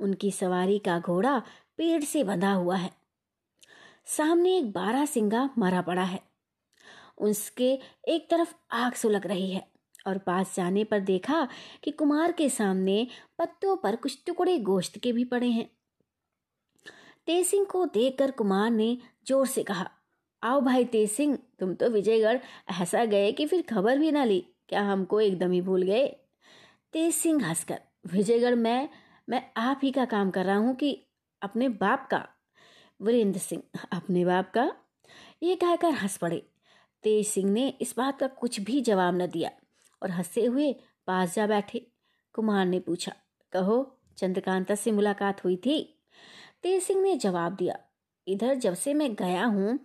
उनकी 0.00 0.30
सवारी 0.30 0.78
का 0.78 0.98
घोड़ा 0.98 1.38
पेड़ 1.76 2.02
से 2.04 2.24
बंधा 2.24 2.52
हुआ 2.52 2.76
है। 2.76 2.90
सामने 4.06 4.56
एक 4.58 4.70
बारह 4.72 5.06
सिंगा 5.06 5.50
मरा 5.58 5.82
पड़ा 5.82 6.02
है। 6.02 6.20
उसके 7.18 7.72
एक 8.08 8.30
तरफ़ 8.30 8.54
आग 8.72 8.92
सुलग 8.92 9.26
रही 9.26 9.50
है 9.50 9.66
और 10.06 10.18
पास 10.18 10.56
जाने 10.56 10.84
पर 10.84 11.00
देखा 11.00 11.48
कि 11.82 11.90
कुमार 11.90 12.32
के 12.32 12.48
सामने 12.50 13.06
पत्तों 13.38 13.76
पर 13.76 13.96
कुछ 13.96 14.22
टुकड़े 14.26 14.58
गोश्त 14.58 14.98
के 14.98 15.12
भी 15.12 15.24
पड़े 15.24 15.48
हैं। 15.48 15.70
तेज 17.26 17.46
सिंह 17.46 17.64
को 17.64 17.86
देखकर 17.86 18.30
कुमार 18.30 18.70
ने 18.70 18.98
ज़ोर 19.26 19.46
से 19.46 19.62
कहा 19.62 19.90
आओ 20.42 20.60
भाई 20.60 20.84
तेज 20.84 21.10
सिंह, 21.10 21.38
तुम 21.58 21.74
तो 21.74 21.88
विजयगढ़, 21.88 22.38
ऐसा 22.82 23.04
गए 23.04 23.32
कि 23.32 23.46
फिर 23.46 23.62
खबर 23.62 23.98
भी 23.98 24.10
ना 24.12 24.24
ली, 24.24 24.40
क्या 24.68 24.82
हमको 24.82 25.20
एकदम 25.20 25.50
ही 25.50 25.60
भूल 25.60 25.82
गए? 25.82 26.06
तेसिंह 26.92 27.46
हंसकर, 27.46 27.80
विजयगढ़ 28.06 28.54
मैं 28.54 28.88
मैं 29.28 29.42
आप 29.56 29.80
ही 29.82 29.90
का 29.90 30.04
काम 30.04 30.30
कर 30.30 30.44
रहा 30.44 30.56
हूँ 30.56 30.74
कि 30.74 30.92
अपने 31.42 31.68
बाप 31.68 32.06
का। 32.10 32.26
वीरेंद्र 33.00 33.38
सिंह, 33.38 33.62
अपने 33.92 34.24
बाप 34.24 34.50
का? 34.50 34.70
ये 35.42 35.54
कहकर 35.56 35.92
हंस 35.92 36.16
पड़े। 36.16 36.38
तेज 37.04 37.26
सिंह 37.26 37.50
ने 37.50 37.68
इस 37.80 37.94
बात 37.96 38.18
का 38.18 38.26
कुछ 38.26 38.60
भी 38.60 38.80
जवाब 38.80 39.22
न 39.22 39.26
दिया 39.26 39.50
और 40.02 40.10
हँसते 40.10 40.44
हुए 40.44 40.72
पास 41.06 41.34
जा 41.34 41.46
बैठे। 41.46 41.86
कुमार 42.34 42.64
ने 42.66 42.80
पूछा, 42.80 43.12
कहो, 43.52 43.98
चंद्रकांता 44.18 44.74
से 44.74 44.92
मुलाकात 44.92 45.44
हुई 45.44 45.56
थी? 45.56 45.82
तेज 46.62 46.82
सिंह 46.82 47.02
ने 47.02 47.16
जवाब 47.16 47.56
दिया, 47.56 47.78
इधर 48.26 48.54
जब 48.54 48.74
से 48.74 48.94
मैं 48.94 49.14
गया 49.14 49.44
हूँ 49.44 49.78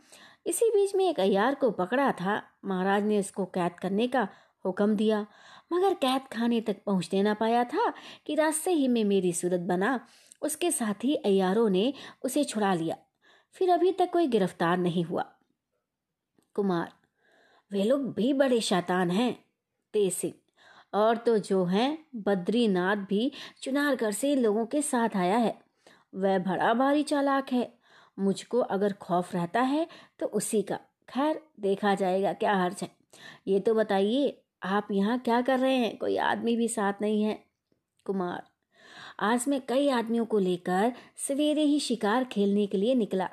इसी 0.45 0.69
बीच 0.69 0.95
में 0.95 1.09
एक 1.09 1.19
अयार 1.19 1.55
को 1.55 1.71
पकड़ा 1.71 2.11
था। 2.11 2.43
महाराज 2.65 3.03
ने 3.03 3.19
उसको 3.19 3.45
कैद 3.45 3.71
करने 3.71 4.07
का 4.07 4.27
हुक्म 4.65 4.95
दिया, 4.95 5.27
मगर 5.73 5.93
कैद 5.93 6.21
खाने 6.21 6.61
तक 6.61 6.83
पहुँचने 6.85 7.23
ना 7.23 7.33
पाया 7.33 7.63
था 7.63 7.93
कि 8.25 8.35
रास्ते 8.35 8.71
ही 8.71 8.87
में 8.87 9.03
मेरी 9.03 9.33
सूरत 9.33 9.59
बना। 9.59 10.07
उसके 10.41 10.71
साथ 10.71 11.03
ही 11.03 11.15
अयारों 11.15 11.69
ने 11.69 11.93
उसे 12.23 12.43
छुड़ा 12.43 12.73
लिया। 12.73 12.97
फिर 13.53 13.69
अभी 13.69 13.91
तक 13.91 14.11
कोई 14.11 14.27
गिरफ़्तार 14.27 14.77
नहीं 14.77 15.03
हुआ। 15.03 15.25
कुमार, 16.53 16.93
वे 17.71 17.83
लोग 17.83 18.13
भी 18.13 18.33
बड़े 18.33 18.61
शैतान 18.61 19.11
हैं, 19.11 19.45
तेज 19.93 20.13
सिंह। 20.13 20.33
और 20.93 21.17
तो 21.17 21.37
जो 21.37 21.65
है, 21.65 21.97
बद्रीनाथ 22.15 22.95
भी 22.95 23.31
चुनारगढ़ 23.61 24.11
से 24.11 24.35
लोगों 24.35 24.65
के 24.65 24.81
साथ 24.81 25.09
आया 25.15 25.37
है। 25.37 25.59
वह 26.15 26.39
बड़ा 26.39 26.73
भारी 26.73 27.03
चालाक 27.03 27.53
है। 27.53 27.80
मुझको 28.17 28.59
अगर 28.59 28.93
खौफ 28.93 29.33
रहता 29.33 29.61
है 29.61 29.87
तो 30.19 30.25
उसी 30.25 30.61
का। 30.61 30.79
खैर, 31.09 31.41
देखा 31.59 31.93
जाएगा 31.95 32.33
क्या 32.33 32.55
हर्ज 32.55 32.81
है। 32.81 32.89
ये 33.47 33.59
तो 33.59 33.73
बताइए, 33.73 34.37
आप 34.63 34.87
यहाँ 34.91 35.17
क्या 35.19 35.41
कर 35.41 35.59
रहे 35.59 35.75
हैं? 35.75 35.97
कोई 35.97 36.17
आदमी 36.17 36.55
भी 36.55 36.67
साथ 36.67 37.01
नहीं 37.01 37.23
है। 37.23 37.39
कुमार, 38.05 38.43
आज 39.19 39.45
मैं 39.47 39.61
कई 39.61 39.89
आदमियों 39.89 40.25
को 40.25 40.39
लेकर 40.39 40.93
सवेरे 41.17 41.63
ही 41.63 41.79
शिकार 41.79 42.23
खेलने 42.23 42.65
के 42.67 42.77
लिए 42.77 42.95
निकला। 42.95 43.29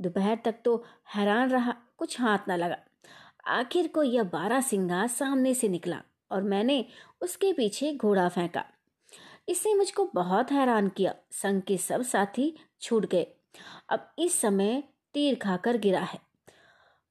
दोपहर 0.00 0.38
तक 0.44 0.54
तो 0.64 0.84
हैरान 1.14 1.50
रहा, 1.50 1.74
कुछ 1.98 2.20
हाथ 2.20 2.48
ना 2.48 2.56
लगा। 2.56 2.76
आखिर 3.50 3.88
को 3.88 4.02
यह 4.02 4.22
बारह 4.22 4.60
सिंगा 4.60 5.06
सामने 5.06 5.54
से 5.54 5.68
निकला 5.68 6.00
और 6.30 6.42
मैंने 6.42 6.84
उसके 7.20 7.52
पीछे 7.52 7.92
घोड़ा 7.94 8.28
फेंका। 8.28 8.64
इसने 9.48 9.74
मुझको 9.74 10.10
बहुत 10.14 10.52
हैरान 10.52 10.88
किया। 10.88 11.14
संघ 11.32 11.62
के 11.62 11.76
सब 11.78 12.02
साथी 12.02 12.54
छूट 12.80 13.06
गए। 13.06 13.26
अब 13.88 14.14
इस 14.18 14.40
समय 14.40 14.82
तीर 15.14 15.34
खाकर 15.34 15.76
गिरा 15.76 16.00
है। 16.00 16.18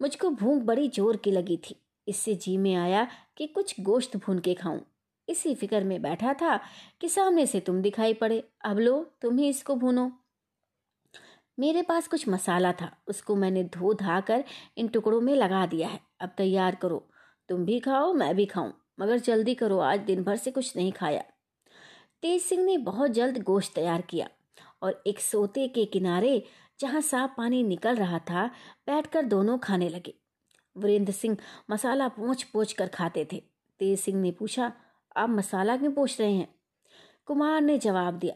मुझको 0.02 0.30
भूख 0.30 0.62
बड़ी 0.62 0.90
ज़ोर 0.90 1.18
की 1.18 1.32
लगी 1.32 1.58
थी। 1.58 1.76
इससे 2.08 2.36
जी 2.36 2.58
में 2.58 2.76
आया 2.76 3.08
कि 3.38 3.48
कुछ 3.48 3.82
गोश्त 3.82 4.18
भून 4.18 4.40
के 4.40 4.54
खाऊं। 4.54 4.80
इसी 5.30 5.56
फ़िक्र 5.56 5.84
में 5.84 6.02
बैठा 6.02 6.34
था 6.34 6.60
कि 7.02 7.10
सामने 7.10 7.46
से 7.46 7.60
तुम 7.60 7.82
दिखाई 7.82 8.14
पड़े। 8.14 8.44
अब 8.66 8.80
लो, 8.80 9.12
तुम 9.22 9.38
ही 9.38 9.50
इसको 9.50 9.76
भूनो। 9.76 10.12
मेरे 11.60 11.82
पास 11.82 12.08
कुछ 12.08 12.28
मसाला 12.28 12.72
था। 12.72 12.98
उसको 13.08 13.36
मैंने 13.36 13.64
धो 13.64 13.94
धा 13.94 14.22
कर 14.22 14.44
इन 14.78 14.88
टुकड़ों 14.88 15.22
में 15.22 15.36
लगा 15.36 15.66
दिया 15.66 15.88
है। 15.88 16.00
अब 16.22 16.30
तैयार 16.38 16.76
करो। 16.76 17.08
तुम 17.50 17.66
भी 17.66 17.80
खाओ, 17.80 18.14
मैं 18.14 18.36
भी 18.36 18.46
खाऊं। 18.46 18.72
मगर 19.00 19.20
जल्दी 19.20 19.56
करो, 19.56 19.80
आज 19.80 20.00
दिन 20.00 20.24
भर 20.24 20.36
से 20.36 20.52
कुछ 20.52 20.78
नहीं 20.78 20.92
खाया। 20.92 21.24
तेज 22.22 22.42
सिंह 22.42 22.64
ने 22.64 22.78
बहुत 22.78 23.12
जल्द 23.12 23.38
गोश्त 23.38 23.76
तैयार 23.76 24.02
किया। 24.02 24.30
और 24.84 25.04
एक 25.08 25.20
सोते 25.20 25.68
के 25.68 25.86
किनारे, 25.86 26.44
जहाँ 26.80 27.02
साफ़ 27.02 27.32
पानी 27.38 27.64
निकल 27.64 27.96
रहा 27.96 28.20
था, 28.20 28.48
बैठकर 28.88 29.22
दोनों 29.22 29.58
खाने 29.58 29.90
लगे। 29.90 30.14
वीरेंद्र 30.78 31.14
सिंह 31.14 31.38
मसाला 31.70 32.08
पोंछ 32.08 32.44
पोछ 32.44 32.74
कर 32.74 32.88
खाते 32.88 33.28
थे। 33.34 33.44
तेज 33.80 34.00
सिंह 34.00 34.22
ने 34.22 34.32
पूछा, 34.32 34.72
आप 35.18 35.30
मसाला 35.30 35.78
क्यों 35.78 35.92
पोछ 35.92 36.22
रहे 36.22 36.34
हैं? 36.34 36.56
कुमार 37.26 37.62
ने 37.62 37.78
जवाब 37.78 38.14
दिया, 38.14 38.36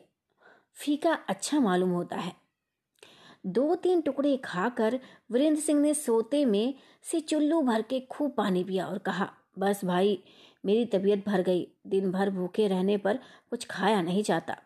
फीका 0.74 1.14
अच्छा 1.14 1.60
मालूम 1.60 1.90
होता 1.90 2.16
है। 2.16 2.36
दो 3.46 3.76
तीन 3.76 4.02
टुकड़े 4.02 4.38
खाकर 4.38 5.00
वीरेंद्र 5.32 5.62
सिंह 5.62 5.82
ने 5.82 5.94
सोते 5.94 6.46
में 6.46 6.74
से 7.04 7.20
चुल्लू 7.20 7.62
भर 7.62 7.82
के 7.82 8.00
खूब 8.00 8.32
पानी 8.32 8.64
पिया 8.64 8.88
और 8.88 8.98
कहा, 8.98 9.34
बस 9.60 9.86
भाई, 9.86 10.24
मेरी 10.66 10.86
तबीयत 10.86 11.28
भर 11.28 11.42
गई। 11.42 11.68
दिन 11.88 12.12
भर 12.12 12.30
भूखे 12.30 12.68
रहने 12.68 12.98
पर 12.98 13.20
कुछ 13.50 13.66
खाया 13.66 14.02
नहीं 14.02 14.24
जाता। 14.24 14.58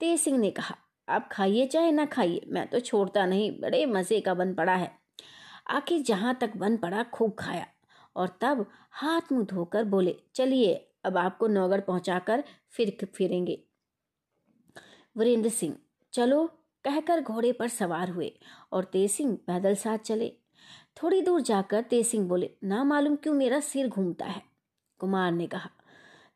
तेज 0.00 0.20
सिंह 0.20 0.38
ने 0.38 0.50
कहा 0.50 0.76
आप 1.08 1.28
खाइए 1.32 1.66
चाहे 1.66 1.90
ना 1.92 2.04
खाइए, 2.06 2.40
मैं 2.48 2.66
तो 2.68 2.80
छोड़ता 2.80 3.26
नहीं, 3.26 3.50
बड़े 3.60 3.84
मज़े 3.86 4.20
का 4.20 4.34
बन 4.34 4.54
पड़ा 4.54 4.74
है। 4.74 4.90
आखिर 5.70 6.02
जहाँ 6.02 6.34
तक 6.40 6.56
बन 6.56 6.76
पड़ा, 6.76 7.02
खूब 7.02 7.34
खाया 7.38 7.66
और 8.16 8.38
तब 8.40 8.66
हाथ 8.92 9.32
मुँह 9.32 9.44
धोकर 9.44 9.84
बोले, 9.84 10.16
चलिए, 10.34 10.74
अब 11.04 11.16
आपको 11.16 11.46
नौगढ़ 11.46 11.80
पहुंचाकर 11.80 12.44
फिर 12.70 12.96
फिरेंगे। 13.14 13.62
वीरेंद्र 15.16 15.48
सिंह, 15.48 15.76
चलो, 16.12 16.44
कहकर 16.84 17.20
घोड़े 17.20 17.52
पर 17.52 17.68
सवार 17.68 18.10
हुए 18.10 18.32
और 18.72 18.84
तेज 18.84 19.10
सिंह 19.10 19.36
पैदल 19.46 19.74
साथ 19.74 19.98
चले। 19.98 20.32
थोड़ी 21.02 21.20
दूर 21.22 21.40
जाकर 21.40 21.82
तेज 21.82 22.06
सिंह 22.06 22.28
बोले, 22.28 22.50
ना 22.64 22.84
मालूम 22.84 23.16
क्यों 23.16 23.34
मेरा 23.34 23.60
सिर 23.60 23.88
घूमता 23.88 24.26
है? 24.26 24.42
कुमार 25.00 25.32
ने 25.32 25.46
कहा, 25.46 25.70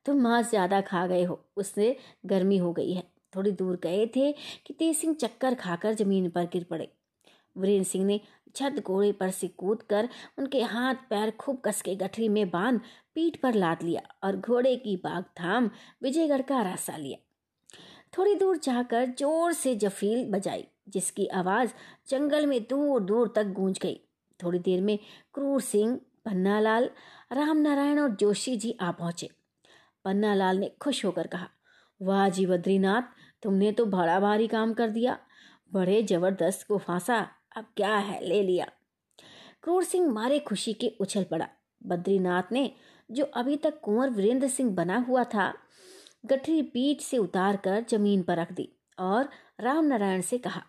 तुम 0.06 0.20
मांस 0.20 0.50
ज़्यादा 0.50 0.80
खा 0.80 1.06
गए 1.06 1.24
हो, 1.24 1.40
उससे 1.56 1.96
गर्मी 2.26 2.58
हो 2.58 2.72
गई 2.72 2.92
है। 2.92 3.11
थोड़ी 3.33 3.53
दूर 3.53 3.76
गए 3.83 4.07
थे 4.07 4.33
कि 4.66 4.74
तेज 4.74 4.97
सिंह 4.97 5.14
चक्कर 5.14 5.55
खाकर 5.55 5.95
ज़मीन 5.95 6.28
पर 6.30 6.45
गिर 6.45 6.64
पड़े। 6.64 6.89
वीरेंद्र 7.57 7.89
सिंह 7.89 8.05
ने 8.05 8.20
छत 8.57 8.83
घोड़े 8.87 9.12
पर 9.12 9.30
से 9.30 9.49
कूद 9.49 9.83
कर 9.83 10.09
उनके 10.39 10.62
हाथ 10.62 10.95
पैर 11.11 11.30
खूब 11.30 11.61
कस 11.64 11.83
के 11.83 11.95
गठरी 11.97 12.28
में 12.28 12.51
बाँध 12.51 12.80
पीठ 13.14 13.37
पर 13.37 13.55
लाद 13.55 13.83
लिया 13.83 14.03
और 14.24 14.37
घोड़े 14.37 14.74
की 14.76 14.97
बाग 14.97 15.24
थाम 15.41 15.70
विजयगढ़ 16.03 16.43
का 16.43 16.62
रास्ता 16.62 16.97
लिया। 16.97 17.18
थोड़ी 18.18 18.35
दूर 18.35 18.57
जाकर 18.57 19.07
ज़ोर 19.18 19.53
से 19.53 19.74
जफील 19.74 20.24
बजाई, 20.30 20.64
जिसकी 20.89 21.26
आवाज़ 21.26 21.70
जंगल 22.09 22.47
में 22.47 22.61
दूर 22.62 23.01
दूर 23.01 23.33
तक 23.37 23.53
गूंज 23.53 23.78
गई। 23.78 24.01
थोड़ी 24.41 24.59
देर 24.59 24.80
में 24.80 24.99
क्रूर 25.35 25.61
सिंह, 25.61 25.97
पन्नालाल 26.24 26.91
राम 27.33 27.57
नारायण 27.57 27.99
और 27.99 28.11
जोशी 28.11 28.57
जी 28.57 28.76
आ 28.80 28.91
पहुँचे। 28.91 29.30
पन्नालाल 30.05 30.59
ने 30.59 30.70
खुश 30.80 31.05
होकर 31.05 31.26
कहा, 31.26 31.49
वाह 32.01 32.28
जी 32.28 32.47
बद्रीनाथ 32.47 33.03
तुमने 33.43 33.72
तो 33.72 33.86
बड़ा 33.86 34.20
भारी 34.20 34.47
काम 34.47 34.72
कर 34.72 34.90
दिया। 34.90 35.18
बड़े 35.72 36.03
ज़बरदस्त 36.03 36.66
को 36.66 36.78
फांसा 36.78 37.28
अब 37.57 37.64
क्या 37.76 37.97
है? 37.97 38.24
ले 38.24 38.43
लिया। 38.43 38.66
क्रूर 39.62 39.84
सिंह 39.84 40.11
मारे 40.12 40.38
खुशी 40.38 40.72
के 40.72 40.93
उछल 41.01 41.24
पड़ा। 41.24 41.49
बद्रीनाथ 41.86 42.53
ने, 42.53 42.70
जो 43.11 43.24
अभी 43.24 43.57
तक 43.57 43.80
कुंवर 43.80 44.11
वीरेंद्र 44.11 44.49
सिंह 44.49 44.70
बना 44.74 44.99
हुआ 44.99 45.24
था, 45.24 45.53
गठरी 46.26 46.62
पीठ 46.62 47.01
से 47.01 47.18
उतार 47.18 47.57
कर 47.57 47.84
ज़मीन 47.90 48.22
पर 48.22 48.36
रख 48.36 48.53
दी 48.53 48.68
और 48.99 49.28
राम 49.61 49.84
नारायण 49.84 50.20
से 50.20 50.38
कहा, 50.38 50.62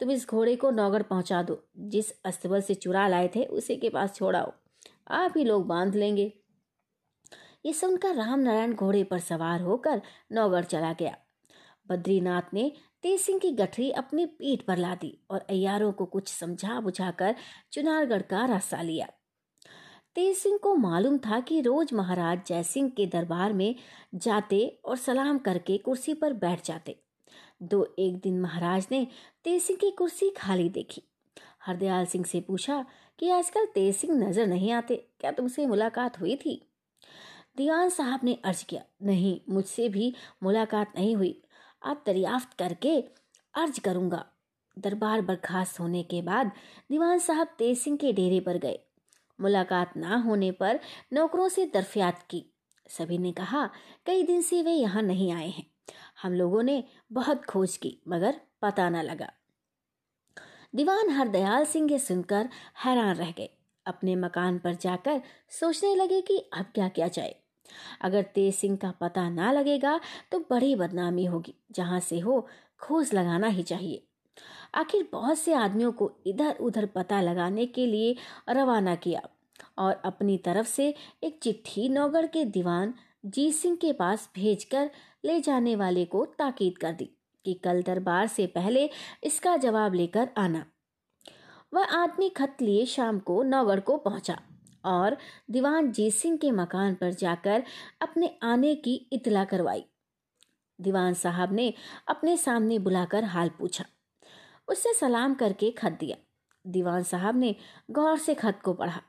तुम 0.00 0.10
इस 0.10 0.26
घोड़े 0.28 0.56
को 0.56 0.70
नौगढ़ 0.70 1.02
पहुँचा 1.02 1.42
दो। 1.42 1.62
जिस 1.78 2.10
अस्तबल 2.24 2.60
से 2.60 2.74
चुरा 2.74 3.08
लाए 3.08 3.28
थे, 3.28 3.44
उसी 3.44 3.76
के 3.76 3.88
पास 3.88 4.14
छोड़ाओ 4.14 4.52
आप 5.08 5.34
ही 5.36 5.44
लोग 5.44 5.66
बाँध 5.66 5.94
लेंगे। 5.94 6.32
ये 7.66 7.72
सुनकर 7.72 8.14
राम 8.14 8.40
नारायण 8.40 8.74
घोड़े 8.74 9.04
पर 9.04 9.18
सवार 9.18 9.60
होकर 9.60 10.02
नौगढ़ 10.32 10.64
चला 10.64 10.92
गया। 10.92 11.16
बद्रीनाथ 11.86 12.54
ने 12.54 12.70
तेज 13.02 13.20
सिंह 13.20 13.38
की 13.38 13.50
गठरी 13.52 13.90
अपनी 13.92 14.26
पीठ 14.28 14.62
पर 14.62 14.78
ला 14.78 14.94
दी 14.94 15.18
और 15.30 15.46
अयारों 15.50 15.92
को 15.92 16.04
कुछ 16.06 16.28
समझा 16.28 16.80
बुझाकर 16.80 17.34
चुनारगढ़ 17.72 18.22
का 18.22 18.44
रास्ता 18.44 18.82
लिया। 18.82 19.06
तेज 20.16 20.36
सिंह 20.36 20.58
को 20.62 20.74
मालूम 20.74 21.18
था 21.18 21.40
कि 21.40 21.60
रोज 21.60 21.92
महाराज 21.92 22.40
जयसिंह 22.46 22.88
के 22.88 23.06
दरबार 23.06 23.52
में 23.52 23.74
जाते 24.14 24.66
और 24.84 24.96
सलाम 24.96 25.38
करके 25.38 25.78
कुर्सी 25.78 26.14
पर 26.14 26.32
बैठ 26.34 26.64
जाते। 26.64 26.96
दो 27.62 27.84
एक 27.98 28.20
दिन 28.20 28.40
महाराज 28.40 28.86
ने 28.90 29.06
तेज 29.44 29.62
सिंह 29.62 29.78
की 29.78 29.90
कुर्सी 29.90 30.30
खाली 30.30 30.68
देखी। 30.68 31.02
हरदयाल 31.66 32.06
सिंह 32.06 32.24
से 32.24 32.40
पूछा 32.40 32.84
कि 33.18 33.30
आजकल 33.30 33.66
तेज 33.66 33.94
सिंह 33.96 34.14
नज़र 34.18 34.46
नहीं 34.46 34.72
आते, 34.72 34.96
क्या 35.20 35.30
तुमसे 35.30 35.66
मुलाकात 35.66 36.20
हुई 36.20 36.36
थी? 36.36 36.60
दीवान 37.56 37.88
साहब 37.88 38.20
ने 38.24 38.36
अर्ज़ 38.44 38.64
किया, 38.64 38.82
नहीं, 39.02 39.40
मुझसे 39.48 39.88
भी 39.88 40.14
मुलाकात 40.42 40.92
नहीं 40.96 41.14
हुई। 41.16 41.40
अब 41.84 42.02
दरियाफ्त 42.06 42.58
करके 42.58 43.00
अर्ज़ 43.54 43.80
करूँगा। 43.80 44.24
दरबार 44.78 45.20
बर्खास्त 45.20 45.80
होने 45.80 46.02
के 46.02 46.22
बाद 46.22 46.50
दीवान 46.90 47.18
साहब 47.18 47.54
तेज 47.58 47.78
सिंह 47.78 47.96
के 47.96 48.12
डेरे 48.12 48.40
पर 48.40 48.58
गए। 48.58 48.78
मुलाकात 49.40 49.96
ना 49.96 50.16
होने 50.16 50.50
पर 50.50 50.80
नौकरों 51.12 51.48
से 51.48 51.66
दरफियात 51.66 52.22
की। 52.30 52.44
सभी 52.88 53.18
ने 53.18 53.32
कहा, 53.32 53.70
कई 54.06 54.22
दिन 54.22 54.42
से 54.42 54.62
वे 54.62 54.72
यहाँ 54.72 55.02
नहीं 55.02 55.32
आए 55.32 55.48
हैं। 55.48 55.66
हम 56.22 56.32
लोगों 56.32 56.62
ने 56.62 56.84
बहुत 57.12 57.44
खोज 57.44 57.76
की, 57.76 57.98
मगर 58.08 58.40
पता 58.62 58.88
न 58.88 59.02
लगा 59.02 59.32
दीवान 60.74 61.10
हरदयाल 61.10 61.64
सिंह 61.64 61.92
ये 61.92 61.98
सुनकर 61.98 62.48
हैरान 62.84 63.14
रह 63.16 63.30
गए। 63.30 63.50
अपने 63.86 64.16
मकान 64.16 64.58
पर 64.58 64.74
जाकर 64.74 65.22
सोचने 65.50 65.94
लगे 65.94 66.20
कि 66.20 66.38
अब 66.52 66.64
क्या 66.74 66.88
किया 66.88 67.08
जाए। 67.08 67.43
अगर 68.00 68.22
तेज 68.22 68.54
सिंह 68.54 68.76
का 68.76 68.90
पता 68.90 69.28
ना 69.28 69.52
लगेगा 69.52 70.00
तो 70.32 70.38
बड़ी 70.50 70.74
बदनामी 70.76 71.24
होगी। 71.24 71.54
जहाँ 71.72 72.00
से 72.00 72.18
हो, 72.20 72.46
खोज 72.80 73.14
लगाना 73.14 73.46
ही 73.46 73.62
चाहिए। 73.62 74.02
आखिर 74.74 75.08
बहुत 75.12 75.38
से 75.38 75.54
आदमियों 75.54 75.92
को 75.92 76.10
इधर 76.26 76.56
उधर 76.60 76.86
पता 76.86 77.20
लगाने 77.20 77.66
के 77.66 77.86
लिए 77.86 78.16
रवाना 78.50 78.94
किया 78.94 79.28
और 79.78 80.00
अपनी 80.04 80.38
तरफ़ 80.38 80.66
से 80.66 80.94
एक 81.22 81.38
चिट्ठी 81.42 81.88
नौगढ़ 81.88 82.26
के 82.26 82.44
दीवान 82.44 82.94
जीत 83.26 83.54
सिंह 83.54 83.76
के 83.76 83.92
पास 83.92 84.30
भेजकर 84.34 84.90
ले 85.24 85.40
जाने 85.40 85.76
वाले 85.76 86.04
को 86.04 86.24
ताकीद 86.24 86.78
कर 86.78 86.92
दी 86.92 87.10
कि 87.44 87.54
कल 87.54 87.82
दरबार 87.82 88.26
से 88.26 88.46
पहले 88.46 88.90
इसका 89.24 89.56
जवाब 89.56 89.94
लेकर 89.94 90.28
आना। 90.36 90.64
वह 91.74 91.84
आदमी 91.84 92.28
खत 92.28 92.56
लिए 92.62 92.86
शाम 92.86 93.18
को 93.18 93.42
नौगढ़ 93.42 93.80
को 93.80 93.96
पहुँचा। 93.96 94.38
और 94.84 95.16
दीवान 95.50 95.90
जीत 95.92 96.14
सिंह 96.14 96.36
के 96.36 96.50
मकान 96.50 96.94
पर 96.94 97.12
जाकर 97.14 97.62
अपने 98.02 98.30
आने 98.42 98.74
की 98.74 98.94
इतला 99.12 99.44
करवाई। 99.44 99.84
दीवान 100.78 101.14
साहब 101.14 101.52
ने 101.52 101.72
अपने 102.08 102.36
सामने 102.36 102.78
बुलाकर 102.78 103.24
हाल 103.24 103.48
पूछा। 103.48 103.84
उससे 104.68 104.92
सलाम 104.94 105.34
करके 105.34 105.70
खत 105.70 105.96
दिया। 106.00 106.16
दीवान 106.64 107.02
साहब 107.02 107.36
ने 107.36 107.54
गौर 107.90 108.18
से 108.18 108.34
खत 108.34 108.60
को 108.64 108.72
पढ़ा। 108.72 109.00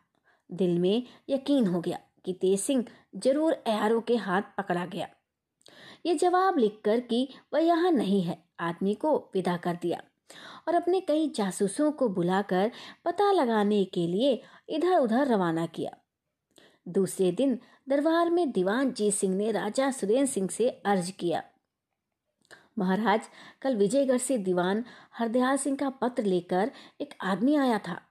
दिल 0.50 0.78
में 0.80 1.04
यकीन 1.30 1.68
हो 1.68 1.82
गया 1.82 2.00
कि 2.26 2.34
तेज 2.34 2.60
सिंह 2.60 2.86
ज़रूर 3.16 3.54
अयारों 3.54 4.02
के 4.02 4.16
हाथ 4.16 4.42
पकड़ा 4.58 4.86
गया। 4.86 5.08
ये 6.06 6.16
जवाब 6.16 6.58
लिखकर 6.58 7.00
कि 7.00 7.28
वह 7.54 7.60
यहाँ 7.60 7.92
नहीं 7.92 8.22
है, 8.22 8.38
आदमी 8.60 8.94
को 8.96 9.18
विदा 9.34 9.56
कर 9.58 9.78
दिया 9.82 10.02
और 10.68 10.76
अपने 10.76 11.00
कई 11.00 11.28
जासूसों 11.36 11.92
को 11.92 12.08
बुलाकर 12.10 12.72
पता 13.06 13.32
लगाने 13.32 13.84
के 13.86 14.06
लिए 14.08 14.42
इधर 14.70 14.98
उधर 14.98 15.28
रवाना 15.28 15.66
किया। 15.66 15.96
दूसरे 16.88 17.32
दिन 17.32 17.60
दरबार 17.90 18.30
में 18.30 18.52
दीवान 18.52 18.92
जीत 18.92 19.14
सिंह 19.14 19.36
ने 19.36 19.52
राजा 19.52 19.90
सुरेंद्र 19.92 20.26
सिंह 20.26 20.48
से 20.50 20.70
अर्ज़ 20.70 21.12
किया। 21.12 21.44
महाराज, 22.80 23.22
कल 23.62 23.76
विजयगढ़ 23.76 24.18
से 24.18 24.38
दीवान 24.38 24.84
हरदयाल 25.14 25.58
सिंह 25.58 25.78
का 25.78 25.90
पत्र 25.90 26.24
लेकर 26.24 26.72
एक 27.02 27.14
आदमी 27.22 27.56
आया 27.56 27.78
था। 27.78 28.02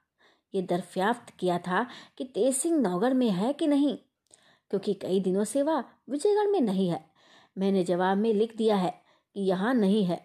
ये 0.53 0.61
दरफ्याफ्त 0.61 1.33
किया 1.39 1.57
था 1.57 1.85
कि 2.17 2.23
तेज 2.25 2.55
सिंह 2.55 2.77
नौगढ़ 2.79 3.13
में 3.13 3.29
है 3.29 3.53
कि 3.53 3.67
नहीं, 3.67 3.97
क्योंकि 4.71 4.93
कई 4.93 5.19
दिनों 5.19 5.43
से 5.43 5.61
वह 5.61 5.83
विजयगढ़ 6.09 6.47
में 6.47 6.61
नहीं 6.61 6.89
है। 6.89 7.03
मैंने 7.57 7.83
जवाब 7.83 8.17
में 8.17 8.33
लिख 8.33 8.55
दिया 8.57 8.75
है 8.75 8.93
कि 9.35 9.41
यहाँ 9.41 9.73
नहीं 9.73 10.03
है। 10.05 10.17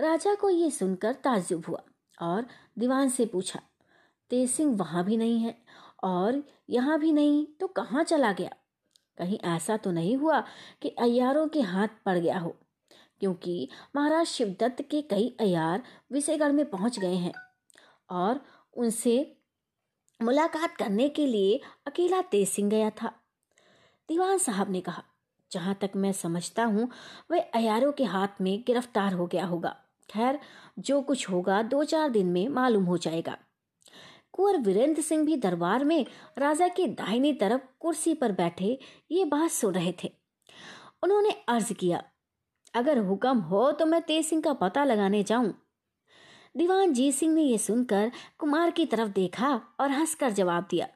राजा 0.00 0.34
को 0.34 0.50
ये 0.50 0.70
सुनकर 0.70 1.12
ताज्जुब 1.14 1.64
हुआ 1.68 1.82
और 2.22 2.46
दीवान 2.78 3.08
से 3.08 3.26
पूछा 3.26 3.60
तेज 4.32 4.50
सिंह 4.50 4.74
वहाँ 4.76 5.04
भी 5.04 5.16
नहीं 5.16 5.38
है 5.40 5.54
और 6.04 6.42
यहाँ 6.70 6.98
भी 6.98 7.12
नहीं 7.12 7.44
तो 7.60 7.66
कहाँ 7.68 8.04
चला 8.04 8.32
गया? 8.32 8.50
कहीं 9.18 9.38
ऐसा 9.46 9.76
तो 9.76 9.90
नहीं 9.90 10.16
हुआ 10.16 10.40
कि 10.82 10.88
अयारों 11.00 11.46
के 11.48 11.60
हाथ 11.62 11.88
पड़ 12.06 12.16
गया 12.18 12.38
हो, 12.38 12.54
क्योंकि 13.20 13.68
महाराज 13.96 14.26
शिवदत्त 14.26 14.82
के 14.90 15.02
कई 15.02 15.28
अयार 15.40 15.82
विजयगढ़ 16.12 16.52
में 16.52 16.64
पहुँच 16.70 16.98
गए 16.98 17.14
हैं 17.16 17.32
और 18.10 18.40
उनसे 18.76 19.14
मुलाकात 20.20 20.76
करने 20.76 21.08
के 21.10 21.26
लिए 21.26 21.60
अकेला 21.86 22.22
तेज 22.22 22.48
सिंह 22.48 22.70
गया 22.70 22.90
था। 22.92 23.12
दीवान 24.08 24.38
साहब 24.38 24.70
ने 24.70 24.80
कहा, 24.80 25.02
जहाँ 25.50 25.76
तक 25.80 25.90
मैं 25.96 26.12
समझता 26.14 26.64
हूँ 26.64 26.88
वह 27.30 27.50
अयारों 27.54 27.92
के 27.92 28.04
हाथ 28.06 28.40
में 28.40 28.62
गिरफ़्तार 28.66 29.12
हो 29.12 29.26
गया 29.26 29.44
होगा। 29.46 29.76
खैर, 30.08 30.38
जो 30.78 31.00
कुछ 31.02 31.30
होगा 31.30 31.62
दो 31.64 31.84
चार 31.84 32.10
दिन 32.10 32.26
में 32.26 32.48
मालूम 32.50 32.84
हो 32.84 32.98
जाएगा। 32.98 33.36
कुंवर 34.34 34.56
वीरेंद्र 34.58 35.02
सिंह 35.02 35.24
भी 35.26 35.36
दरबार 35.36 35.84
में 35.84 36.04
राजा 36.38 36.68
की 36.68 36.86
दाहिनी 36.86 37.32
तरफ़ 37.32 37.60
कुर्सी 37.80 38.14
पर 38.14 38.32
बैठे 38.32 38.78
ये 39.10 39.24
बात 39.24 39.50
सुन 39.50 39.74
रहे 39.74 39.92
थे। 40.04 40.10
उन्होंने 41.02 41.30
अर्ज़ 41.48 41.72
किया, 41.72 42.02
अगर 42.74 42.98
हुक्म 42.98 43.38
हो 43.38 43.70
तो 43.72 43.86
मैं 43.86 44.00
तेज 44.02 44.24
सिंह 44.26 44.42
का 44.42 44.52
पता 44.52 44.84
लगाने 44.84 45.22
जाऊँ। 45.22 45.52
दीवान 46.54 46.92
जीत 46.92 47.14
सिंह 47.14 47.34
ने 47.34 47.42
यह 47.42 47.56
सुनकर 47.56 48.10
कुमार 48.38 48.70
की 48.70 48.86
तरफ़ 48.86 49.08
देखा 49.08 49.50
और 49.80 49.90
हंसकर 49.90 50.30
जवाब 50.30 50.66
दिया, 50.70 50.88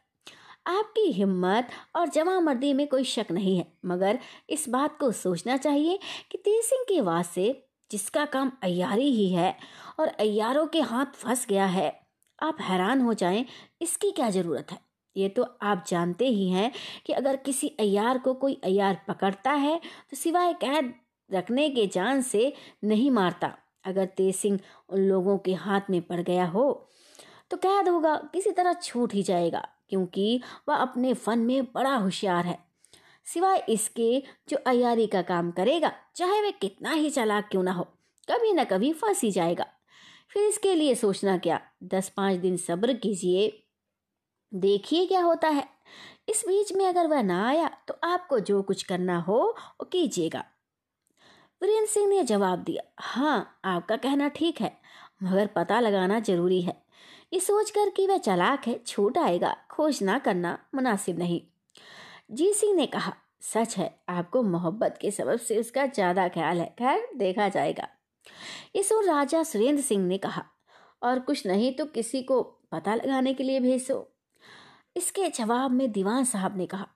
आपकी 0.69 1.11
हिम्मत 1.13 1.69
और 1.97 2.09
जमा 2.09 2.39
मर्दी 2.41 2.73
में 2.73 2.87
कोई 2.89 3.05
शक 3.05 3.27
नहीं 3.31 3.57
है, 3.59 3.67
मगर 3.87 4.19
इस 4.51 4.69
बात 4.69 4.99
को 4.99 5.11
सोचना 5.13 5.57
चाहिए 5.57 5.99
कि 6.31 6.39
तेज 6.39 6.65
सिंह 6.65 6.85
के 6.89 7.01
वास्ते 7.01 7.63
जिसका 7.91 8.25
काम 8.25 8.51
अयारी 8.63 9.11
ही 9.11 9.29
है 9.33 9.55
और 10.01 10.09
अयारों 10.09 10.67
के 10.67 10.81
हाथ 10.83 11.15
फंस 11.15 11.47
गया 11.49 11.67
है 11.67 11.89
आप 12.39 12.57
हैरान 12.61 13.01
हो 13.01 13.15
जाएँ, 13.15 13.45
इसकी 13.81 14.11
क्या 14.11 14.31
ज़रूरत 14.31 14.73
है? 14.73 14.79
ये 15.17 15.29
तो 15.29 15.43
आप 15.63 15.85
जानते 15.89 16.29
ही 16.29 16.49
हैं 16.51 16.71
कि 17.07 17.13
अगर 17.13 17.37
किसी 17.39 17.69
अयार 17.81 18.19
को 18.19 18.35
कोई 18.35 18.61
अयार 18.65 19.01
पकड़ता 19.09 19.53
है 19.53 19.79
तो 20.11 20.17
सिवाय 20.17 20.53
कैद 20.55 20.93
रखने 21.31 21.69
के 21.71 21.87
जान 21.87 22.21
से 22.23 22.53
नहीं 22.85 23.11
मारता। 23.11 23.53
अगर 23.85 24.05
तेज 24.07 24.35
सिंह 24.37 24.59
उन 24.89 25.01
लोगों 25.01 25.37
के 25.39 25.55
हाथ 25.55 25.91
में 25.91 26.01
पड़ 26.03 26.21
गया 26.21 26.47
हो 26.47 26.89
तो 27.51 27.57
कैद 27.57 27.89
होगा, 27.89 28.15
किसी 28.33 28.51
तरह 28.51 28.73
छूट 28.75 29.13
ही 29.15 29.23
जाएगा, 29.23 29.67
क्योंकि 29.89 30.41
वह 30.69 30.77
अपने 30.77 31.13
फन 31.15 31.39
में 31.39 31.65
बड़ा 31.65 31.95
होशियार 31.95 32.47
है। 32.47 32.59
सिवाय 33.27 33.65
इसके, 33.69 34.23
जो 34.49 34.57
अयारी 34.67 35.07
का 35.07 35.23
काम 35.23 35.51
करेगा, 35.51 35.93
चाहे 36.17 36.41
वह 36.43 36.51
कितना 36.61 36.91
ही 36.91 37.11
चालाक 37.11 37.49
क्यों 37.51 37.63
ना 37.63 37.73
हो, 37.73 37.85
कभी 38.29 38.53
ना 38.53 38.65
कभी 38.65 38.93
फंस 38.93 39.23
ही 39.23 39.31
जाएगा। 39.31 39.67
फिर 40.37 40.45
इसके 40.45 40.75
लिए 40.75 40.95
सोचना 40.95 41.37
क्या? 41.39 41.61
दस 41.85 42.09
पाँच 42.09 42.39
दिन 42.39 42.57
सब्र 42.57 42.93
कीजिए। 42.95 43.47
देखिए 44.53 45.07
क्या 45.07 45.21
होता 45.23 45.49
है। 45.49 45.65
इस 46.29 46.43
बीच 46.49 46.73
में 46.73 46.85
अगर 46.87 47.07
वह 47.07 47.23
ना 47.23 47.47
आया 47.49 47.71
तो 47.89 47.95
आपको 48.05 48.39
जो 48.41 48.61
कुछ 48.63 48.83
करना 48.83 49.19
हो, 49.19 49.39
वो 49.81 49.85
कीजिएगा। 49.85 50.45
वीरेंद्र 51.63 51.87
सिंह 51.87 52.09
ने 52.09 52.23
जवाब 52.23 52.59
दिया 52.59 52.83
हाँ 52.99 53.61
आपका 53.65 53.97
कहना 53.97 54.29
ठीक 54.29 54.61
है, 54.61 54.73
मगर 55.23 55.47
पता 55.47 55.81
लगाना 55.81 56.21
ज़रूरी 56.21 56.61
है। 56.63 56.77
ये 57.33 57.41
सोचकर 57.41 57.91
कि 57.91 58.07
वह 58.07 58.19
चलाक 58.19 58.67
है 58.67 58.79
छूट 58.87 59.19
आएगा, 59.19 59.57
खोज 59.71 60.03
ना 60.03 60.19
करना, 60.19 60.59
मुनासिब 60.75 61.19
नहीं। 61.19 61.41
जी 62.31 62.53
सिंह 62.53 62.77
ने 62.77 62.87
कहा, 62.87 63.13
सच 63.43 63.77
है, 63.79 63.95
आपको 64.09 64.43
मोहब्बत 64.43 64.99
के 65.01 65.11
सबब 65.11 65.39
से 65.39 65.61
उसका 65.61 65.87
ज़्यादा 65.87 66.29
ख्याल 66.29 66.61
है। 66.61 66.75
खैर, 66.79 67.09
देखा 67.17 67.49
जाएगा। 67.49 67.89
ये 68.77 68.83
सुन 68.83 69.07
राजा 69.07 69.43
सुरेंद्र 69.43 69.83
सिंह 69.83 70.07
ने 70.07 70.19
कहा, 70.19 70.45
और 71.03 71.19
कुछ 71.19 71.47
नहीं 71.47 71.73
तो 71.73 71.85
किसी 71.85 72.23
को 72.23 72.43
पता 72.73 72.95
लगाने 72.95 73.35
के 73.35 73.45
लिए 73.45 73.61
भेजो। 73.61 74.07
इसके 74.97 75.29
जवाब 75.29 75.71
में 75.71 75.91
दीवान 75.93 76.25
साहब 76.25 76.57
ने 76.57 76.67
कहा, 76.67 76.87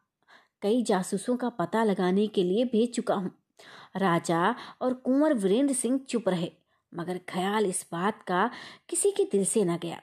कई 0.63 0.83
जासूसों 0.83 1.37
का 1.37 1.49
पता 1.49 1.85
लगाने 1.85 2.27
के 2.27 2.45
लिए 2.45 2.65
भेज 2.65 2.95
चुका 2.95 3.15
हूँ। 3.15 3.31
राजा 3.97 4.55
और 4.83 4.95
कुंवर 4.95 5.35
वीरेंद्र 5.35 5.75
सिंह 5.75 5.99
चुप 6.09 6.29
रहे, 6.29 6.51
मगर 6.93 7.19
ख्याल 7.29 7.67
इस 7.67 7.87
बात 7.93 8.23
का 8.23 8.51
किसी 8.89 9.11
के 9.11 9.25
दिल 9.25 9.45
से 9.45 9.65
न 9.65 9.77
गया। 9.77 10.01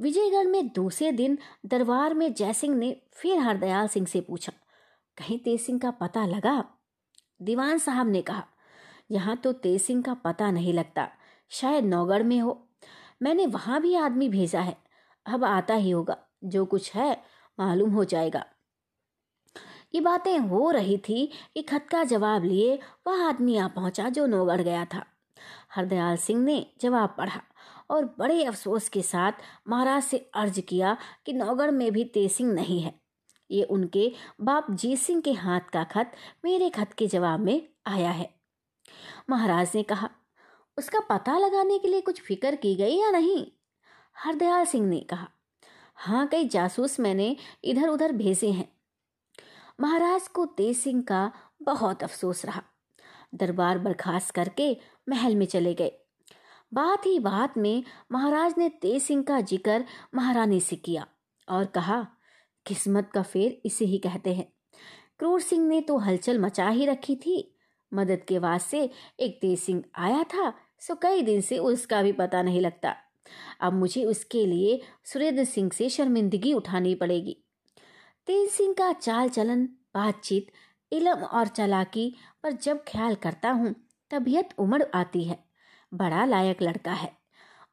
विजयगढ़ 0.00 0.46
में 0.46 0.68
दूसरे 0.68 1.12
दिन 1.12 1.38
दरबार 1.66 2.14
में 2.14 2.32
जयसिंह 2.34 2.76
ने 2.76 2.94
फिर 3.12 3.38
हरदयाल 3.38 3.88
सिंह 3.88 4.06
से 4.06 4.20
पूछा, 4.20 4.52
कहीं 5.16 5.38
तेज 5.38 5.60
सिंह 5.60 5.78
का 5.78 5.90
पता 5.90 6.26
लगा? 6.26 6.64
दीवान 7.42 7.78
साहब 7.78 8.08
ने 8.08 8.22
कहा 8.22 8.46
यहाँ 9.10 9.36
तो 9.36 9.52
तेज 9.52 9.82
सिंह 9.82 10.02
का 10.02 10.14
पता 10.14 10.50
नहीं 10.50 10.74
लगता। 10.74 11.08
शायद 11.48 11.84
नौगढ़ 11.84 12.22
में 12.22 12.40
हो। 12.40 12.68
मैंने 13.22 13.46
वहाँ 13.46 13.80
भी 13.80 13.94
आदमी 13.94 14.28
भेजा 14.28 14.60
है। 14.60 14.76
अब 15.26 15.44
आता 15.44 15.74
ही 15.74 15.90
होगा। 15.90 16.16
जो 16.44 16.64
कुछ 16.64 16.94
है, 16.94 17.22
मालूम 17.58 17.90
हो 17.90 18.04
जाएगा। 18.04 18.44
ये 19.94 20.00
बातें 20.00 20.38
हो 20.38 20.70
रही 20.70 20.98
थी। 20.98 21.26
कि 21.54 21.62
खत 21.62 21.86
का 21.90 22.04
जवाब 22.04 22.44
लिए 22.44 22.78
वह 23.06 23.28
आदमी 23.28 23.56
आ 23.56 23.68
पहुँचा 23.68 24.08
जो 24.08 24.26
नौगढ़ 24.26 24.60
गया 24.60 24.84
था। 24.84 25.06
हरदयाल 25.74 26.16
सिंह 26.16 26.44
ने 26.44 26.66
जवाब 26.80 27.14
पढ़ा 27.18 27.40
और 27.90 28.16
बड़े 28.18 28.44
अफसोस 28.44 28.88
के 28.88 29.02
साथ 29.02 29.32
महाराज 29.68 30.02
से 30.02 30.30
अर्ज़ 30.34 30.60
किया 30.60 30.96
कि 31.26 31.32
नौगढ़ 31.32 31.70
में 31.70 31.92
भी 31.92 32.04
तेज 32.04 32.32
सिंह 32.32 32.52
नहीं 32.52 32.80
है। 32.80 33.00
ये 33.50 33.62
उनके 33.62 34.12
बाप 34.40 34.70
जीत 34.70 34.98
सिंह 34.98 35.20
के 35.20 35.32
हाथ 35.32 35.60
का 35.60 35.84
खत 35.84 36.12
मेरे 36.44 36.70
खत 36.70 36.92
के 36.92 37.06
जवाब 37.06 37.40
में 37.40 37.68
आया 37.86 38.10
है। 38.10 38.37
महाराज 39.30 39.72
ने 39.74 39.82
कहा, 39.82 40.10
उसका 40.78 41.00
पता 41.00 41.38
लगाने 41.38 41.78
के 41.78 41.88
लिए 41.88 42.00
कुछ 42.00 42.20
फ़िक्र 42.22 42.54
की 42.54 42.74
गई 42.74 42.96
या 42.96 43.10
नहीं? 43.10 43.46
हरदयाल 44.16 44.64
सिंह 44.64 44.86
ने 44.86 45.00
कहा 45.00 45.28
हाँ 45.96 46.26
कई 46.26 46.48
जासूस 46.48 46.98
मैंने 47.00 47.36
इधर 47.64 47.88
उधर 47.88 48.12
भेजे 48.12 48.50
हैं। 48.50 48.68
महाराज 49.80 50.28
को 50.28 50.44
तेज 50.46 50.76
सिंह 50.76 51.02
का 51.02 51.30
बहुत 51.62 52.02
अफसोस 52.02 52.44
रहा। 52.44 52.62
दरबार 53.34 53.78
बर्खास्त 53.78 54.34
करके 54.34 54.76
महल 55.08 55.36
में 55.36 55.46
चले 55.46 55.74
गए। 55.74 55.92
बात 56.74 57.06
ही 57.06 57.18
बात 57.18 57.56
में 57.58 57.82
महाराज 58.12 58.54
ने 58.58 58.68
तेज 58.68 59.02
सिंह 59.02 59.22
का 59.22 59.40
ज़िक्र 59.40 59.84
महारानी 60.14 60.60
से 60.60 60.76
किया 60.76 61.06
और 61.48 61.64
कहा, 61.64 62.06
किस्मत 62.66 63.10
का 63.14 63.22
फेर 63.22 63.60
इसे 63.64 63.84
ही 63.84 63.98
कहते 63.98 64.34
हैं। 64.34 64.52
क्रूर 65.18 65.40
सिंह 65.40 65.66
ने 65.68 65.80
तो 65.80 65.98
हलचल 65.98 66.38
मचा 66.38 66.68
ही 66.68 66.86
रखी 66.86 67.16
थी। 67.16 67.57
मदद 67.92 68.24
के 68.28 68.38
वास्ते 68.38 68.90
एक 69.20 69.38
तेज 69.40 69.58
सिंह 69.58 69.84
आया 69.94 70.22
था, 70.22 70.52
सो 70.80 70.94
कई 70.94 71.22
दिन 71.22 71.40
से 71.40 71.58
उसका 71.58 72.02
भी 72.02 72.12
पता 72.12 72.42
नहीं 72.42 72.60
लगता। 72.60 72.96
अब 73.60 73.72
मुझे 73.72 74.04
उसके 74.04 74.46
लिए 74.46 74.80
सुरेंद्र 75.04 75.44
सिंह 75.44 75.70
से 75.70 75.88
शर्मिंदगी 75.88 76.52
उठानी 76.52 76.94
पड़ेगी। 76.94 77.36
तेज 78.26 78.50
सिंह 78.50 78.72
का 78.72 78.92
चाल 78.92 79.28
चलन 79.28 79.64
बातचीत, 79.94 80.46
इलम 80.92 81.22
और 81.22 81.46
चलाकी 81.46 82.14
पर 82.42 82.52
जब 82.52 82.84
ख्याल 82.88 83.14
करता 83.14 83.50
हूँ, 83.50 83.74
तबीयत 84.10 84.48
उमड़ 84.58 84.82
आती 84.94 85.24
है। 85.24 85.44
बड़ा 85.94 86.24
लायक 86.24 86.62
लड़का 86.62 86.92
है। 86.92 87.12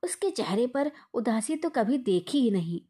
उसके 0.03 0.29
चेहरे 0.29 0.67
पर 0.67 0.91
उदासी 1.13 1.55
तो 1.55 1.69
कभी 1.69 1.97
देखी 1.97 2.39
ही 2.39 2.51
नहीं। 2.51 2.81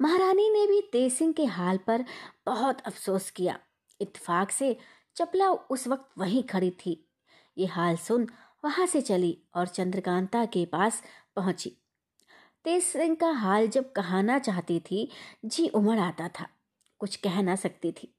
महारानी 0.00 0.50
ने 0.50 0.66
भी 0.66 0.80
तेज 0.92 1.12
सिंह 1.12 1.32
के 1.32 1.44
हाल 1.44 1.76
पर 1.76 2.04
बहुत 2.46 2.80
अफसोस 2.80 3.30
किया। 3.30 3.58
इत्तेफाक 4.00 4.50
से 4.50 4.76
चपला 5.20 5.50
उस 5.50 5.88
वक्त 5.88 6.10
वहीं 6.18 6.42
खड़ी 6.42 6.70
थी। 6.70 7.10
ये 7.58 7.66
हाल 7.66 7.96
सुन 7.96 8.28
वहाँ 8.64 8.86
से 8.86 9.00
चली 9.00 9.42
और 9.54 9.66
चंद्रकांता 9.66 10.44
के 10.44 10.66
पास 10.66 11.02
पहुँची। 11.36 11.76
तेज 12.64 12.82
सिंह 12.82 13.14
का 13.14 13.30
हाल 13.30 13.68
जब 13.68 13.92
कहना 13.92 14.38
चाहती 14.38 14.80
थी, 14.80 15.10
जी 15.44 15.68
उमड़ 15.68 15.98
आता 15.98 16.28
था। 16.28 16.48
कुछ 16.98 17.16
कह 17.16 17.42
ना 17.42 17.56
सकती 17.56 17.92
थी। 17.92 18.14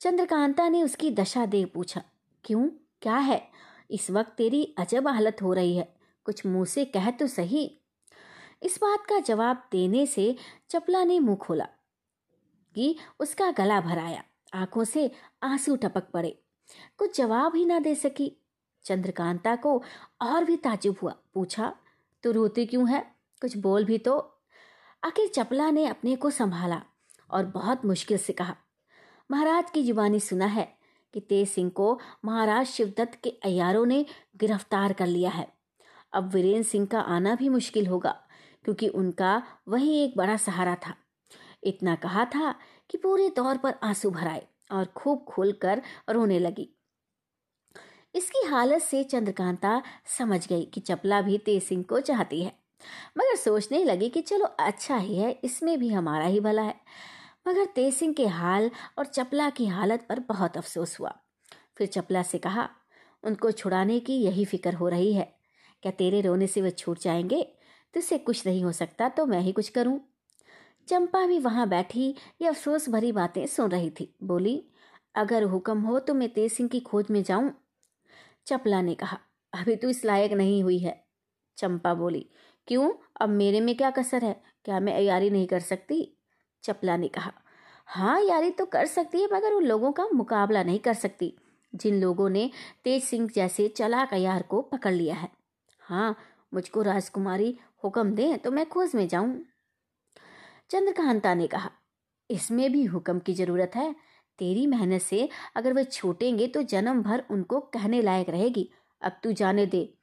चंद्रकांता 0.00 0.68
ने 0.68 0.82
उसकी 0.82 1.10
दशा 1.10 1.46
देख 1.46 1.72
पूछा, 1.74 2.02
क्यों? 2.44 2.68
क्या 3.02 3.16
है? 3.16 3.50
इस 3.90 4.10
वक्त 4.10 4.30
तेरी 4.30 4.74
अजब 4.78 5.08
हालत 5.08 5.36
हो 5.42 5.52
रही 5.52 5.76
है। 5.76 5.96
कुछ 6.24 6.46
मुँह 6.46 6.64
से 6.64 6.84
कह 6.84 7.10
तो 7.10 7.26
सही? 7.26 7.80
इस 8.62 8.78
बात 8.82 9.06
का 9.06 9.18
जवाब 9.18 9.68
देने 9.72 10.06
से 10.06 10.36
चपला 10.70 11.04
ने 11.04 11.20
मुँह 11.20 11.36
खोला 11.36 11.68
कि 12.74 12.96
उसका 13.20 13.50
गला 13.50 13.80
भराया 13.80 14.24
आँखों 14.52 14.84
से 14.84 15.10
आँसू 15.42 15.76
टपक 15.76 16.10
पड़े। 16.10 16.38
कुछ 16.98 17.16
जवाब 17.16 17.56
ही 17.56 17.64
ना 17.64 17.78
दे 17.78 17.94
सकी। 17.94 18.32
चंद्रकांता 18.84 19.54
को 19.56 19.82
और 20.22 20.44
भी 20.44 20.56
ताजुब 20.56 20.96
हुआ। 21.02 21.14
पूछा, 21.34 21.74
तू 22.24 22.30
रोती 22.32 22.66
क्यों 22.66 22.88
है? 22.88 23.00
कुछ 23.42 23.56
बोल 23.56 23.84
भी 23.84 23.98
तो। 23.98 24.18
आखिर 25.02 25.28
चपला 25.28 25.70
ने 25.70 25.86
अपने 25.86 26.16
को 26.16 26.30
संभाला 26.30 26.82
और 27.30 27.46
बहुत 27.46 27.84
मुश्किल 27.84 28.18
से 28.18 28.32
कहा, 28.32 28.56
महाराज 29.30 29.70
की 29.70 29.82
जुबानी 29.82 30.20
सुना 30.20 30.46
है 30.46 30.68
कि 31.14 31.20
तेज 31.20 31.48
सिंह 31.48 31.70
को 31.70 31.98
महाराज 32.24 32.66
शिवदत्त 32.66 33.18
के 33.24 33.30
अयारों 33.44 33.84
ने 33.86 34.04
गिरफ़्तार 34.36 34.92
कर 34.92 35.06
लिया 35.06 35.30
है। 35.30 35.46
अब 36.12 36.30
वीरेंद्र 36.34 36.68
सिंह 36.68 36.86
का 36.86 37.00
आना 37.00 37.34
भी 37.34 37.48
मुश्किल 37.48 37.86
होगा, 37.86 38.10
क्योंकि 38.64 38.88
उनका 38.88 39.42
वही 39.68 39.98
एक 40.04 40.16
बड़ा 40.16 40.36
सहारा 40.36 40.74
था। 40.86 40.94
इतना 41.64 41.94
कहा 41.94 42.24
था 42.24 42.54
कि 42.90 42.98
पूरे 42.98 43.30
तौर 43.30 43.56
पर 43.56 43.74
आँसू 43.82 44.10
भराए 44.10 44.46
और 44.72 44.84
खूब 44.84 45.24
खुलकर 45.28 45.82
रोने 46.10 46.38
लगी। 46.38 46.68
इसकी 48.14 48.46
हालत 48.46 48.82
से 48.82 49.04
चंद्रकांता 49.04 49.82
समझ 50.18 50.48
गई 50.48 50.64
कि 50.64 50.80
चपला 50.80 51.22
भी 51.22 51.38
तेज 51.38 51.62
सिंह 51.62 51.82
को 51.82 52.00
चाहती 52.00 52.42
है। 52.42 52.52
मगर 53.18 53.36
सोचने 53.36 53.84
लगी 53.84 54.08
कि 54.08 54.20
चलो 54.20 54.44
अच्छा 54.44 54.96
ही 54.96 55.18
है, 55.18 55.40
इसमें 55.44 55.78
भी 55.78 55.88
हमारा 55.88 56.24
ही 56.24 56.40
भला 56.40 56.62
है। 56.62 56.74
मगर 57.48 57.64
तेज 57.64 57.94
सिंह 57.94 58.14
के 58.14 58.26
हाल 58.26 58.70
और 58.98 59.06
चपला 59.06 59.50
की 59.50 59.66
हालत 59.66 60.06
पर 60.08 60.20
बहुत 60.20 60.56
अफसोस 60.56 61.00
हुआ। 61.00 61.14
फिर 61.78 61.86
चपला 61.86 62.22
से 62.22 62.38
कहा, 62.38 62.68
उनको 63.24 63.50
छुड़ाने 63.50 64.00
की 64.00 64.16
यही 64.16 64.44
फ़िक्र 64.44 64.74
हो 64.74 64.88
रही 64.88 65.12
है। 65.12 65.36
क्या 65.82 65.92
तेरे 65.92 66.20
रोने 66.20 66.46
से 66.46 66.62
वह 66.62 66.70
छूट 66.70 66.98
जाएँगे? 66.98 67.42
तुझसे 67.94 68.18
कुछ 68.18 68.46
नहीं 68.46 68.64
हो 68.64 68.72
सकता 68.72 69.08
तो 69.08 69.26
मैं 69.26 69.40
ही 69.40 69.52
कुछ 69.52 69.68
करूँ। 69.68 70.00
चंपा 70.88 71.26
भी 71.26 71.38
वहाँ 71.38 71.68
बैठी 71.68 72.08
ये 72.42 72.48
अफसोस 72.48 72.88
भरी 72.88 73.12
बातें 73.12 73.46
सुन 73.46 73.70
रही 73.70 73.90
थी। 73.90 74.14
बोली, 74.22 74.62
अगर 75.14 75.42
हुक्म 75.42 75.80
हो 75.80 75.98
तो 75.98 76.14
मैं 76.14 76.28
तेज 76.28 76.52
सिंह 76.52 76.68
की 76.68 76.80
खोज 76.80 77.06
में 77.10 77.22
जाऊँ? 77.22 77.52
चपला 78.46 78.80
ने 78.82 78.94
कहा, 78.94 79.18
अभी 79.52 79.76
तू 79.76 79.88
इस 79.88 80.04
लायक 80.04 80.32
नहीं 80.32 80.62
हुई 80.62 80.78
है। 80.78 81.04
चंपा 81.58 81.94
बोली, 81.94 82.26
क्यों? 82.68 82.90
अब 83.20 83.28
मेरे 83.28 83.60
में 83.60 83.76
क्या 83.76 83.90
कसर 83.90 84.24
है? 84.24 84.40
क्या 84.64 84.80
मैं 84.80 85.00
यारी 85.00 85.30
नहीं 85.30 85.46
कर 85.46 85.60
सकती? 85.60 86.18
चपला 86.64 86.96
ने 86.96 87.08
कहा 87.08 87.32
हाँ 87.88 88.20
यारी 88.20 88.50
तो 88.50 88.64
कर 88.66 88.86
सकती 88.86 89.20
है, 89.20 89.28
मगर 89.32 89.52
उन 89.52 89.64
लोगों 89.64 89.92
का 89.92 90.06
मुकाबला 90.14 90.62
नहीं 90.62 90.78
कर 90.78 90.94
सकती, 90.94 91.32
जिन 91.72 92.00
लोगों 92.00 92.28
ने 92.30 92.50
तेज 92.84 93.02
सिंह 93.04 93.28
जैसे 93.34 93.68
चलाक 93.68 94.14
अयार 94.14 94.42
को 94.42 94.62
पकड़ 94.62 94.92
लिया 94.92 95.14
है। 95.14 95.28
हाँ 95.80 96.16
मुझको 96.54 96.82
राजकुमारी 96.82 97.56
हुक्म 97.84 98.14
दें 98.14 98.38
तो 98.38 98.50
मैं 98.50 98.68
खोज 98.68 98.94
में 98.94 99.06
जाऊँ। 99.08 99.38
चंद्रकांता 100.70 101.34
ने 101.34 101.46
कहा, 101.46 101.70
इसमें 102.30 102.70
भी 102.72 102.84
हुक्म 102.84 103.18
की 103.18 103.34
ज़रूरत 103.34 103.72
है। 103.76 103.94
तेरी 104.38 104.66
मेहनत 104.66 105.02
से 105.02 105.28
अगर 105.56 105.72
वे 105.72 105.84
छूटेंगे 105.84 106.46
तो 106.46 106.62
जन्म 106.62 107.02
भर 107.02 107.22
उनको 107.30 107.60
कहने 107.60 108.02
लायक 108.02 108.30
रहेगी। 108.30 108.70
अब 109.02 109.12
तू 109.22 109.32
जाने 109.32 109.66
दे। 109.66 109.94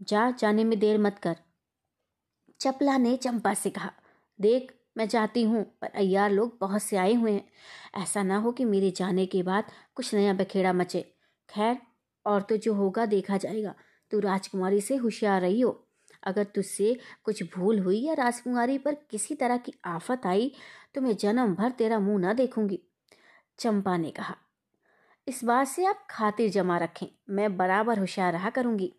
जा, 0.00 0.30
जाने 0.30 0.64
में 0.64 0.78
देर 0.78 0.98
मत 0.98 1.18
कर। 1.18 1.36
चपला 2.60 2.96
ने 2.98 3.16
चंपा 3.16 3.54
से 3.54 3.70
कहा, 3.70 3.90
देख, 4.38 4.72
मैं 4.96 5.08
जाती 5.08 5.42
हूँ, 5.42 5.64
पर 5.80 5.88
अयार 5.88 6.30
लोग 6.30 6.56
बहुत 6.60 6.82
से 6.82 6.96
आए 6.96 7.14
हुए 7.14 7.32
हैं। 7.32 7.44
ऐसा 8.02 8.22
ना 8.22 8.36
हो 8.36 8.52
कि 8.52 8.64
मेरे 8.64 8.90
जाने 8.90 9.26
के 9.26 9.42
बाद 9.42 9.64
कुछ 9.94 10.14
नया 10.14 10.32
बखेड़ा 10.32 10.72
मचे। 10.72 11.00
खैर, 11.48 11.78
और 12.26 12.42
तो 12.42 12.56
जो 12.56 12.74
होगा 12.74 13.06
देखा 13.06 13.36
जाएगा। 13.36 13.74
तू 14.12 14.20
राजकुमारी 14.20 14.80
से 14.80 14.96
होशियार 14.96 15.40
रही 15.40 15.60
हो। 15.60 15.87
अगर 16.28 16.44
तुझसे 16.44 16.96
कुछ 17.24 17.42
भूल 17.54 17.78
हुई 17.78 18.00
या 18.00 18.14
राजकुमारी 18.14 18.78
पर 18.78 18.96
किसी 19.10 19.34
तरह 19.34 19.56
की 19.56 19.72
आफत 19.86 20.26
आई 20.26 20.52
तो 20.94 21.00
मैं 21.00 21.16
जन्म 21.16 21.54
भर 21.54 21.70
तेरा 21.70 21.98
मुँह 21.98 22.20
ना 22.20 22.32
देखूँगी। 22.32 22.80
चंपा 23.58 23.96
ने 23.96 24.10
कहा, 24.10 24.36
इस 25.26 25.42
बात 25.44 25.68
से 25.68 25.84
आप 25.84 26.06
खातिर 26.10 26.50
जमा 26.50 26.76
रखें, 26.78 27.06
मैं 27.30 27.56
बराबर 27.56 27.98
होशियार 27.98 28.32
रहा 28.32 28.50
करूँगी। 28.50 28.92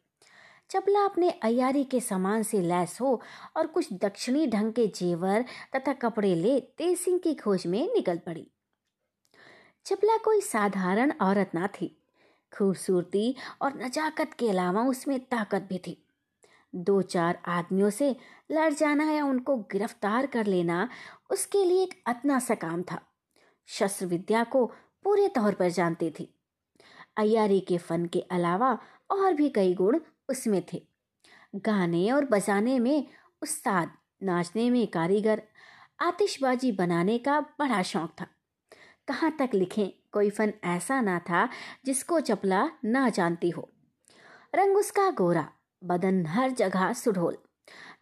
चपला 0.70 1.04
अपने 1.06 1.30
अयारी 1.44 1.84
के 1.84 2.00
सामान 2.00 2.44
से 2.44 2.62
लैस 2.62 2.98
हो 3.02 3.22
और 3.58 3.68
कुछ 3.68 3.94
दक्षिणी 3.94 4.46
ढंग 4.48 4.74
के 4.74 4.86
जेवर 4.96 5.46
तथा 5.76 5.94
कपड़े 5.94 6.34
ले 6.36 6.60
तेज 6.78 6.98
सिंह 6.98 7.18
की 7.20 7.34
खोज 7.36 7.66
में 7.68 7.82
निकल 7.94 8.18
पड़ी। 8.18 8.46
चपला 9.86 10.18
कोई 10.18 10.42
साधारण 10.42 11.12
औरत 11.22 11.52
ना 11.56 11.68
थी। 11.72 11.96
खूबसूरती 12.52 13.36
और 13.62 13.78
नजाकत 13.78 14.34
के 14.40 14.50
अलावा 14.50 14.84
उसमें 14.84 15.20
ताकत 15.22 15.68
भी 15.70 15.78
थी। 15.78 15.98
दो 16.76 17.02
चार 17.02 17.42
आदमियों 17.48 17.90
से 17.90 18.16
लड़ 18.52 18.74
जाना 18.74 19.12
या 19.12 19.26
उनको 19.26 19.58
गिरफ़्तार 19.58 20.26
कर 20.26 20.46
लेना, 20.46 20.90
उसके 21.32 21.66
लिए 21.66 21.84
एक 21.84 22.04
अतना 22.06 22.40
सा 22.40 22.56
काम 22.56 22.84
था। 22.84 23.02
शस्त्र 23.68 24.06
विद्या 24.06 24.44
को 24.44 24.66
पूरे 25.04 25.28
तौर 25.28 25.54
पर 25.54 25.70
जानती 25.70 26.10
थी। 26.10 26.36
अयारी 27.18 27.60
के 27.60 27.78
फन 27.78 28.06
के 28.06 28.20
अलावा 28.20 28.80
और 29.10 29.34
भी 29.34 29.50
कई 29.50 29.74
गुण 29.74 30.00
उसमें 30.30 30.64
थे। 30.74 30.84
गाने 31.56 32.12
और 32.12 32.26
बजाने 32.26 32.80
में 32.80 33.08
उस्ताद, 33.42 33.92
नाचने 34.24 34.70
में 34.70 34.88
कारीगर, 34.88 35.42
आतिशबाजी 36.00 36.72
बनाने 36.72 37.18
का 37.18 37.40
बड़ा 37.40 37.84
शौक 37.84 38.14
था। 38.22 38.28
कहाँ 39.08 39.32
तक 39.32 39.50
लिखें, 39.54 39.90
कोई 40.12 40.30
फन 40.30 40.54
ऐसा 40.64 41.02
ना 41.02 41.20
था 41.20 41.50
जिसको 41.86 42.20
चपला 42.20 42.70
ना 42.86 43.10
जानती 43.10 43.50
हो। 43.50 43.70
रंग 44.56 44.78
उसका 44.78 45.12
गोरा 45.12 45.50
बदन 45.82 46.26
हर 46.26 46.52
जगह 46.52 46.92
सुढोल। 46.94 47.38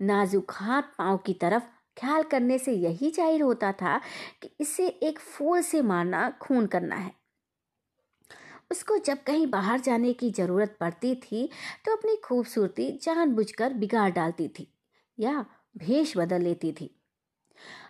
नाजुक 0.02 0.52
हाथ 0.52 0.84
पाँव 0.98 1.18
की 1.18 1.34
तरफ़ 1.34 1.64
ख्याल 1.98 2.24
करने 2.24 2.58
से 2.60 2.72
यही 2.74 3.10
ज़ाहिर 3.12 3.42
होता 3.42 3.72
था 3.72 3.98
कि 4.42 4.50
इसे 4.60 4.88
एक 4.88 5.20
फूल 5.20 5.62
से 5.62 5.82
मारना, 5.82 6.30
खून 6.32 6.66
करना 6.68 6.96
है। 6.96 7.12
उसको 8.72 8.98
जब 8.98 9.24
कहीं 9.24 9.48
बाहर 9.48 9.80
जाने 9.80 10.14
की 10.14 10.30
ज़रूरत 10.32 10.76
पड़ती 10.80 11.14
थी 11.16 11.50
तो 11.86 11.96
अपनी 11.96 12.16
खूबसूरती 12.16 12.92
जानबूझकर 13.04 13.74
बिगाड़ 13.74 14.12
डालती 14.12 14.48
थी 14.48 14.68
या 15.18 15.46
भेष 15.78 16.18
बदल 16.18 16.42
लेती 16.42 16.72
थी। 16.72 16.90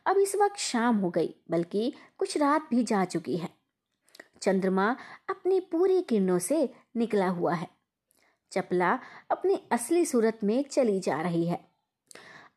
अब 0.06 0.18
इस 0.18 0.36
वक्त 0.36 0.58
शाम 0.58 0.98
हो 0.98 1.10
गई, 1.10 1.34
बल्कि 1.52 1.94
कुछ 2.18 2.38
रात 2.38 2.68
भी 2.70 2.84
जा 2.84 3.04
चुकी 3.06 3.38
है। 3.38 3.50
चंद्रमा 4.42 4.90
अपनी 5.30 5.60
पूरी 5.60 6.02
किरणों 6.02 6.38
से 6.40 6.70
निकला 6.98 7.28
हुआ 7.30 7.54
है। 7.54 7.77
चपला 8.52 9.00
अपनी 9.30 9.60
असली 9.72 10.06
सूरत 10.06 10.40
में 10.44 10.64
चली 10.64 11.00
जा 11.00 11.22
रही 11.22 11.48
है। 11.48 11.66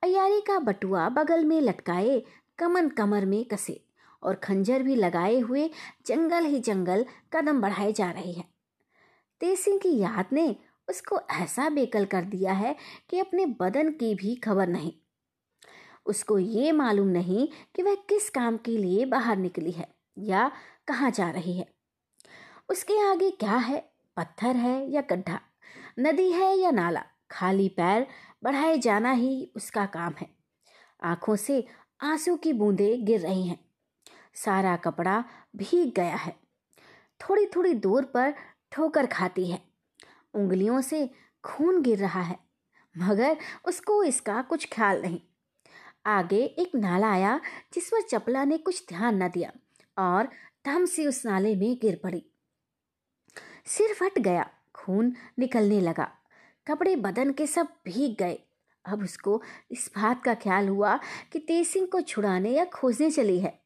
अयारी 0.02 0.40
का 0.40 0.58
बटुआ 0.58 1.08
बगल 1.08 1.44
में 1.44 1.60
लटकाए 1.60 2.22
कमन 2.58 2.88
कमर 2.88 3.24
में 3.24 3.44
कसे 3.44 3.84
और 4.22 4.34
खंजर 4.34 4.82
भी 4.82 4.96
लगाए 4.96 5.38
हुए 5.38 5.70
जंगल 6.06 6.44
ही 6.44 6.60
जंगल 6.60 7.06
कदम 7.32 7.60
बढ़ाए 7.60 7.92
जा 7.92 8.10
रही 8.10 8.32
है। 8.32 8.44
तेज 9.40 9.58
सिंह 9.58 9.78
की 9.78 9.98
याद 9.98 10.26
ने 10.32 10.56
उसको 10.88 11.20
ऐसा 11.30 11.68
बेकल 11.68 12.04
कर 12.04 12.22
दिया 12.22 12.52
है 12.52 12.76
कि 13.10 13.18
अपने 13.18 13.46
बदन 13.46 13.92
की 13.92 14.14
भी 14.14 14.34
खबर 14.34 14.68
नहीं। 14.68 14.92
उसको 16.06 16.38
ये 16.38 16.72
मालूम 16.72 17.08
नहीं 17.08 17.48
कि 17.74 17.82
वह 17.82 17.94
किस 17.94 18.30
काम 18.30 18.56
के 18.56 18.78
लिए 18.78 19.04
बाहर 19.04 19.36
निकली 19.36 19.70
है 19.70 19.88
या 20.18 20.52
कहाँ 20.88 21.10
जा 21.10 21.30
रही 21.30 21.58
है। 21.58 21.66
उसके 22.68 23.10
आगे 23.10 23.30
क्या 23.30 23.56
है? 23.56 23.90
पत्थर 24.16 24.56
है 24.56 24.90
या 24.90 25.00
गड्ढा? 25.00 25.40
नदी 25.98 26.30
है 26.32 26.56
या 26.58 26.70
नाला, 26.70 27.04
खाली 27.30 27.68
पैर 27.68 28.06
बढ़ाए 28.42 28.78
जाना 28.78 29.12
ही 29.12 29.52
उसका 29.56 29.86
काम 29.86 30.14
है। 30.20 30.28
आँखों 31.02 31.36
से 31.36 31.66
आँसू 32.00 32.36
की 32.36 32.52
बूंदें 32.52 33.04
गिर 33.04 33.20
रही 33.20 33.46
हैं। 33.48 33.64
सारा 34.34 34.76
कपड़ा 34.76 35.24
भीग 35.56 35.94
गया 35.94 36.16
है। 36.16 36.36
थोड़ी 37.20 37.46
थोड़ी 37.46 37.74
दूर 37.74 38.04
पर 38.04 38.34
ठोकर 38.72 39.06
खाती 39.06 39.50
है। 39.50 39.62
उंगलियों 40.34 40.80
से 40.80 41.10
खून 41.44 41.82
गिर 41.82 41.98
रहा 41.98 42.22
है, 42.22 42.38
मगर 42.98 43.36
उसको 43.64 44.04
इसका 44.04 44.42
कुछ 44.42 44.68
ख्याल 44.72 45.02
नहीं। 45.02 45.20
आगे 46.06 46.44
एक 46.44 46.74
नाला 46.74 47.10
आया 47.10 47.40
जिस 47.74 47.88
पर 47.88 48.02
चपला 48.02 48.44
ने 48.44 48.58
कुछ 48.58 48.88
ध्यान 48.88 49.22
न 49.22 49.28
दिया 49.28 49.52
और 49.98 50.28
धम 50.66 50.84
से 50.86 51.06
उस 51.06 51.26
नाले 51.26 51.56
में 51.56 51.78
गिर 51.82 52.00
पड़ी। 52.02 52.24
सिर 53.66 53.94
फट 53.94 54.18
गया। 54.18 54.50
खून 54.80 55.12
निकलने 55.38 55.80
लगा। 55.80 56.10
कपड़े 56.66 56.96
बदन 56.96 57.32
के 57.32 57.46
सब 57.46 57.68
भीग 57.84 58.16
गए। 58.18 58.38
अब 58.84 59.02
उसको 59.02 59.42
इस 59.70 59.90
बात 59.98 60.24
का 60.24 60.34
ख्याल 60.34 60.68
हुआ 60.68 61.00
कि 61.32 61.38
तेज 61.38 61.66
सिंह 61.66 61.86
को 61.86 62.00
छुड़ाने 62.00 62.50
या 62.50 62.64
खोजने 62.64 63.10
चली 63.10 63.40
है। 63.40 63.60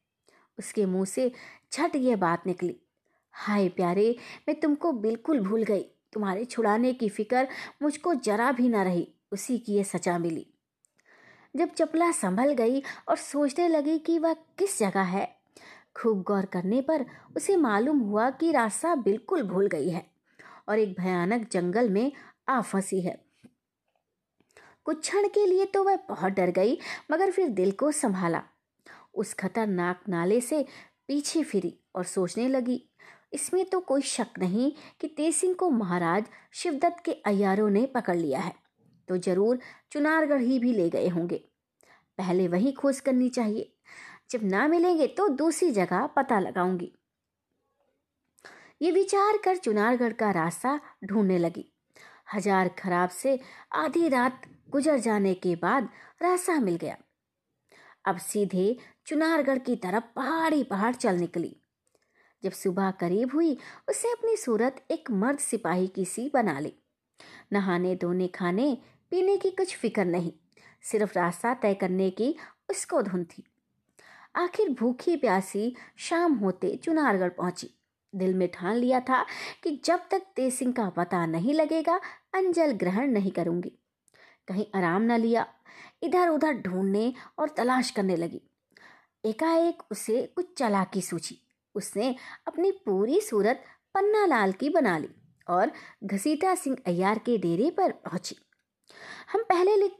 उसके 0.59 0.85
मुँह 0.85 1.05
से 1.05 1.31
झट 1.73 1.95
ये 1.95 2.15
बात 2.15 2.47
निकली। 2.47 2.77
हाय 3.31 3.69
प्यारे, 3.69 4.17
मैं 4.47 4.59
तुमको 4.59 4.91
बिल्कुल 4.91 5.39
भूल 5.39 5.63
गई। 5.63 5.85
तुम्हारे 6.13 6.45
छुड़ाने 6.45 6.93
की 6.93 7.09
फ़िक्र 7.09 7.47
मुझको 7.81 8.13
जरा 8.13 8.51
भी 8.51 8.69
ना 8.69 8.83
रही। 8.83 9.13
उसी 9.31 9.57
की 9.57 9.73
यह 9.73 9.83
सजा 9.83 10.17
मिली। 10.17 10.47
जब 11.55 11.69
चपला 11.69 12.11
संभल 12.11 12.53
गई 12.53 12.79
और 12.79 13.15
सोचने 13.15 13.67
लगी 13.67 13.97
कि 13.99 14.19
वह 14.19 14.33
किस 14.33 14.79
जगह 14.79 15.01
है, 15.01 15.35
खूब 15.95 16.23
गौर 16.23 16.45
करने 16.45 16.81
पर 16.81 17.05
उसे 17.35 17.55
मालूम 17.55 17.99
हुआ 17.99 18.29
कि 18.29 18.51
रास्ता 18.51 18.95
बिल्कुल 18.95 19.43
भूल 19.43 19.67
गई 19.67 19.89
है। 19.89 20.14
और 20.67 20.79
एक 20.79 20.95
भयानक 20.99 21.47
जंगल 21.51 21.89
में 21.89 22.11
आ 22.49 22.59
फंसी 22.61 23.01
है। 23.01 23.17
कुछ 24.85 24.99
क्षण 24.99 25.27
के 25.27 25.45
लिए 25.45 25.65
तो 25.65 25.83
वह 25.83 25.95
बहुत 26.09 26.33
डर 26.33 26.51
गई, 26.51 26.77
मगर 27.11 27.31
फिर 27.31 27.49
दिल 27.49 27.71
को 27.73 27.91
संभाला। 27.93 28.43
उस 29.13 29.33
खतरनाक 29.33 30.01
नाले 30.09 30.39
से 30.41 30.65
पीछे 31.07 31.43
फिरी 31.43 31.73
और 31.95 32.03
सोचने 32.05 32.47
लगी, 32.47 32.81
इसमें 33.33 33.63
तो 33.65 33.79
कोई 33.81 34.01
शक 34.03 34.39
नहीं 34.39 34.71
कि 35.01 35.07
तेज 35.07 35.35
सिंह 35.35 35.53
को 35.53 35.69
महाराज 35.71 36.25
शिवदत्त 36.53 37.03
के 37.05 37.11
अयारों 37.25 37.69
ने 37.69 37.85
पकड़ 37.85 38.15
लिया 38.15 38.39
है 38.39 38.53
तो 39.07 39.17
ज़रूर 39.19 39.59
चुनारगढ़ 39.91 40.41
ही 40.41 40.59
भी 40.59 40.71
ले 40.73 40.89
गए 40.89 41.07
होंगे। 41.07 41.37
पहले 42.19 42.47
वही 42.47 42.71
खोज 42.71 42.99
करनी 42.99 43.29
चाहिए, 43.29 43.71
जब 44.31 44.43
ना 44.43 44.67
मिलेंगे 44.67 45.07
तो 45.09 45.27
दूसरी 45.29 45.71
जगह 45.71 46.05
पता 46.15 46.39
लगाऊँगी। 46.39 46.91
ये 48.81 48.91
विचार 48.91 49.37
कर 49.37 49.57
चुनारगढ़ 49.57 50.13
का 50.13 50.31
रास्ता 50.31 50.79
ढूँढने 51.03 51.37
लगी। 51.37 51.65
हज़ार 52.33 52.67
खराब 52.69 53.09
से 53.09 53.39
आधी 53.73 54.07
रात 54.09 54.41
गुजर 54.69 54.97
जाने 54.97 55.33
के 55.33 55.55
बाद 55.55 55.89
रास्ता 56.21 56.59
मिल 56.59 56.75
गया। 56.75 56.97
अब 58.05 58.17
सीधे 58.17 58.77
चुनारगढ़ 59.05 59.57
की 59.57 59.75
तरफ़ 59.75 60.03
पहाड़ी 60.15 60.63
पहाड़ 60.63 60.95
चल 60.95 61.15
निकली। 61.15 61.55
जब 62.43 62.51
सुबह 62.51 62.91
करीब 62.91 63.33
हुई, 63.33 63.57
उसे 63.89 64.11
अपनी 64.11 64.35
सूरत 64.37 64.85
एक 64.91 65.11
मर्द 65.11 65.39
सिपाही 65.39 65.87
की 65.87 66.05
सी 66.05 66.29
बना 66.33 66.59
ली। 66.59 66.73
नहाने 67.53 67.95
धोने 67.95 68.27
खाने 68.27 68.77
पीने 69.11 69.37
की 69.37 69.49
कुछ 69.51 69.75
फ़िक्र 69.77 70.05
नहीं, 70.05 70.31
सिर्फ़ 70.83 71.13
रास्ता 71.15 71.53
तय 71.53 71.73
करने 71.73 72.09
की 72.09 72.35
उसको 72.69 73.01
धुन 73.01 73.23
थी। 73.23 73.43
आखिर 74.35 74.69
भूखी 74.69 75.15
प्यासी 75.15 75.75
शाम 75.97 76.33
होते 76.33 76.75
चुनारगढ़ 76.75 77.29
पहुँची। 77.29 77.69
दिल 78.15 78.33
में 78.33 78.47
ठान 78.51 78.75
लिया 78.75 78.99
था 78.99 79.25
कि 79.63 79.81
जब 79.85 79.99
तक 80.11 80.21
तेज 80.35 80.53
सिंह 80.53 80.73
का 80.73 80.89
पता 80.89 81.25
नहीं 81.25 81.53
लगेगा, 81.53 81.99
अंजल 82.33 82.71
ग्रहण 82.71 83.11
नहीं 83.11 83.31
करूँगी। 83.31 83.71
कहीं 84.47 84.65
आराम 84.75 85.01
न 85.01 85.17
लिया। 85.17 85.47
इधर 86.03 86.29
उधर 86.29 86.53
ढूँढने 86.53 87.13
और 87.39 87.49
तलाश 87.49 87.91
करने 87.91 88.15
लगी। 88.15 88.41
एकाएक 89.25 89.83
उसे 89.91 90.21
कुछ 90.35 90.57
चालाकी 90.57 91.01
सूझी। 91.01 91.41
उसने 91.75 92.15
अपनी 92.47 92.71
पूरी 92.71 93.21
सूरत 93.21 93.63
पन्ना 93.93 94.25
लाल 94.25 94.51
की 94.51 94.69
बना 94.69 94.97
ली 94.97 95.09
और 95.49 95.71
घसीटा 96.03 96.55
सिंह 96.55 96.77
अय्यार 96.85 97.19
के 97.19 97.37
डेरे 97.37 97.69
पर 97.71 97.91
पहुँची। 97.91 98.35
हम 99.33 99.43
पहले 99.43 99.75
लिख 99.75 99.91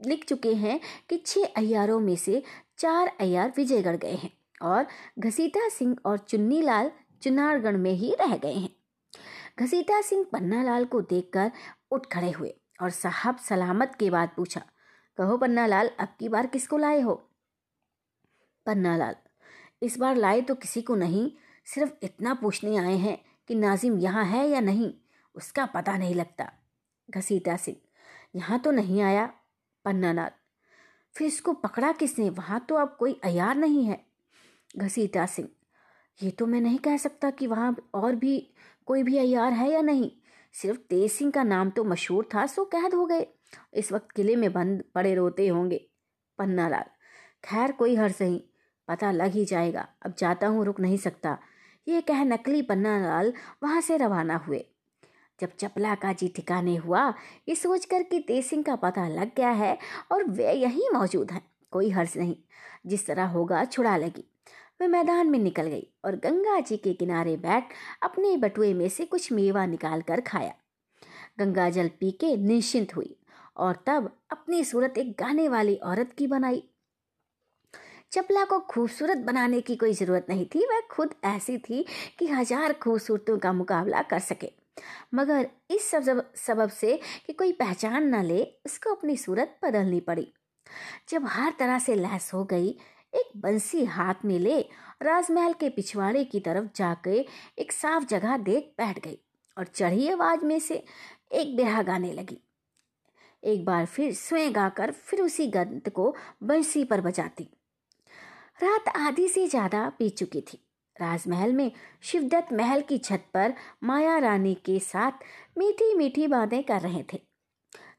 लिख 0.00 0.24
चुके 0.24 0.54
हैं 0.54 0.80
कि 1.08 1.16
छह 1.26 1.44
अय्यारों 1.56 2.00
में 2.00 2.16
से 2.16 2.42
चार 2.78 3.16
अय्यार 3.20 3.52
विजयगढ़ 3.56 3.96
गए 3.96 4.14
हैं 4.14 4.30
और 4.62 4.86
घसीटा 5.18 5.68
सिंह 5.68 5.96
और 6.06 6.18
चुन्नी 6.18 6.62
लाल 6.62 6.90
चुनारगढ़ 7.22 7.76
में 7.76 7.92
ही 7.92 8.14
रह 8.20 8.36
गए 8.36 8.54
हैं। 8.54 8.70
घसीटा 9.58 10.00
सिंह 10.00 10.24
पन्ना 10.32 10.62
लाल 10.62 10.84
को 10.84 11.00
देखकर 11.02 11.50
उठ 11.90 12.06
खड़े 12.06 12.30
हुए 12.30 12.54
और 12.82 12.90
साहब 12.90 13.38
सलामत 13.38 13.96
के 14.00 14.10
बाद 14.10 14.30
पूछा, 14.36 14.62
कहो 15.18 15.36
पन्ना 15.36 15.66
लाल 15.66 15.90
अब 16.00 16.14
की 16.18 16.28
बार 16.28 16.46
किसको 16.46 16.78
लाए 16.78 17.00
हो? 17.00 17.14
पन्ना 18.66 18.96
लाल 18.96 19.16
इस 19.82 19.98
बार 19.98 20.16
लाए 20.16 20.40
तो 20.40 20.54
किसी 20.54 20.82
को 20.82 20.94
नहीं, 20.94 21.30
सिर्फ़ 21.66 21.92
इतना 22.02 22.34
पूछने 22.34 22.76
आए 22.76 22.96
हैं 22.96 23.18
कि 23.48 23.54
नाजिम 23.54 23.98
यहाँ 23.98 24.24
है 24.24 24.48
या 24.48 24.60
नहीं, 24.60 24.92
उसका 25.34 25.66
पता 25.66 25.96
नहीं 25.98 26.14
लगता। 26.14 26.50
घसीटा 27.08 27.56
सिंह, 27.56 27.76
यहाँ 28.36 28.58
तो 28.58 28.70
नहीं 28.70 29.00
आया? 29.02 29.26
पन्ना 29.84 30.12
लाल 30.12 30.30
फिर 31.14 31.26
इसको 31.26 31.52
पकड़ा 31.52 31.92
किसने? 31.92 32.28
वहाँ 32.30 32.60
तो 32.68 32.74
अब 32.74 32.96
कोई 32.98 33.20
अयार 33.24 33.56
नहीं 33.56 33.84
है। 33.84 34.04
घसीटा 34.76 35.26
सिंह 35.26 35.48
ये 36.22 36.30
तो 36.30 36.46
मैं 36.46 36.60
नहीं 36.60 36.78
कह 36.78 36.96
सकता 36.96 37.30
कि 37.30 37.46
वहाँ 37.46 37.76
और 37.94 38.14
भी 38.14 38.54
कोई 38.86 39.02
भी 39.02 39.18
अयार 39.18 39.52
है 39.52 39.70
या 39.70 39.80
नहीं। 39.82 40.10
सिर्फ़ 40.52 40.78
तेज 40.78 41.12
सिंह 41.12 41.30
का 41.30 41.42
नाम 41.42 41.70
तो 41.70 41.84
मशहूर 41.84 42.28
था, 42.34 42.46
सो 42.46 42.64
कैद 42.64 42.94
हो 42.94 43.06
गए। 43.06 43.26
इस 43.74 43.92
वक्त 43.92 44.10
किले 44.10 44.36
में 44.36 44.52
बंद 44.52 44.84
पड़े 44.94 45.14
रोते 45.14 45.48
होंगे, 45.48 45.86
पन्ना 46.38 46.68
लाल। 46.68 46.84
खैर, 47.44 47.72
कोई 47.72 47.96
हर 47.96 48.12
सही 48.12 48.44
पता 48.88 49.12
लग 49.12 49.32
ही 49.32 49.44
जाएगा। 49.44 49.88
अब 50.02 50.14
जाता 50.18 50.46
हूँ, 50.46 50.64
रुक 50.64 50.80
नहीं 50.80 50.96
सकता। 50.96 51.38
ये 51.88 52.00
कह 52.00 52.24
नकली 52.24 52.62
पन्ना 52.62 52.98
लाल 52.98 53.32
वहाँ 53.62 53.80
से 53.80 53.96
रवाना 53.96 54.36
हुए। 54.36 54.64
जब 55.40 55.50
चपला 55.58 55.94
का 55.94 56.12
जी 56.12 56.28
ठिकाने 56.28 56.76
हुआ, 56.76 57.14
ये 57.48 57.54
सोचकर 57.54 58.02
कि 58.02 58.18
तेज 58.20 58.44
सिंह 58.44 58.62
का 58.62 58.76
पता 58.76 59.08
लग 59.08 59.30
गया 59.36 59.50
है 59.50 59.78
और 60.12 60.24
वे 60.24 60.52
यहीं 60.52 60.90
मौजूद 60.92 61.32
हैं, 61.32 61.42
कोई 61.70 61.90
हर्ज 61.90 62.12
नहीं। 62.16 62.36
जिस 62.86 63.06
तरह 63.06 63.26
होगा, 63.26 63.64
छुड़ा 63.64 63.96
लगी। 63.96 64.29
वे 64.80 64.86
मैदान 64.88 65.30
में 65.30 65.38
निकल 65.38 65.66
गई 65.66 65.86
और 66.04 66.16
गंगा 66.16 66.58
जी 66.60 66.76
के 66.76 66.92
किनारे 66.92 67.36
बैठ 67.36 67.72
अपने 68.02 68.36
बटुए 68.36 68.72
में 68.74 68.88
से 68.88 69.04
कुछ 69.04 69.30
मेवा 69.32 69.64
निकाल 69.66 70.02
कर 70.02 70.20
खाया। 70.20 70.54
गंगा 71.38 71.68
जल 71.70 71.88
पी 72.00 72.10
के 72.20 72.36
निश्चिंत 72.36 72.94
हुई 72.96 73.16
और 73.56 73.82
तब 73.86 74.10
अपनी 74.30 74.62
सूरत 74.64 74.98
एक 74.98 75.10
गाने 75.12 75.48
वाली 75.48 75.74
औरत 75.84 76.12
की 76.18 76.26
बनाई। 76.26 76.62
चपला 78.12 78.44
को 78.44 78.58
खूबसूरत 78.60 79.18
बनाने 79.18 79.60
की 79.60 79.76
कोई 79.76 79.92
ज़रूरत 79.92 80.26
नहीं 80.28 80.46
थी, 80.46 80.64
वह 80.66 80.80
खुद 80.90 81.14
ऐसी 81.24 81.58
थी 81.58 81.84
कि 82.18 82.26
हज़ार 82.26 82.72
खूबसूरतों 82.72 83.38
का 83.38 83.52
मुकाबला 83.52 84.02
कर 84.02 84.18
सके। 84.18 84.50
मगर 85.14 85.48
इस 85.70 85.90
सब 85.90 86.32
सबब 86.36 86.68
से 86.70 86.98
कि 87.26 87.32
कोई 87.32 87.52
पहचान 87.52 88.08
न 88.14 88.22
ले 88.24 88.42
उसको 88.66 88.94
अपनी 88.94 89.16
सूरत 89.16 89.58
बदलनी 89.64 90.00
पड़ी। 90.00 90.26
जब 91.08 91.26
हर 91.26 91.52
तरह 91.58 91.78
से 91.78 91.94
लैस 91.94 92.30
हो 92.34 92.44
गई 92.44 92.76
एक 93.12 93.30
बंसी 93.36 93.84
हाथ 93.84 94.24
में 94.24 94.38
ले 94.38 94.60
राजमहल 95.02 95.52
के 95.52 95.68
पिछवाड़े 95.68 96.24
की 96.24 96.40
तरफ़ 96.40 96.66
जाकर 96.76 97.24
एक 97.58 97.72
साफ़ 97.72 98.04
जगह 98.04 98.36
देख 98.36 98.72
बैठ 98.78 98.98
गई 99.04 99.18
और 99.56 99.66
चढ़ी 99.66 100.08
आवाज़ 100.08 100.44
में 100.44 100.58
से 100.58 100.82
एक 101.32 101.56
बिरहा 101.56 101.82
गाने 101.82 102.12
लगी। 102.12 102.38
एक 103.42 103.64
बार 103.64 103.86
फिर 103.86 104.12
स्वयं 104.14 104.54
गाकर 104.54 104.90
फिर 104.90 105.20
उसी 105.20 105.46
गंत 105.46 105.88
को 105.88 106.14
बंसी 106.42 106.84
पर 106.84 107.00
बजाती। 107.00 107.44
रात 108.62 108.88
आधी 108.96 109.28
से 109.28 109.46
ज़्यादा 109.48 109.88
पी 109.98 110.08
चुकी 110.10 110.40
थी। 110.40 110.58
राजमहल 110.96 111.52
में 111.52 111.70
शिवदत्त 112.02 112.52
महल 112.52 112.80
की 112.80 112.98
छत 112.98 113.24
पर 113.34 113.54
माया 113.84 114.18
रानी 114.18 114.54
के 114.54 114.78
साथ 114.78 115.24
मीठी 115.58 115.94
मीठी 115.94 116.26
बातें 116.26 116.62
कर 116.62 116.80
रहे 116.80 117.02
थे। 117.12 117.20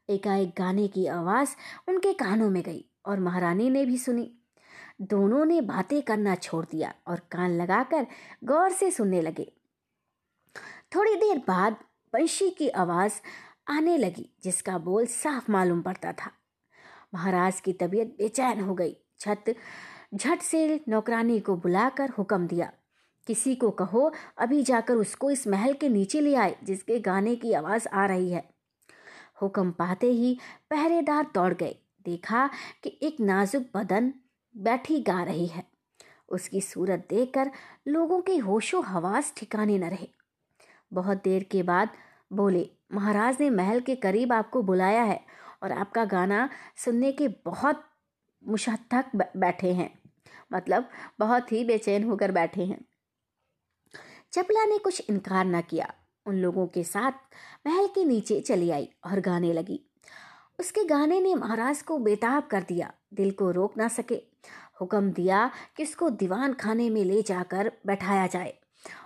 एकाएक 0.09 0.53
गाने 0.57 0.87
की 0.87 1.05
आवाज़ 1.07 1.55
उनके 1.87 2.13
कानों 2.13 2.49
में 2.49 2.61
गई 2.63 2.85
और 3.05 3.19
महारानी 3.19 3.69
ने 3.69 3.85
भी 3.85 3.97
सुनी। 3.97 4.31
दोनों 5.01 5.45
ने 5.45 5.61
बातें 5.61 6.01
करना 6.01 6.35
छोड़ 6.35 6.65
दिया 6.65 6.93
और 7.07 7.19
कान 7.31 7.51
लगाकर 7.51 8.07
गौर 8.43 8.71
से 8.71 8.91
सुनने 8.91 9.21
लगे। 9.21 9.51
थोड़ी 10.95 11.15
देर 11.15 11.37
बाद 11.37 11.75
पंशी 12.13 12.49
की 12.49 12.69
आवाज़ 12.69 13.13
आने 13.67 13.97
लगी, 13.97 14.29
जिसका 14.43 14.77
बोल 14.77 15.05
साफ़ 15.05 15.51
मालूम 15.51 15.81
पड़ता 15.81 16.11
था। 16.11 16.31
महाराज 17.13 17.59
की 17.59 17.73
तबीयत 17.73 18.15
बेचैन 18.17 18.59
हो 18.59 18.75
गई। 18.75 18.97
छत 19.19 19.55
झट 20.15 20.41
से 20.41 20.79
नौकरानी 20.87 21.39
को 21.39 21.55
बुलाकर 21.55 22.09
हुक्म 22.09 22.47
दिया, 22.47 22.71
किसी 23.27 23.55
को 23.55 23.69
कहो, 23.71 24.11
अभी 24.37 24.63
जाकर 24.63 24.93
उसको 24.93 25.31
इस 25.31 25.47
महल 25.47 25.73
के 25.73 25.89
नीचे 25.89 26.21
ले 26.21 26.35
आए, 26.35 26.55
जिसके 26.63 26.99
गाने 26.99 27.35
की 27.35 27.53
आवाज़ 27.53 27.87
आ 27.87 28.05
रही 28.05 28.31
है। 28.31 28.43
हुक्म 29.41 29.71
पाते 29.71 30.07
ही 30.07 30.37
पहरेदार 30.69 31.31
दौड़ 31.33 31.53
गए। 31.53 31.75
देखा 32.01 32.49
कि 32.83 32.97
एक 33.01 33.19
नाजुक 33.19 33.65
बदन 33.75 34.13
बैठी 34.57 35.01
गा 35.01 35.23
रही 35.23 35.47
है। 35.47 35.63
उसकी 36.29 36.61
सूरत 36.61 37.07
देखकर 37.09 37.51
लोगों 37.87 38.21
के 38.21 38.37
होशो 38.37 38.81
हवास 38.81 39.33
ठिकाने 39.37 39.77
न 39.77 39.83
रहे। 39.83 40.07
बहुत 40.93 41.23
देर 41.23 41.43
के 41.43 41.63
बाद 41.63 41.89
बोले, 42.33 42.69
महाराज 42.93 43.37
ने 43.39 43.49
महल 43.49 43.79
के 43.79 43.95
करीब 43.95 44.33
आपको 44.33 44.61
बुलाया 44.61 45.03
है 45.03 45.25
और 45.63 45.71
आपका 45.71 46.05
गाना 46.05 46.49
सुनने 46.77 47.11
के 47.11 47.27
बहुत 47.27 47.83
मुशक्क 48.47 49.31
बैठे 49.37 49.73
हैं। 49.73 49.99
मतलब 50.53 50.89
बहुत 51.19 51.51
ही 51.51 51.65
बेचैन 51.65 52.03
होकर 52.03 52.31
बैठे 52.31 52.65
हैं। 52.65 52.85
चपला 54.31 54.65
ने 54.65 54.77
कुछ 54.77 55.09
इनकार 55.09 55.45
न 55.45 55.61
किया। 55.61 55.93
उन 56.25 56.35
लोगों 56.35 56.67
के 56.67 56.83
साथ 56.83 57.11
महल 57.67 57.87
के 57.87 58.05
नीचे 58.05 58.41
चली 58.41 58.69
आई 58.69 58.89
और 59.05 59.19
गाने 59.19 59.53
लगी। 59.53 59.85
उसके 60.59 60.83
गाने 60.83 61.21
ने 61.21 61.35
महाराज 61.35 61.81
को 61.81 61.97
बेताब 61.97 62.43
कर 62.43 62.61
दिया। 62.63 62.93
दिल 63.13 63.31
को 63.31 63.51
रोक 63.51 63.77
ना 63.77 63.87
सके। 63.87 64.30
हुक्म 64.81 65.11
दिया 65.11 65.49
कि 65.77 65.83
उसको 65.83 66.09
दीवान 66.09 66.53
खाने 66.53 66.89
में 66.89 67.03
ले 67.05 67.21
जाकर 67.21 67.71
बैठाया 67.87 68.27
जाए। 68.27 68.53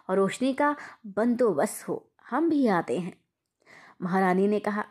और 0.09 0.15
रोशनी 0.15 0.53
का 0.53 0.75
बंदोबस्त 1.07 1.87
हो, 1.87 2.03
हम 2.29 2.49
भी 2.49 2.67
आते 2.67 2.99
हैं। 2.99 3.13
महारानी 4.01 4.47
ने 4.47 4.59
कहा, 4.59 4.85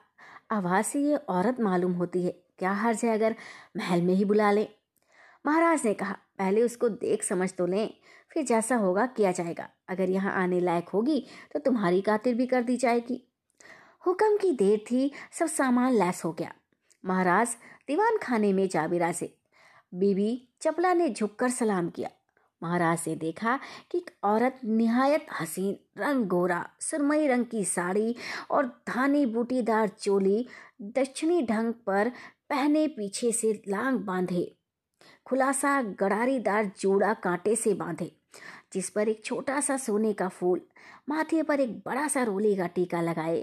आवाज़ 0.50 0.86
से 0.86 1.00
ये 1.00 1.16
औरत 1.16 1.60
मालूम 1.60 1.92
होती 1.92 2.24
है, 2.24 2.30
क्या 2.58 2.72
हर्ज 2.72 3.04
है 3.04 3.14
अगर 3.14 3.34
महल 3.76 4.02
में 4.02 4.14
ही 4.14 4.24
बुला 4.24 4.50
लें? 4.52 4.66
महाराज 5.46 5.84
ने 5.84 5.94
कहा, 5.94 6.16
पहले 6.38 6.62
उसको 6.62 6.88
देख 6.88 7.22
समझ 7.22 7.52
तो 7.52 7.66
लें, 7.66 7.90
फिर 8.30 8.44
जैसा 8.44 8.76
होगा 8.76 9.06
किया 9.06 9.32
जाएगा। 9.32 9.68
अगर 9.88 10.10
यहाँ 10.10 10.32
आने 10.34 10.60
लायक 10.60 10.88
होगी 10.88 11.24
तो 11.52 11.58
तुम्हारी 11.58 12.00
कातिल 12.00 12.34
भी 12.34 12.46
कर 12.46 12.62
दी 12.62 12.76
जाएगी। 12.76 13.20
हुक्म 14.06 14.36
की 14.36 14.52
देर 14.52 14.84
थी, 14.90 15.10
सब 15.32 15.46
सामान 15.46 15.92
लैस 15.92 16.24
हो 16.24 16.32
गया। 16.32 16.52
महाराज 17.04 17.56
दीवान 17.88 18.18
खाने 18.18 18.52
में 18.52 18.68
जा 18.68 18.86
बिराजे 18.86 19.34
बीबी 19.92 20.48
चपला 20.64 20.92
ने 20.94 21.08
झुककर 21.08 21.50
सलाम 21.50 21.88
किया। 21.88 22.10
महाराज 22.62 23.02
ने 23.08 23.14
देखा 23.16 23.58
कि 23.90 23.98
एक 23.98 24.10
औरत 24.24 24.60
निहायत 24.64 25.26
हसीन 25.40 25.76
रंग 26.02 26.26
गोरा 26.26 26.64
सुरमई 26.80 27.26
रंग 27.26 27.44
की 27.44 27.64
साड़ी 27.64 28.14
और 28.50 28.66
धानी 28.66 29.26
बूटीदार 29.26 29.88
चोली 29.88 30.46
दक्षिणी 30.82 31.42
ढंग 31.42 31.72
पर 31.86 32.10
पहने 32.50 32.86
पीछे 32.88 33.32
से 33.32 33.52
लांग 33.68 33.98
बांधे। 33.98 34.56
खुलासा 35.26 35.80
गड़ारीदार 35.82 36.70
जोड़ा 36.80 37.12
कांटे 37.14 37.56
से 37.56 37.74
बांधे, 37.74 38.10
जिस 38.72 38.90
पर 38.90 39.08
एक 39.08 39.24
छोटा 39.24 39.60
सा 39.60 39.76
सोने 39.76 40.12
का 40.12 40.28
फूल, 40.28 40.60
माथे 41.08 41.42
पर 41.42 41.60
एक 41.60 41.78
बड़ा 41.78 42.08
सा 42.08 42.22
रोली 42.22 42.56
का 42.56 42.66
टीका 42.66 43.00
लगाए, 43.00 43.40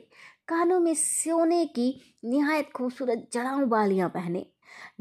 कानों 0.48 0.80
में 0.80 0.94
सोने 0.96 1.66
की 1.66 2.18
निहायत 2.26 2.72
खूबसूरत 2.76 3.30
जड़ाऊ 3.34 3.66
बालियाँ 3.66 4.10
पहने, 4.10 4.46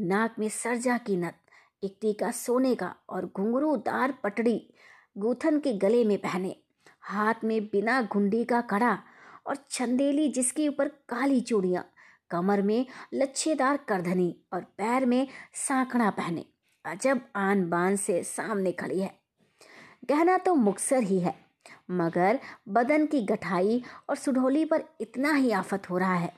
नाक 0.01 0.35
में 0.39 0.49
सरजा 0.49 0.97
की 0.97 1.17
नत 1.17 1.40
एक 1.83 1.97
टीका 2.01 2.29
सोने 2.31 2.73
का 2.75 2.93
और 3.09 3.25
घुंघरूदार 3.35 4.13
पटड़ी 4.23 4.61
गूथन 5.15 5.59
के 5.59 5.73
गले 5.73 6.03
में 6.05 6.17
पहने। 6.17 6.55
हाथ 7.01 7.43
में 7.43 7.63
बिना 7.65 8.01
घुंडी 8.03 8.43
का 8.43 8.59
कड़ा 8.61 8.97
और 9.47 9.57
छंदेली 9.69 10.27
जिसके 10.27 10.67
ऊपर 10.67 10.87
काली 11.09 11.39
चूड़ियाँ, 11.41 11.83
कमर 12.31 12.61
में 12.61 12.85
लच्छेदार 13.13 13.77
करधनी 13.87 14.35
और 14.53 14.61
पैर 14.77 15.05
में 15.05 15.27
सांकड़ा 15.57 16.09
पहने। 16.09 16.45
अजब 16.85 17.21
आन 17.35 17.69
बान 17.69 17.95
से 17.95 18.21
सामने 18.23 18.71
खड़ी 18.71 18.99
है। 18.99 19.11
गहना 20.09 20.37
तो 20.37 20.53
मुक्सर 20.55 21.03
ही 21.03 21.19
है, 21.19 21.33
मगर 21.91 22.39
बदन 22.69 23.05
की 23.05 23.21
गठाई 23.21 23.81
और 24.09 24.15
सुढोली 24.15 24.65
पर 24.65 24.83
इतना 25.01 25.33
ही 25.33 25.51
आफत 25.51 25.89
हो 25.89 25.97
रहा 25.97 26.15
है। 26.15 26.33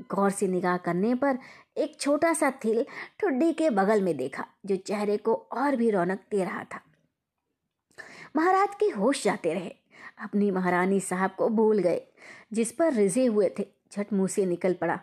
गौर 0.00 0.30
से 0.30 0.48
निगाह 0.48 0.76
करने 0.76 1.14
पर 1.14 1.38
एक 1.76 2.00
छोटा 2.00 2.32
सा 2.32 2.50
थिल 2.50 2.86
ठुड्डी 3.20 3.52
के 3.52 3.70
बगल 3.70 4.02
में 4.02 4.16
देखा, 4.16 4.46
जो 4.66 4.76
चेहरे 4.76 5.16
को 5.16 5.34
और 5.34 5.76
भी 5.76 5.90
रौनक 5.90 6.20
दे 6.30 6.44
रहा 6.44 6.64
था। 6.64 6.80
महाराज 8.36 8.68
के 8.80 8.86
होश 8.86 9.24
जाते 9.24 9.54
रहे। 9.54 9.74
अपनी 10.18 10.50
महारानी 10.50 11.00
साहब 11.00 11.30
को 11.38 11.48
भूल 11.48 11.78
गए, 11.78 12.02
जिस 12.52 12.72
पर 12.72 12.92
रिजे 12.92 13.26
हुए 13.26 13.54
थे। 13.58 13.66
झट 13.92 14.12
मुँह 14.12 14.26
से 14.26 14.46
निकल 14.46 14.74
पड़ा। 14.74 15.00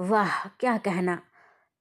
वाह, 0.00 0.48
क्या 0.48 0.78
कहना? 0.78 1.22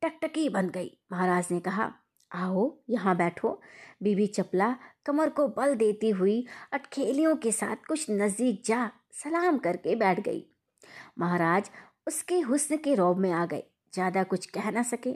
टकटकी 0.01 0.49
बन 0.49 0.69
गई। 0.69 0.97
महाराज 1.11 1.47
ने 1.51 1.59
कहा, 1.59 1.93
आओ, 2.31 2.77
यहाँ 2.89 3.15
बैठो। 3.17 3.61
बीबी 4.03 4.27
चपला 4.27 4.75
कमर 5.05 5.29
को 5.29 5.47
बल 5.47 5.75
देती 5.75 6.09
हुई 6.09 6.47
अटखेलियों 6.71 7.35
के 7.35 7.51
साथ 7.51 7.75
कुछ 7.87 8.09
नज़दीक 8.09 8.63
जा, 8.65 8.91
सलाम 9.13 9.57
करके 9.57 9.95
बैठ 9.95 10.19
गई। 10.19 10.45
महाराज 11.19 11.69
उसके 12.07 12.39
हुस्न 12.39 12.77
के 12.77 12.95
रौब 12.95 13.17
में 13.17 13.31
आ 13.31 13.45
गए। 13.45 13.63
ज़्यादा 13.93 14.23
कुछ 14.23 14.45
कह 14.45 14.71
ना 14.71 14.83
सके। 14.83 15.09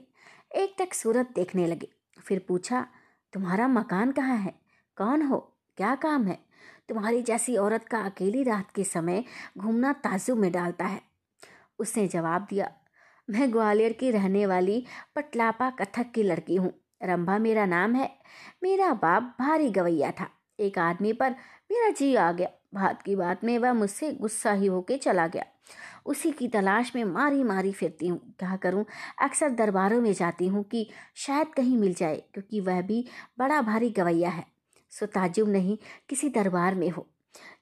एक 0.56 0.76
तक 0.80 0.94
सूरत 0.94 1.30
देखने 1.36 1.68
लगे। 1.68 1.88
फिर 2.20 2.46
पूछा, 2.48 2.88
तुम्हारा 3.34 3.68
मकान 3.68 4.12
कहाँ 4.12 4.38
है? 4.38 4.54
कौन 4.98 5.22
हो? 5.22 5.38
क्या 5.78 5.96
काम 5.96 6.28
है? 6.28 6.38
तुम्हारी 6.90 7.22
जैसी 7.22 7.56
औरत 7.56 7.84
का 7.84 8.00
अकेली 8.00 8.44
रात 8.44 8.72
के 8.72 8.84
समय 8.84 9.24
घूमना 9.58 9.94
ताजुब 9.94 10.38
में 10.38 10.52
डालता 10.52 10.86
है। 10.86 11.02
उसने 11.80 12.08
जवाब 12.08 12.48
दिया, 12.50 12.72
मैं 13.30 13.52
ग्वालियर 13.52 13.94
की 13.94 14.12
रहने 14.12 14.46
वाली 14.46 14.86
पटलापा 15.16 15.70
कथक 15.70 16.12
की 16.12 16.24
लड़की 16.24 16.56
हूँ। 16.56 16.74
रंभा 17.04 17.38
मेरा 17.38 17.66
नाम 17.66 17.96
है। 17.96 18.10
मेरा 18.64 18.94
बाप 18.94 19.36
भारी 19.40 19.70
गवैया 19.70 20.12
था। 20.12 20.28
एक 20.60 20.80
आदमी 20.80 21.14
पर 21.14 21.32
मेरा 21.72 21.90
जी 21.90 22.16
आ 22.16 22.32
गया। 22.32 22.50
बात 22.74 23.02
की 23.02 23.16
बात 23.16 23.44
में 23.44 23.58
वह 23.60 23.74
मुझसे 23.74 24.12
गुस्सा 24.12 24.52
ही 24.52 24.68
होके 24.68 24.98
चला 24.98 25.28
गया। 25.28 25.46
उसी 26.06 26.32
की 26.32 26.48
तलाश 26.48 26.96
में 26.96 27.04
मारी 27.04 27.44
मारी 27.44 27.72
फिरती 27.72 28.08
हूँ। 28.08 28.36
क्या 28.40 28.56
करूँ? 28.56 28.86
अक्सर 29.22 29.50
दरबारों 29.50 30.02
में 30.02 30.14
जाती 30.14 30.48
हूँ 30.48 30.64
कि 30.64 30.90
शायद 31.16 31.48
कहीं 31.48 31.78
मिल 31.78 31.94
जाए, 31.94 32.24
क्योंकि 32.34 32.60
वह 32.60 32.82
भी 32.82 33.06
बड़ा 33.40 33.62
भारी 33.62 33.90
गवैया 33.90 34.30
है। 34.30 34.46
सो 34.92 35.06
ताजुब 35.06 35.50
नहीं, 35.50 35.78
किसी 36.10 36.30
दरबार 36.30 36.76
में 36.76 36.90
हो। 36.90 37.08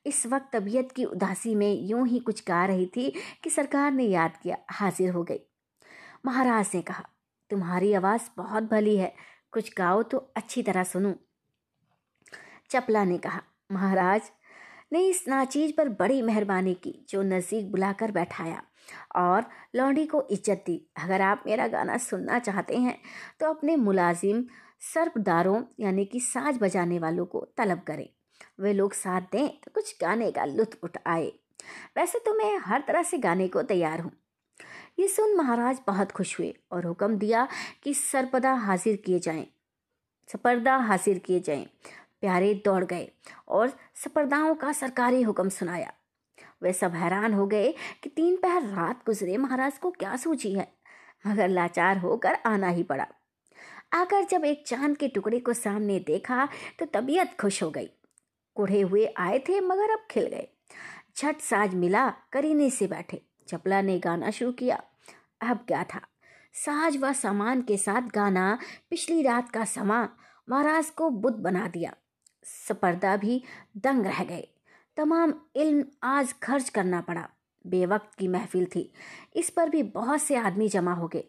इस 0.06 0.26
वक्त 0.26 0.50
तबीयत 0.54 0.92
की 0.92 1.06
उदासी 1.06 1.56
में 1.56 1.82
यूँ 1.82 2.08
ही 2.08 2.20
कुछ 2.20 2.44
गा 2.48 2.66
रही 2.66 2.86
थी 2.86 3.14
कि 3.44 3.50
सरकार 3.50 3.92
ने 3.92 4.04
याद 4.04 4.38
किया, 4.44 4.58
हाजिर 4.70 5.10
हो 5.10 5.24
गई। 5.24 5.40
महाराज 6.26 6.72
ने 6.76 6.82
कहा, 6.82 7.10
तुम्हारी 7.50 7.94
आवाज़ 7.94 8.22
बहुत 8.38 8.64
भली 8.64 8.98
है, 8.98 9.14
कुछ 9.52 9.74
गाओ 9.78 10.04
तो 10.04 10.18
अच्छी 10.36 10.64
तरह 10.64 10.84
सुनूं। 10.84 11.14
चपला 12.70 13.04
ने 13.04 13.18
कहा, 13.18 13.42
महाराज 13.72 14.22
ने 14.92 15.06
इस 15.08 15.24
नाचीज 15.28 15.76
पर 15.76 15.90
बड़ी 15.92 16.22
मेहरबानी 16.22 16.74
की, 16.76 16.94
जो 17.10 17.22
नज़दीक 17.24 17.72
बुलाकर 17.72 18.12
बैठाया। 18.12 18.62
और 19.18 19.46
लौंडी 19.76 20.06
को 20.06 20.22
इज़्ज़त 20.32 20.64
दी, 20.66 20.82
अगर 20.98 21.22
आप 21.22 21.44
मेरा 21.48 21.68
गाना 21.68 21.98
सुनना 22.00 22.40
चाहते 22.40 22.78
हैं 22.78 22.98
तो 23.40 23.50
अपने 23.50 23.76
मुलाजिम 23.78 24.44
सर्पदारों 24.84 25.62
यानी 25.80 26.06
कि 26.06 26.20
साज 26.20 26.58
बजाने 26.58 27.00
वालों 27.00 27.26
को 27.26 27.46
तलब 27.58 27.82
करें। 27.88 28.08
वे 28.60 28.74
लोग 28.74 28.94
साथ 28.94 29.22
दें 29.32 29.48
तो 29.48 29.72
कुछ 29.74 29.96
गाने 30.02 30.32
का 30.32 30.46
लुत्फ 30.46 30.84
उठाए 30.84 31.32
वैसे 31.98 32.20
तो 32.20 32.34
मैं 32.34 32.58
हर 32.60 32.84
तरह 32.88 33.04
से 33.04 33.18
गाने 33.20 33.48
को 33.48 33.62
तैयार 33.64 34.00
हूँ। 34.00 34.12
ये 35.00 35.08
सुन 35.08 35.36
महाराज 35.38 35.80
बहुत 35.88 36.12
खुश 36.12 36.38
हुए 36.40 36.54
और 36.72 36.86
हुक्म 36.86 37.18
दिया 37.18 37.48
कि 37.84 37.94
सरपदा 37.94 38.54
हाजिर 38.58 38.96
किए 39.06 39.20
जाएँ। 39.20 39.46
सपर्दा 40.30 40.76
हाजिर 40.78 41.18
किए 41.20 41.40
जाएँ। 41.40 41.66
प्यारे 42.22 42.54
दौड़ 42.66 42.84
गए 42.86 43.12
और 43.48 43.72
सपर्दाओं 43.96 44.56
का 44.56 44.72
सरकारी 44.72 45.22
हुक्म 45.22 45.50
सुनाया। 45.50 45.94
वे 46.64 46.74
सब 46.74 46.92
हैरान 46.92 47.34
हो 47.34 47.48
गए 47.48 47.74
कि 48.04 48.10
तीन 48.10 48.36
पहर 48.36 48.64
रात 48.64 49.06
गुजरे, 49.06 49.38
महाराज 49.38 49.78
को 49.78 49.92
क्या 49.92 50.16
सूझी 50.16 50.54
है? 50.54 50.74
मगर 51.28 51.48
लाचार 51.48 51.98
होकर 51.98 52.34
आना 52.46 52.70
ही 52.70 52.84
पड़ा। 52.84 53.08
आकर 53.94 54.24
जब 54.24 54.46
एक 54.46 54.68
चाँद 54.68 54.98
के 54.98 55.08
टुकड़े 55.08 55.40
को 55.40 55.54
सामने 55.54 56.00
देखा 56.00 56.48
तो 56.80 56.86
तबीयत 56.86 57.38
खुश 57.42 57.64
हो 57.64 57.72
गई। 57.72 57.90
कुढ़े 58.56 58.82
हुए 58.82 59.14
आए 59.18 59.40
थे, 59.40 59.60
मगर 59.62 59.92
अब 59.92 60.08
खिल 60.12 60.28
गए। 60.28 60.48
झट 61.18 61.40
साज 61.40 61.76
मिला, 61.76 62.10
करीने 62.10 62.70
से 62.70 62.88
बैठे। 62.88 63.22
चपला 63.48 63.82
ने 63.82 64.00
गाना 64.00 64.32
शुरू 64.32 64.52
किया। 64.52 64.82
अब 65.42 65.58
क्या 65.58 65.84
था? 65.84 66.02
साज 66.54 66.98
व 66.98 67.14
सामान 67.14 67.62
के 67.62 67.78
साथ 67.78 68.02
गाना, 68.02 68.58
पिछली 68.90 69.22
रात 69.22 69.50
का 69.50 69.66
समा, 69.66 70.10
महाराज 70.50 70.90
को 70.90 71.10
बुद्ध 71.10 71.38
बना 71.38 71.68
दिया। 71.68 71.94
सपर्दा 72.44 73.16
भी 73.18 73.44
दंग 73.78 74.06
रह 74.06 74.24
गए। 74.24 74.48
तमाम 74.98 75.34
इल्म 75.56 75.86
आज 76.04 76.34
खर्च 76.34 76.70
करना 76.70 77.02
पड़ा। 77.02 77.28
बेवक्त 77.66 78.16
की 78.20 78.28
महफिल 78.28 78.66
थी। 78.66 78.92
इस 79.36 79.50
पर 79.50 79.70
भी 79.70 79.84
बहुत 79.84 80.22
से 80.22 80.36
आदमी 80.36 80.70
जमा 80.70 80.94
हो 80.94 81.08
गए। 81.08 81.24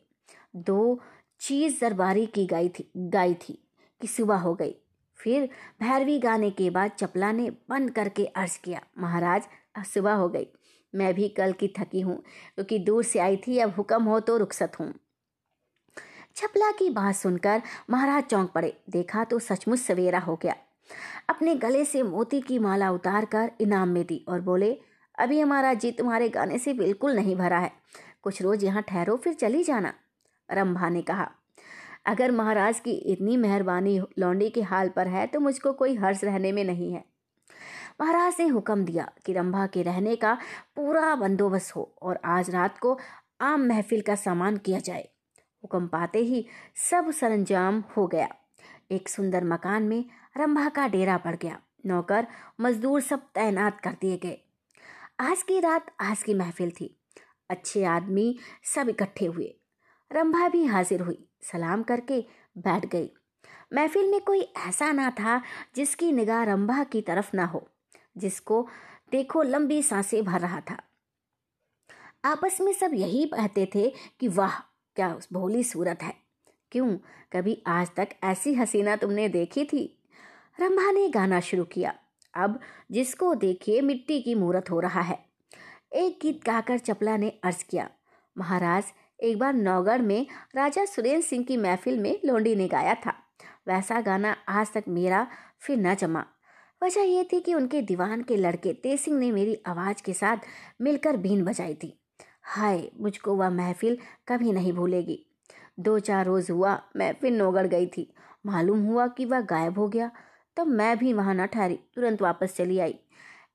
दो 0.56 1.00
चीज़ 1.40 1.80
दरबारी 1.80 2.26
की 2.26 2.46
गाई 2.46 2.68
थी 2.68 2.90
गाई 2.96 3.34
थी 3.34 3.58
कि 4.00 4.06
सुबह 4.06 4.36
हो 4.36 4.54
गई। 4.54 4.74
फिर 5.18 5.48
भैरवी 5.80 6.18
गाने 6.18 6.50
के 6.50 6.70
बाद 6.70 6.90
चपला 6.90 7.32
ने 7.32 7.50
बंद 7.68 7.90
करके 7.90 8.24
अर्ज़ 8.26 8.58
किया, 8.64 8.80
महाराज 8.98 9.48
सुबह 9.86 10.12
हो 10.12 10.28
गई। 10.28 10.46
मैं 10.94 11.14
भी 11.14 11.28
कल 11.28 11.52
की 11.52 11.68
थकी 11.78 12.00
हूँ, 12.00 12.16
क्योंकि 12.54 12.78
तो 12.78 12.84
दूर 12.84 13.04
से 13.04 13.18
आई 13.18 13.36
थी, 13.36 13.58
अब 13.58 13.74
हुक्म 13.76 14.02
हो 14.04 14.20
तो 14.20 14.36
रुखसत 14.36 14.72
हूँ। 14.80 14.92
छपला 16.36 16.70
की 16.70 16.90
बात 16.90 17.14
सुनकर 17.14 17.62
महाराज 17.90 18.24
चौंक 18.24 18.50
पड़े। 18.50 18.76
देखा 18.90 19.24
तो 19.24 19.38
सचमुच 19.38 19.78
सवेरा 19.78 20.18
हो 20.18 20.36
गया। 20.36 20.54
अपने 21.28 21.55
गले 21.55 21.84
से 21.84 22.03
मोती 22.03 22.41
की 22.41 22.59
माला 22.59 22.91
उतार 22.91 23.24
कर 23.24 23.51
इनाम 23.61 23.88
में 23.88 24.05
दी 24.07 24.24
और 24.28 24.41
बोले, 24.41 24.72
अभी 25.18 25.41
हमारा 25.41 25.74
जी 25.74 25.93
तुम्हारे 25.93 26.28
गाने 26.28 26.59
से 26.59 26.72
बिल्कुल 26.72 27.14
नहीं 27.14 27.36
भरा 27.36 27.59
है। 27.59 27.72
कुछ 28.22 28.41
रोज 28.43 28.64
यहाँ 28.64 28.82
ठहरो, 28.82 29.16
फिर 29.16 29.34
चली 29.34 29.62
जाना। 29.62 29.93
रंभा 30.49 30.88
ने 30.88 31.03
कहा, 31.03 31.30
अगर 32.07 32.30
महाराज 32.30 32.80
की 32.80 32.93
इतनी 33.12 33.36
मेहरबानी 33.36 33.99
लौंडी 34.18 34.49
के 34.51 34.62
हाल 34.62 34.88
पर 34.88 35.09
है 35.09 35.26
तो 35.26 35.41
मुझको 35.41 35.72
कोई 35.72 35.95
हर्ष 35.95 36.24
रहने 36.24 36.53
में 36.53 36.64
नहीं 36.64 36.93
है। 36.93 37.05
महाराज 38.01 38.36
ने 38.41 38.47
हुक्म 38.47 38.84
दिया 38.84 39.11
कि 39.26 39.32
रंभा 39.32 39.66
के 39.66 39.82
रहने 39.82 40.16
का 40.16 40.36
पूरा 40.76 41.14
बंदोबस्त 41.16 41.74
हो 41.76 41.82
और 42.03 42.20
आज 42.24 42.51
रात 42.51 42.78
को 42.78 42.99
आम 43.41 43.66
महफिल 43.66 44.01
का 44.01 44.14
सामान 44.14 44.57
किया 44.57 44.78
जाए। 44.78 45.09
हुक्म 45.64 45.86
पाते 45.86 46.18
ही 46.18 46.45
सब 46.91 47.11
सरंजाम 47.11 47.82
हो 47.97 48.07
गया। 48.07 48.28
एक 48.91 49.09
सुंदर 49.09 49.45
मकान 49.45 49.82
में 49.82 50.05
रंभा 50.37 50.68
का 50.68 50.89
डेरा 50.89 51.16
पड़ 51.16 51.37
गया। 51.37 51.61
नौकर 51.87 52.26
मजदूर 52.61 53.01
सब 53.01 53.20
तैनात 53.20 53.81
कर 53.81 53.93
दिए 54.01 54.16
गए। 54.16 54.39
आज 55.20 55.43
की 55.43 55.61
रात 55.61 55.87
आज 56.01 56.22
की 56.22 56.35
महफिल 56.35 56.70
थी। 56.70 57.01
अच्छे 57.51 57.85
आदमी 57.85 58.39
सब 58.64 58.89
इकट्ठे 58.89 59.26
हुए। 59.26 59.55
रंभा 60.12 60.49
भी 60.49 60.64
हाजिर 60.64 61.01
हुई। 61.01 61.28
सलाम 61.43 61.83
करके 61.83 62.24
बैठ 62.59 62.87
गई। 62.87 63.11
महफिल 63.74 64.11
में 64.11 64.20
कोई 64.20 64.41
ऐसा 64.41 64.93
ना 64.93 65.11
था 65.11 65.43
जिसकी 65.76 66.12
निगाह 66.12 66.45
रंभा 66.45 66.85
की 66.85 67.03
तरफ़ 67.03 67.31
ना 67.35 67.45
हो, 67.45 67.70
जिसको 68.16 68.68
देखो 69.11 69.43
लंबी 69.43 69.83
साँसें 69.83 70.24
भर 70.24 70.41
रहा 70.41 70.61
था। 70.61 70.83
आपस 72.24 72.59
में 72.61 72.72
सब 72.72 72.91
यही 72.95 73.26
कहते 73.26 73.70
थे 73.74 73.95
कि, 74.20 74.28
वाह, 74.28 74.61
क्या 74.97 75.14
उस 75.14 75.28
भोली 75.33 75.64
सूरत 75.64 76.03
है। 76.03 76.14
क्यों? 76.72 76.97
कभी 77.33 77.62
आज 77.66 77.91
तक 77.97 78.09
ऐसी 78.24 78.55
हसीना 78.55 78.97
तुमने 78.97 79.28
देखी 79.28 79.64
थी? 79.64 79.99
रंभा 80.61 80.90
ने 80.90 81.09
गाना 81.09 81.40
शुरू 81.40 81.64
किया। 81.64 81.94
अब 82.34 82.61
जिसको 82.90 83.34
देखिए 83.34 83.80
मिट्टी 83.80 84.20
की 84.20 84.34
मूर्त 84.34 84.70
हो 84.70 84.80
रहा 84.80 85.01
है। 85.01 85.24
एक 85.92 86.18
गीत 86.22 86.46
गाकर 86.46 86.78
चपला 86.78 87.16
ने 87.16 87.28
अर्ज़ 87.44 87.64
किया। 87.70 87.90
महाराज, 88.38 88.84
एक 89.22 89.38
बार 89.38 89.55
नौगढ़ 89.55 90.03
में 90.03 90.26
राजा 90.57 90.84
सुरेंद्र 90.84 91.26
सिंह 91.26 91.44
की 91.44 91.57
महफिल 91.57 91.98
में 91.98 92.20
लोंडी 92.24 92.55
ने 92.55 92.68
गाया 92.68 92.94
था। 92.94 93.11
वैसा 93.68 94.01
गाना 94.01 94.36
आज 94.48 94.72
तक 94.72 94.84
मेरा 94.88 95.26
फिर 95.61 95.78
न 95.78 95.94
जमा। 95.94 96.24
वजह 96.82 97.01
यह 97.01 97.26
थी 97.32 97.40
कि 97.40 97.55
उनके 97.55 97.82
दीवान 97.82 98.22
के 98.22 98.36
लड़के 98.36 98.72
तेज 98.72 99.01
सिंह 99.01 99.18
ने 99.18 99.32
मेरी 99.32 99.62
आवाज़ 99.66 100.03
के 100.03 100.12
साथ 100.12 100.36
मिलकर 100.80 101.16
बीन 101.16 101.44
बजाई 101.44 101.74
थी। 101.74 102.01
हाय, 102.42 102.90
मुझको 103.01 103.34
वह 103.34 103.51
महफिल 103.51 103.98
कभी 104.28 104.53
नहीं 104.53 104.72
भूलेगी। 104.72 105.26
दो 105.80 105.98
चार 105.98 106.26
रोज़ 106.26 106.53
हुआ, 106.53 106.82
मैं 106.96 107.14
फिर 107.20 107.32
नौगढ़ 107.32 107.66
गई 107.66 107.86
थी। 107.86 108.14
मालूम 108.46 108.82
हुआ 108.82 109.07
कि 109.07 109.24
वह 109.24 109.40
गायब 109.40 109.78
हो 109.78 109.88
गया। 109.88 110.11
तब 110.61 110.66
मैं 110.68 110.96
भी 110.98 111.12
वहाँ 111.12 111.34
न 111.34 111.44
ठहरी, 111.46 111.78
तुरंत 111.94 112.22
वापस 112.22 112.54
चली 112.56 112.78
आई। 112.78 112.94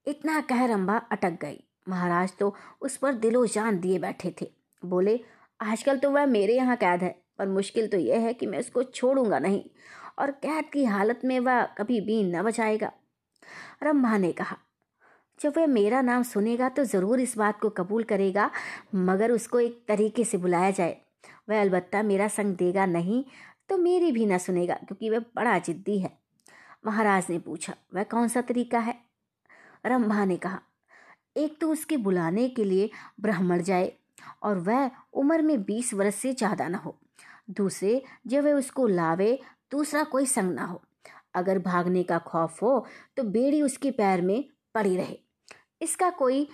इतना 0.07 0.39
कह 0.41 0.65
रंबा 0.65 0.95
अटक 1.11 1.37
गई। 1.41 1.59
महाराज 1.89 2.31
तो 2.39 2.53
उस 2.81 2.95
पर 2.97 3.13
दिलो 3.15 3.45
जान 3.45 3.79
दिए 3.79 3.99
बैठे 3.99 4.33
थे। 4.41 4.47
बोले, 4.83 5.19
आजकल 5.59 5.97
तो 5.97 6.09
वह 6.11 6.25
मेरे 6.25 6.55
यहाँ 6.55 6.75
कैद 6.75 7.03
है, 7.03 7.15
पर 7.39 7.47
मुश्किल 7.47 7.87
तो 7.87 7.97
यह 7.97 8.21
है 8.21 8.33
कि 8.33 8.45
मैं 8.45 8.59
उसको 8.59 8.83
छोड़ूँगा 8.83 9.39
नहीं, 9.39 9.63
और 10.19 10.31
कैद 10.31 10.69
की 10.73 10.85
हालत 10.85 11.21
में 11.25 11.39
वह 11.39 11.61
कभी 11.77 12.01
भी 12.01 12.21
न 12.25 12.43
बचाएगा। 12.43 12.91
रंभा 13.83 14.17
ने 14.17 14.31
कहा, 14.31 14.57
जब 15.39 15.57
वह 15.57 15.67
मेरा 15.67 16.01
नाम 16.01 16.23
सुनेगा 16.23 16.69
तो 16.69 16.83
ज़रूर 16.85 17.19
इस 17.19 17.37
बात 17.37 17.59
को 17.59 17.69
कबूल 17.71 18.03
करेगा, 18.05 18.49
मगर 18.95 19.31
उसको 19.31 19.59
एक 19.59 19.81
तरीके 19.87 20.23
से 20.23 20.37
बुलाया 20.37 20.71
जाए। 20.71 20.97
वह 21.49 21.61
अलबत्ता 21.61 22.03
मेरा 22.03 22.27
संग 22.31 22.55
देगा 22.57 22.85
नहीं 22.87 23.23
तो 23.69 23.77
मेरी 23.77 24.11
भी 24.11 24.25
ना 24.25 24.37
सुनेगा, 24.39 24.73
क्योंकि 24.77 25.09
वह 25.09 25.19
बड़ा 25.35 25.57
जिद्दी 25.59 25.99
है। 25.99 26.17
महाराज 26.85 27.25
ने 27.29 27.39
पूछा, 27.39 27.73
वह 27.93 28.03
कौन 28.03 28.27
सा 28.27 28.41
तरीका 28.41 28.79
है? 28.79 28.95
रंभा 29.85 30.25
ने 30.25 30.37
कहा, 30.37 30.59
एक 31.35 31.59
तो 31.61 31.71
उसके 31.71 31.97
बुलाने 31.97 32.47
के 32.49 32.63
लिए 32.63 32.89
ब्राह्मण 33.21 33.61
जाए 33.63 33.91
और 34.43 34.57
वह 34.59 34.91
उम्र 35.13 35.41
में 35.41 35.63
बीस 35.63 35.93
वर्ष 35.93 36.15
से 36.15 36.33
ज़्यादा 36.33 36.67
ना 36.67 36.77
हो। 36.77 36.97
दूसरे, 37.51 38.01
जब 38.27 38.43
वह 38.43 38.53
उसको 38.53 38.87
लावे, 38.87 39.39
दूसरा 39.71 40.03
कोई 40.03 40.25
संग 40.25 40.53
ना 40.53 40.65
हो। 40.65 40.81
अगर 41.35 41.59
भागने 41.59 42.03
का 42.03 42.17
खौफ 42.21 42.61
हो 42.61 42.85
तो 43.17 43.23
बेड़ी 43.25 43.61
उसके 43.61 43.91
पैर 43.91 44.21
में 44.21 44.43
पड़ी 44.75 44.95
रहे। 44.97 45.17
इसका 45.81 46.09
कोई, 46.11 46.47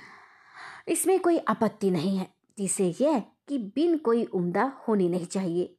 इसमें 0.88 1.20
कोई 1.20 1.38
आपत्ति 1.40 1.92
नहीं 1.92 2.18
है। 2.18 2.28
जिसे 2.58 2.94
यह 3.02 3.20
कि 3.48 3.58
बिन 3.76 3.98
कोई 3.98 4.24
उम्दा 4.26 4.64
होनी 4.88 5.08
नहीं 5.10 5.26
चाहिए। 5.26 5.76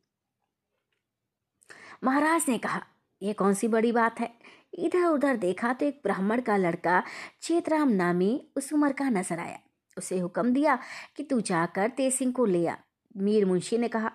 महाराज 2.04 2.44
ने 2.48 2.58
कहा 2.58 2.82
यह 3.22 3.32
कौन 3.32 3.54
सी 3.54 3.68
बड़ी 3.68 3.92
बात 3.92 4.20
है? 4.20 4.30
इधर 4.74 5.04
उधर 5.04 5.36
देखा 5.36 5.72
तो 5.72 5.86
एक 5.86 6.00
ब्राह्मण 6.04 6.40
का 6.40 6.56
लड़का 6.56 7.02
चेतराम 7.42 7.88
नामी 7.90 8.40
उस 8.56 8.72
उम्र 8.72 8.92
का 8.92 9.08
नज़र 9.10 9.38
आया। 9.38 9.58
उसे 9.96 10.18
हुक्म 10.18 10.52
दिया 10.52 10.78
कि 11.16 11.22
तू 11.22 11.40
जाकर 11.42 11.88
तेज 11.88 12.14
सिंह 12.14 12.32
को 12.32 12.44
ले 12.46 12.66
आ। 12.66 12.74
मीर 13.14 13.44
मुंशी 13.44 13.78
ने 13.78 13.88
कहा, 13.88 14.10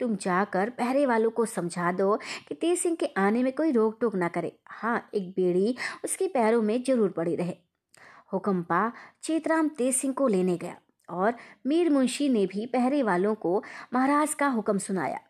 तुम 0.00 0.14
जाकर 0.16 0.70
पहरे 0.70 1.04
वालों 1.06 1.30
को 1.30 1.44
समझा 1.46 1.90
दो 1.92 2.16
कि 2.48 2.54
तेज 2.54 2.78
सिंह 2.78 2.96
के 2.96 3.06
आने 3.18 3.42
में 3.42 3.52
कोई 3.52 3.72
रोक 3.72 3.98
टोक 4.00 4.14
ना 4.14 4.28
करे। 4.28 4.52
हाँ 4.70 5.10
एक 5.14 5.28
बेड़ी 5.30 5.74
उसके 6.04 6.26
पैरों 6.28 6.62
में 6.62 6.82
ज़रूर 6.82 7.10
पड़ी 7.10 7.34
रहे। 7.36 7.56
हुक्म 8.32 8.62
पा 8.62 8.80
चेतराम 9.22 9.68
तेज 9.68 9.94
सिंह 9.96 10.14
को 10.14 10.28
लेने 10.28 10.56
गया 10.56 10.76
और 11.08 11.34
मीर 11.66 11.90
मुंशी 11.90 12.28
ने 12.28 12.46
भी 12.46 12.66
पहरे 12.66 13.02
वालों 13.02 13.34
को 13.34 13.62
महाराज 13.94 14.34
का 14.34 14.48
हुक्म 14.48 14.78
सुनाया। 14.78 15.20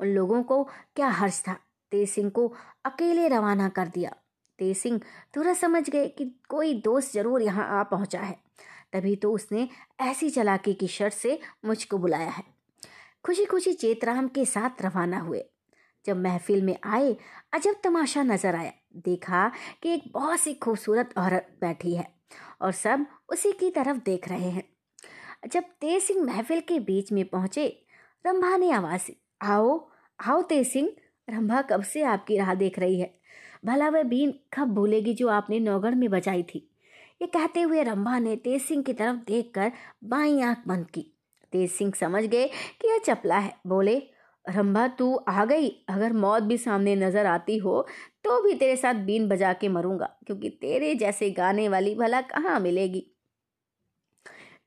उन 0.00 0.08
लोगों 0.08 0.42
को 0.42 0.62
क्या 0.96 1.08
हर्ष 1.10 1.40
था? 1.40 1.56
तेसिंह 1.92 2.30
को 2.30 2.46
अकेले 2.84 3.28
रवाना 3.28 3.68
कर 3.68 3.88
दिया। 3.88 4.14
तेज 4.58 4.76
सिंह 4.76 5.00
तुरंत 5.34 5.56
समझ 5.56 5.88
गए 5.90 6.08
कि 6.08 6.24
कोई 6.48 6.74
दोस्त 6.74 7.12
ज़रूर 7.12 7.42
यहाँ 7.42 7.68
आ 7.70 7.82
पहुँचा 7.82 8.20
है। 8.20 8.36
तभी 8.92 9.14
तो 9.16 9.32
उसने 9.32 9.68
ऐसी 10.00 10.30
चलाकी 10.30 10.74
की 10.74 10.86
शर्त 10.88 11.14
से 11.14 11.38
मुझको 11.64 11.98
बुलाया 11.98 12.30
है। 12.30 12.44
खुशी 13.24 13.44
खुशी 13.44 13.72
चेतराम 13.72 14.28
के 14.28 14.44
साथ 14.44 14.82
रवाना 14.82 15.18
हुए। 15.18 15.44
जब 16.04 16.16
महफिल 16.16 16.62
में 16.62 16.76
आए, 16.84 17.16
अजब 17.52 17.74
तमाशा 17.84 18.22
नज़र 18.22 18.54
आया। 18.54 18.72
देखा 18.96 19.50
कि 19.82 19.92
एक 19.94 20.02
बहुत 20.12 20.40
सी 20.40 20.54
खूबसूरत 20.54 21.14
औरत 21.18 21.56
बैठी 21.60 21.94
है 21.96 22.06
और 22.62 22.72
सब 22.72 23.06
उसी 23.28 23.52
की 23.52 23.70
तरफ़ 23.70 23.98
देख 24.04 24.28
रहे 24.28 24.50
हैं। 24.50 24.64
जब 25.48 25.62
तेज 25.80 26.02
सिंह 26.02 26.24
महफिल 26.24 26.60
के 26.60 26.78
बीच 26.80 27.12
में 27.12 27.24
पहुँचे, 27.24 27.66
रंभा 28.24 28.56
ने 28.56 28.70
आवाज़ 28.72 29.10
आओ 29.42 29.90
आओ 30.18 30.42
तेज 30.42 30.66
सिंह 30.68 30.90
रंभा 31.32 31.62
कब 31.62 31.82
से 31.84 32.02
आपकी 32.04 32.36
राह 32.38 32.54
देख 32.54 32.78
रही 32.78 33.00
है? 33.00 33.10
भला 33.64 33.88
वह 33.88 34.02
बीन 34.04 34.34
कब 34.54 34.74
भूलेगी 34.74 35.14
जो 35.14 35.28
आपने 35.30 35.58
नौगढ़ 35.60 35.94
में 35.94 36.08
बचाई 36.10 36.42
थी? 36.44 36.68
ये 37.20 37.26
कहते 37.28 37.60
हुए 37.62 37.82
रंभा 37.82 38.18
ने 38.18 38.36
तेज 38.36 38.62
सिंह 38.62 38.82
की 38.82 38.92
तरफ़ 38.92 39.16
देखकर 39.26 39.72
बाई 40.04 40.40
आँख 40.42 40.62
बंद 40.68 40.86
की। 40.86 41.06
तेज 41.52 41.70
सिंह 41.70 41.92
समझ 41.92 42.24
गए 42.24 42.46
कि 42.80 42.88
यह 42.88 42.98
चपला 43.04 43.38
है। 43.38 43.54
बोले, 43.66 43.96
रंभा, 44.44 44.86
तू 44.88 45.14
आ 45.28 45.44
गई? 45.44 45.68
अगर 45.88 46.12
मौत 46.14 46.42
भी 46.42 46.56
सामने 46.58 46.94
नज़र 46.96 47.26
आती 47.26 47.56
हो 47.58 47.86
तो 48.24 48.40
भी 48.42 48.54
तेरे 48.54 48.76
साथ 48.76 48.94
बीन 49.04 49.28
बजा 49.28 49.52
के 49.52 49.68
मरूँगा, 49.68 50.06
क्योंकि 50.26 50.48
तेरे 50.52 50.94
जैसे 50.94 51.30
गाने 51.30 51.68
वाली 51.68 51.94
भला 51.94 52.20
कहाँ 52.22 52.58
मिलेगी? 52.60 53.06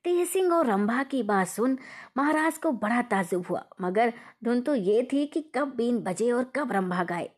तेज 0.06 0.28
सिंह 0.28 0.52
और 0.54 0.66
रंभा 0.66 1.02
की 1.02 1.22
बात 1.22 1.48
सुन 1.48 1.78
महाराज 2.16 2.58
को 2.58 2.72
बड़ा 2.72 3.02
ताजुब 3.02 3.46
हुआ। 3.50 3.64
मगर 3.80 4.12
धुन 4.44 4.60
तो 4.60 4.74
ये 4.74 5.08
थी 5.12 5.26
कि 5.26 5.40
कब 5.54 5.74
बीन 5.76 5.98
बजे 5.98 6.32
और 6.32 6.44
कब 6.44 6.72
रंभा 6.72 7.04
गाए 7.04 7.30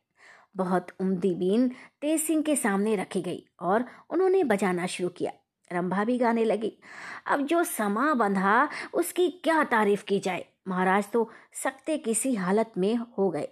बहुत 0.56 0.86
उम्दी 1.00 1.34
बीन 1.34 1.68
तेज 2.00 2.20
सिंह 2.20 2.42
के 2.42 2.56
सामने 2.56 2.96
रखी 2.96 3.22
गई 3.22 3.46
और 3.60 3.84
उन्होंने 4.10 4.44
बजाना 4.44 4.86
शुरू 4.86 5.08
किया। 5.08 5.32
रंभा 5.72 6.04
भी 6.04 6.18
गाने 6.18 6.44
लगी। 6.44 6.78
अब 7.26 7.40
जो 7.40 7.64
समा 7.64 8.14
बंधा, 8.14 8.68
उसकी 8.94 9.28
क्या 9.28 9.64
तारीफ़ 9.64 10.04
की 10.04 10.18
जाए? 10.18 10.44
महाराज 10.68 11.10
तो 11.12 11.30
सकते 11.52 11.98
किसी 11.98 12.34
हालत 12.34 12.72
में 12.78 12.96
हो 12.96 13.30
गए। 13.30 13.48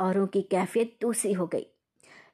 औरों 0.00 0.26
की 0.26 0.42
कैफियत 0.42 0.98
दूसरी 1.00 1.32
हो 1.32 1.46
गई। 1.46 1.66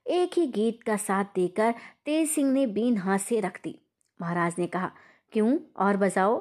एक 0.06 0.30
ही 0.36 0.46
गीत 0.46 0.82
का 0.82 0.96
साथ 0.96 1.24
देकर 1.34 1.74
तेज 2.04 2.30
सिंह 2.30 2.52
ने 2.52 2.66
बीन 2.66 2.96
हाथ 2.96 3.18
से 3.18 3.40
रख 3.40 3.60
दी। 3.64 3.80
महाराज 4.20 4.54
ने 4.58 4.66
कहा 4.66 4.92
क्यों? 5.34 5.56
और 5.78 5.96
बजाओ। 5.96 6.38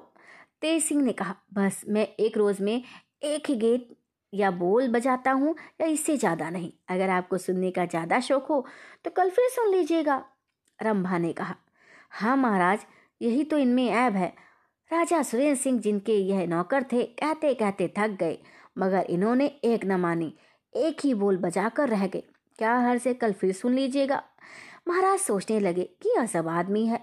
तेज 0.61 0.83
सिंह 0.83 1.01
ने 1.01 1.11
कहा, 1.13 1.35
बस, 1.53 1.81
मैं 1.87 2.07
एक 2.09 2.37
रोज 2.37 2.61
में 2.61 2.81
एक 3.23 3.49
ही 3.49 3.55
गीत 3.57 3.89
या 4.33 4.49
बोल 4.51 4.87
बजाता 4.87 5.31
हूँ 5.31 5.55
या 5.81 5.87
इससे 5.87 6.15
ज़्यादा 6.17 6.49
नहीं। 6.49 6.71
अगर 6.89 7.09
आपको 7.09 7.37
सुनने 7.37 7.71
का 7.71 7.85
ज़्यादा 7.85 8.19
शौक 8.19 8.45
हो 8.45 8.65
तो 9.05 9.11
कल 9.11 9.29
फिर 9.29 9.49
सुन 9.49 9.71
लीजिएगा। 9.71 10.23
रंभा 10.79 11.17
ने 11.17 11.31
कहा 11.33 11.55
हाँ 12.11 12.35
महाराज, 12.37 12.79
यही 13.21 13.43
तो 13.43 13.57
इनमें 13.57 13.85
ऐब 13.85 14.15
है। 14.15 14.27
राजा 14.91 15.21
सुरेंद्र 15.23 15.55
सिंह 15.55 15.79
जिनके 15.79 16.13
यह 16.13 16.45
नौकर 16.47 16.83
थे 16.91 17.03
कहते 17.03 17.53
कहते 17.53 17.87
थक 17.97 18.17
गए, 18.19 18.37
मगर 18.77 19.05
इन्होंने 19.09 19.45
एक 19.65 19.85
न 19.85 19.99
मानी, 19.99 20.33
एक 20.73 21.05
ही 21.05 21.13
बोल 21.13 21.37
बजाकर 21.37 21.89
रह 21.89 22.05
गए। 22.07 22.23
क्या 22.59 22.75
हर 22.79 22.97
से 22.97 23.13
कल 23.13 23.33
फिर 23.33 23.53
सुन 23.53 23.73
लीजिएगा? 23.73 24.21
महाराज 24.87 25.19
सोचने 25.19 25.59
लगे 25.59 25.83
कि 26.01 26.09
यह 26.09 26.25
सब 26.25 26.47
आदमी 26.49 26.85
है 26.85 26.99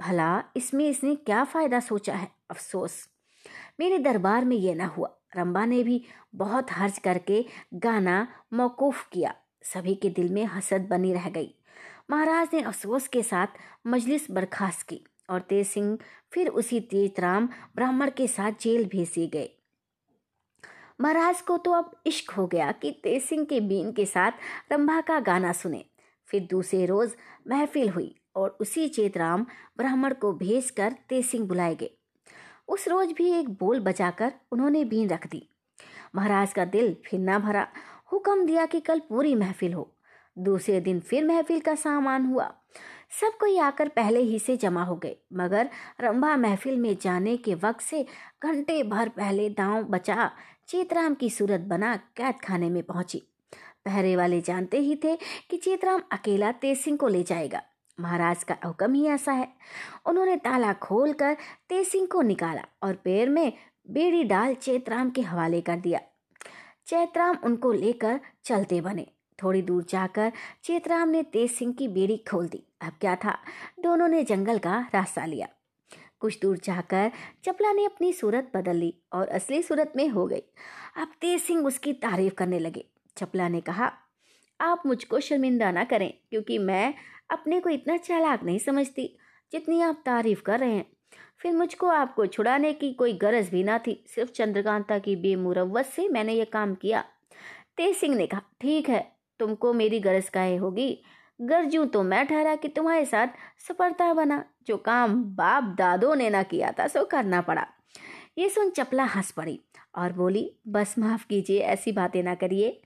भला, 0.00 0.44
इसमें 0.56 0.88
इसने 0.88 1.14
क्या 1.14 1.44
फ़ायदा 1.44 1.80
सोचा 1.80 2.14
है? 2.14 2.30
अफसोस। 2.50 3.08
मेरे 3.80 3.98
दरबार 3.98 4.44
में 4.44 4.56
यह 4.56 4.74
ना 4.74 4.86
हुआ। 4.86 5.10
रंबा 5.36 5.64
ने 5.64 5.82
भी 5.82 6.04
बहुत 6.34 6.72
हर्ज 6.72 6.98
करके 6.98 7.44
गाना 7.74 8.26
मौकूफ 8.52 9.08
किया। 9.12 9.34
सभी 9.62 9.94
के 9.94 10.10
दिल 10.10 10.32
में 10.32 10.44
हसद 10.44 10.86
बनी 10.90 11.12
रह 11.12 11.28
गई। 11.28 11.54
महाराज 12.10 12.48
ने 12.54 12.60
अफसोस 12.60 13.08
के 13.08 13.22
साथ 13.22 13.46
मजलिस 13.86 14.30
बर्खास्त 14.30 14.86
की 14.88 15.00
और 15.30 15.40
तेज 15.40 15.66
सिंह 15.66 15.98
फिर 16.32 16.48
उसी 16.48 16.80
तेजराम 16.80 17.48
ब्राह्मण 17.76 18.10
के 18.10 18.26
साथ 18.28 18.52
जेल 18.60 18.84
भेजे 18.84 19.26
गए। 19.26 19.50
महाराज 21.00 21.40
को 21.40 21.56
तो 21.58 21.72
अब 21.72 21.90
इश्क 22.06 22.30
हो 22.30 22.46
गया 22.46 22.72
कि 22.72 22.90
तेज 23.04 23.22
सिंह 23.22 23.44
के 23.44 23.60
बीन 23.60 23.92
के 23.92 24.06
साथ 24.06 24.32
रंभा 24.72 25.00
का 25.00 25.20
गाना 25.20 25.52
सुने। 25.52 25.84
फिर 26.28 26.46
दूसरे 26.50 26.86
रोज 26.86 27.16
महफिल 27.48 27.88
हुई। 27.88 28.14
और 28.36 28.56
उसी 28.60 28.88
चेतराम 28.88 29.46
ब्राह्मण 29.76 30.14
को 30.14 30.32
भेजकर 30.32 30.94
तेज 31.08 31.26
सिंह 31.26 31.46
बुलाए 31.46 31.74
गए। 31.74 31.90
उस 32.68 32.88
रोज 32.88 33.12
भी 33.12 33.30
एक 33.32 33.48
बोल 33.48 33.80
बजाकर 33.80 34.32
उन्होंने 34.52 34.84
बीन 34.84 35.08
रख 35.08 35.26
दी। 35.26 35.48
महाराज 36.14 36.52
का 36.52 36.64
दिल 36.64 36.96
फिर 37.06 37.20
ना 37.20 37.38
भरा। 37.38 37.66
हुक्म 38.12 38.46
दिया 38.46 38.66
कि 38.66 38.80
कल 38.80 38.98
पूरी 38.98 39.34
महफिल 39.34 39.74
हो। 39.74 39.90
दूसरे 40.38 40.80
दिन 40.80 41.00
फिर 41.00 41.24
महफिल 41.24 41.60
का 41.60 41.74
सामान 41.74 42.26
हुआ। 42.26 42.52
सब 43.20 43.36
कोई 43.40 43.58
आकर 43.58 43.88
पहले 43.88 44.20
ही 44.20 44.38
से 44.38 44.56
जमा 44.56 44.84
हो 44.84 44.96
गए, 44.96 45.16
मगर 45.32 45.68
रंभा 46.00 46.36
महफिल 46.36 46.76
में 46.76 46.96
जाने 47.00 47.36
के 47.36 47.54
वक्त 47.54 47.80
से 47.80 48.06
घंटे 48.42 48.82
भर 48.82 49.08
पहले 49.08 49.48
दांव 49.48 49.82
बचा, 49.82 50.30
चेतराम 50.68 51.14
की 51.14 51.30
सूरत 51.30 51.60
बना 51.60 51.96
कैद 51.96 52.34
खाने 52.34 52.70
में 52.70 52.82
पहुँची। 52.82 53.22
पहरे 53.84 54.16
वाले 54.16 54.40
जानते 54.40 54.78
ही 54.78 54.96
थे 54.96 55.16
कि 55.50 55.56
चेतराम 55.56 56.02
अकेला 56.12 56.52
तेज 56.52 56.78
सिंह 56.78 56.96
को 56.96 57.08
ले 57.08 57.22
जाएगा। 57.22 57.62
महाराज 58.00 58.44
का 58.44 58.56
हुक्म 58.64 58.94
ही 58.94 59.06
ऐसा 59.06 59.32
है। 59.32 59.48
उन्होंने 60.06 60.36
ताला 60.36 60.72
खोलकर 60.72 61.36
तेज 61.68 61.88
सिंह 61.88 62.06
को 62.06 62.22
निकाला 62.22 62.64
और 62.82 62.94
पैर 62.94 63.28
में 63.28 63.52
बेड़ी 63.90 64.24
डाल 64.24 64.54
चेतराम 64.54 65.10
के 65.10 65.20
हवाले 65.20 65.60
कर 65.60 65.76
दिया। 65.76 66.00
चैतराम 66.86 67.36
उनको 67.44 67.72
लेकर 67.72 68.20
चलते 68.44 68.80
बने। 68.80 69.06
थोड़ी 69.42 69.62
दूर 69.62 69.84
जाकर 69.88 70.32
चेतराम 70.64 71.08
ने 71.08 71.22
तेज 71.22 71.50
सिंह 71.50 71.72
की 71.72 71.88
बेड़ी 71.88 72.16
खोल 72.16 72.48
दी। 72.48 72.64
अब 72.80 72.92
क्या 73.00 73.16
था? 73.16 73.38
दोनों 73.80 74.08
ने 74.08 74.24
जंगल 74.24 74.58
का 74.58 74.90
रास्ता 74.94 75.24
लिया। 75.26 75.48
कुछ 76.20 76.40
दूर 76.40 76.58
जाकर 76.58 77.10
चपला 77.44 77.72
ने 77.72 77.84
अपनी 77.84 78.12
सूरत 78.12 78.50
बदल 78.54 78.76
ली 78.76 78.94
और 79.12 79.28
असली 79.28 79.62
सूरत 79.62 79.92
में 79.96 80.08
हो 80.08 80.26
गई। 80.26 80.42
अब 80.96 81.12
तेज 81.20 81.42
सिंह 81.42 81.66
उसकी 81.66 81.92
तारीफ़ 81.92 82.34
करने 82.34 82.58
लगे। 82.58 82.84
चपला 83.16 83.48
ने 83.48 83.60
कहा, 83.60 83.92
आप 84.60 84.82
मुझको 84.86 85.20
शर्मिंदा 85.20 85.70
ना 85.70 85.84
करें, 85.84 86.14
क्योंकि 86.30 86.58
मैं 86.58 86.94
अपने 87.34 87.60
को 87.60 87.70
इतना 87.70 87.96
चालाक 87.96 88.44
नहीं 88.44 88.58
समझती, 88.58 89.16
जितनी 89.52 89.80
आप 89.80 90.02
तारीफ़ 90.06 90.42
कर 90.42 90.60
रहे 90.60 90.72
हैं। 90.72 90.86
फिर 91.38 91.52
मुझको 91.52 91.86
आपको 91.86 92.26
छुड़ाने 92.26 92.72
की 92.72 92.92
कोई 92.92 93.12
गरज 93.12 93.48
भी 93.48 93.64
ना 93.64 93.78
थी। 93.78 94.04
सिर्फ़ 94.08 94.30
चंद्रकांता 94.30 94.98
की 94.98 95.16
बेमुरवत 95.16 95.86
से 95.86 96.08
मैंने 96.08 96.34
ये 96.34 96.44
काम 96.44 96.74
किया। 96.74 97.04
तेज 97.76 97.96
सिंह 97.96 98.16
ने 98.16 98.26
कहा, 98.26 98.42
ठीक 98.60 98.88
है, 98.88 99.12
तुमको 99.40 99.72
मेरी 99.72 100.00
गरज 100.00 100.28
काहे 100.28 100.56
होगी? 100.56 101.02
गरजू 101.40 101.84
तो 101.84 102.02
मैं 102.02 102.26
ठहरा 102.26 102.56
कि 102.56 102.68
तुम्हारे 102.68 103.04
साथ 103.04 103.26
सफलता 103.68 104.12
बना। 104.14 104.44
जो 104.66 104.76
काम 104.76 105.24
बाप 105.24 105.74
दादो 105.78 106.14
ने 106.14 106.30
ना 106.30 106.42
किया 106.42 106.72
था, 106.78 106.86
सो 106.86 107.04
करना 107.04 107.40
पड़ा। 107.40 107.66
ये 108.38 108.48
सुन 108.48 108.70
चपला 108.70 109.04
हंस 109.04 109.30
पड़ी 109.30 109.60
और 109.94 110.12
बोली, 110.12 110.50
बस 110.68 110.94
माफ़ 110.98 111.26
कीजिए, 111.26 111.60
ऐसी 111.60 111.92
बातें 111.92 112.22
ना 112.22 112.34
करिए। 112.34 112.82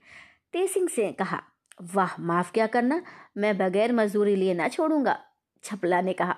तेज 0.53 0.69
सिंह 0.69 0.87
से 0.87 1.11
कहा 1.11 1.43
वाह, 1.79 2.15
माफ़ 2.21 2.51
क्या 2.51 2.67
करना, 2.67 3.01
मैं 3.37 3.57
बगैर 3.57 3.91
मजदूरी 3.93 4.35
लिए 4.35 4.53
ना 4.53 4.67
छोड़ूँगा, 4.67 5.17
छपला 5.63 6.01
ने 6.01 6.13
कहा। 6.13 6.35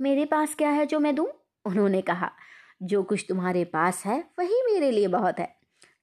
मेरे 0.00 0.24
पास 0.24 0.54
क्या 0.54 0.70
है 0.70 0.86
जो 0.86 1.00
मैं 1.00 1.14
दूँ? 1.14 1.26
उन्होंने 1.64 2.00
कहा। 2.02 2.30
जो 2.82 3.02
कुछ 3.02 3.24
तुम्हारे 3.28 3.64
पास 3.64 4.04
है, 4.06 4.18
वही 4.38 4.62
मेरे 4.72 4.90
लिए 4.90 5.08
बहुत 5.08 5.38
है 5.38 5.54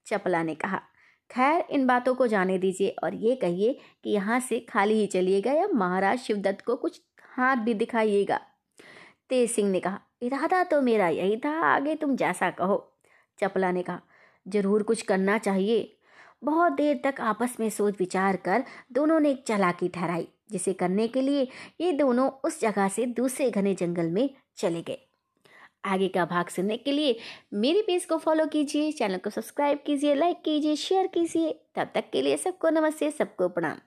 चपला 0.07 0.43
ने 0.43 0.55
कहा। 0.55 0.81
खैर, 1.29 1.63
इन 1.71 1.85
बातों 1.87 2.15
को 2.15 2.27
जाने 2.27 2.57
दीजिए 2.57 2.95
और 3.03 3.15
ये 3.15 3.35
कहिए 3.35 3.79
कि 4.03 4.09
यहाँ 4.09 4.39
से 4.39 4.59
खाली 4.59 4.93
ही 4.93 5.07
चलिएगा 5.07 5.51
या 5.51 5.67
महाराज 5.67 6.19
शिवदत्त 6.19 6.61
को 6.61 6.75
कुछ 6.75 7.01
हाथ 7.37 7.55
भी 7.55 7.73
दिखाइएगा। 7.73 8.39
तेज 9.29 9.51
सिंह 9.51 9.69
ने 9.71 9.79
कहा, 9.79 9.99
इरादा 10.21 10.63
तो 10.63 10.81
मेरा 10.81 11.07
यही 11.07 11.37
था, 11.37 11.51
आगे 11.65 11.95
तुम 11.95 12.15
जैसा 12.15 12.49
कहो 12.49 12.93
चपला 13.39 13.71
ने 13.71 13.83
कहा। 13.83 14.01
ज़रूर 14.45 14.83
कुछ 14.83 15.01
करना 15.01 15.37
चाहिए 15.37 15.96
बहुत 16.41 16.73
देर 16.73 16.99
तक 17.03 17.21
आपस 17.21 17.55
में 17.59 17.69
सोच 17.69 17.95
विचार 17.99 18.35
कर 18.37 18.63
दोनों 18.91 19.19
ने 19.19 19.29
एक 19.31 19.43
चलाकी 19.47 19.87
ठहराई, 19.89 20.27
जिसे 20.51 20.73
करने 20.73 21.07
के 21.07 21.21
लिए 21.21 21.47
ये 21.81 21.91
दोनों 21.91 22.29
उस 22.43 22.59
जगह 22.61 22.87
से 22.87 23.05
दूसरे 23.05 23.49
घने 23.51 23.73
जंगल 23.75 24.09
में 24.09 24.29
चले 24.57 24.81
गए। 24.81 24.97
आगे 25.85 26.07
का 26.07 26.25
भाग 26.25 26.47
सुनने 26.47 26.77
के 26.77 26.91
लिए 26.91 27.17
मेरे 27.53 27.81
पेज 27.81 28.05
को 28.05 28.17
फॉलो 28.17 28.45
कीजिए 28.45 28.91
चैनल 28.91 29.17
को 29.17 29.29
सब्सक्राइब 29.29 29.79
कीजिए 29.85 30.15
लाइक 30.15 30.41
कीजिए 30.45 30.75
शेयर 30.75 31.07
कीजिए। 31.07 31.51
तब 31.75 31.91
तक 31.95 32.09
के 32.13 32.21
लिए 32.21 32.37
सबको 32.37 32.69
नमस्ते, 32.69 33.11
सबको 33.11 33.49
प्रणाम। 33.49 33.77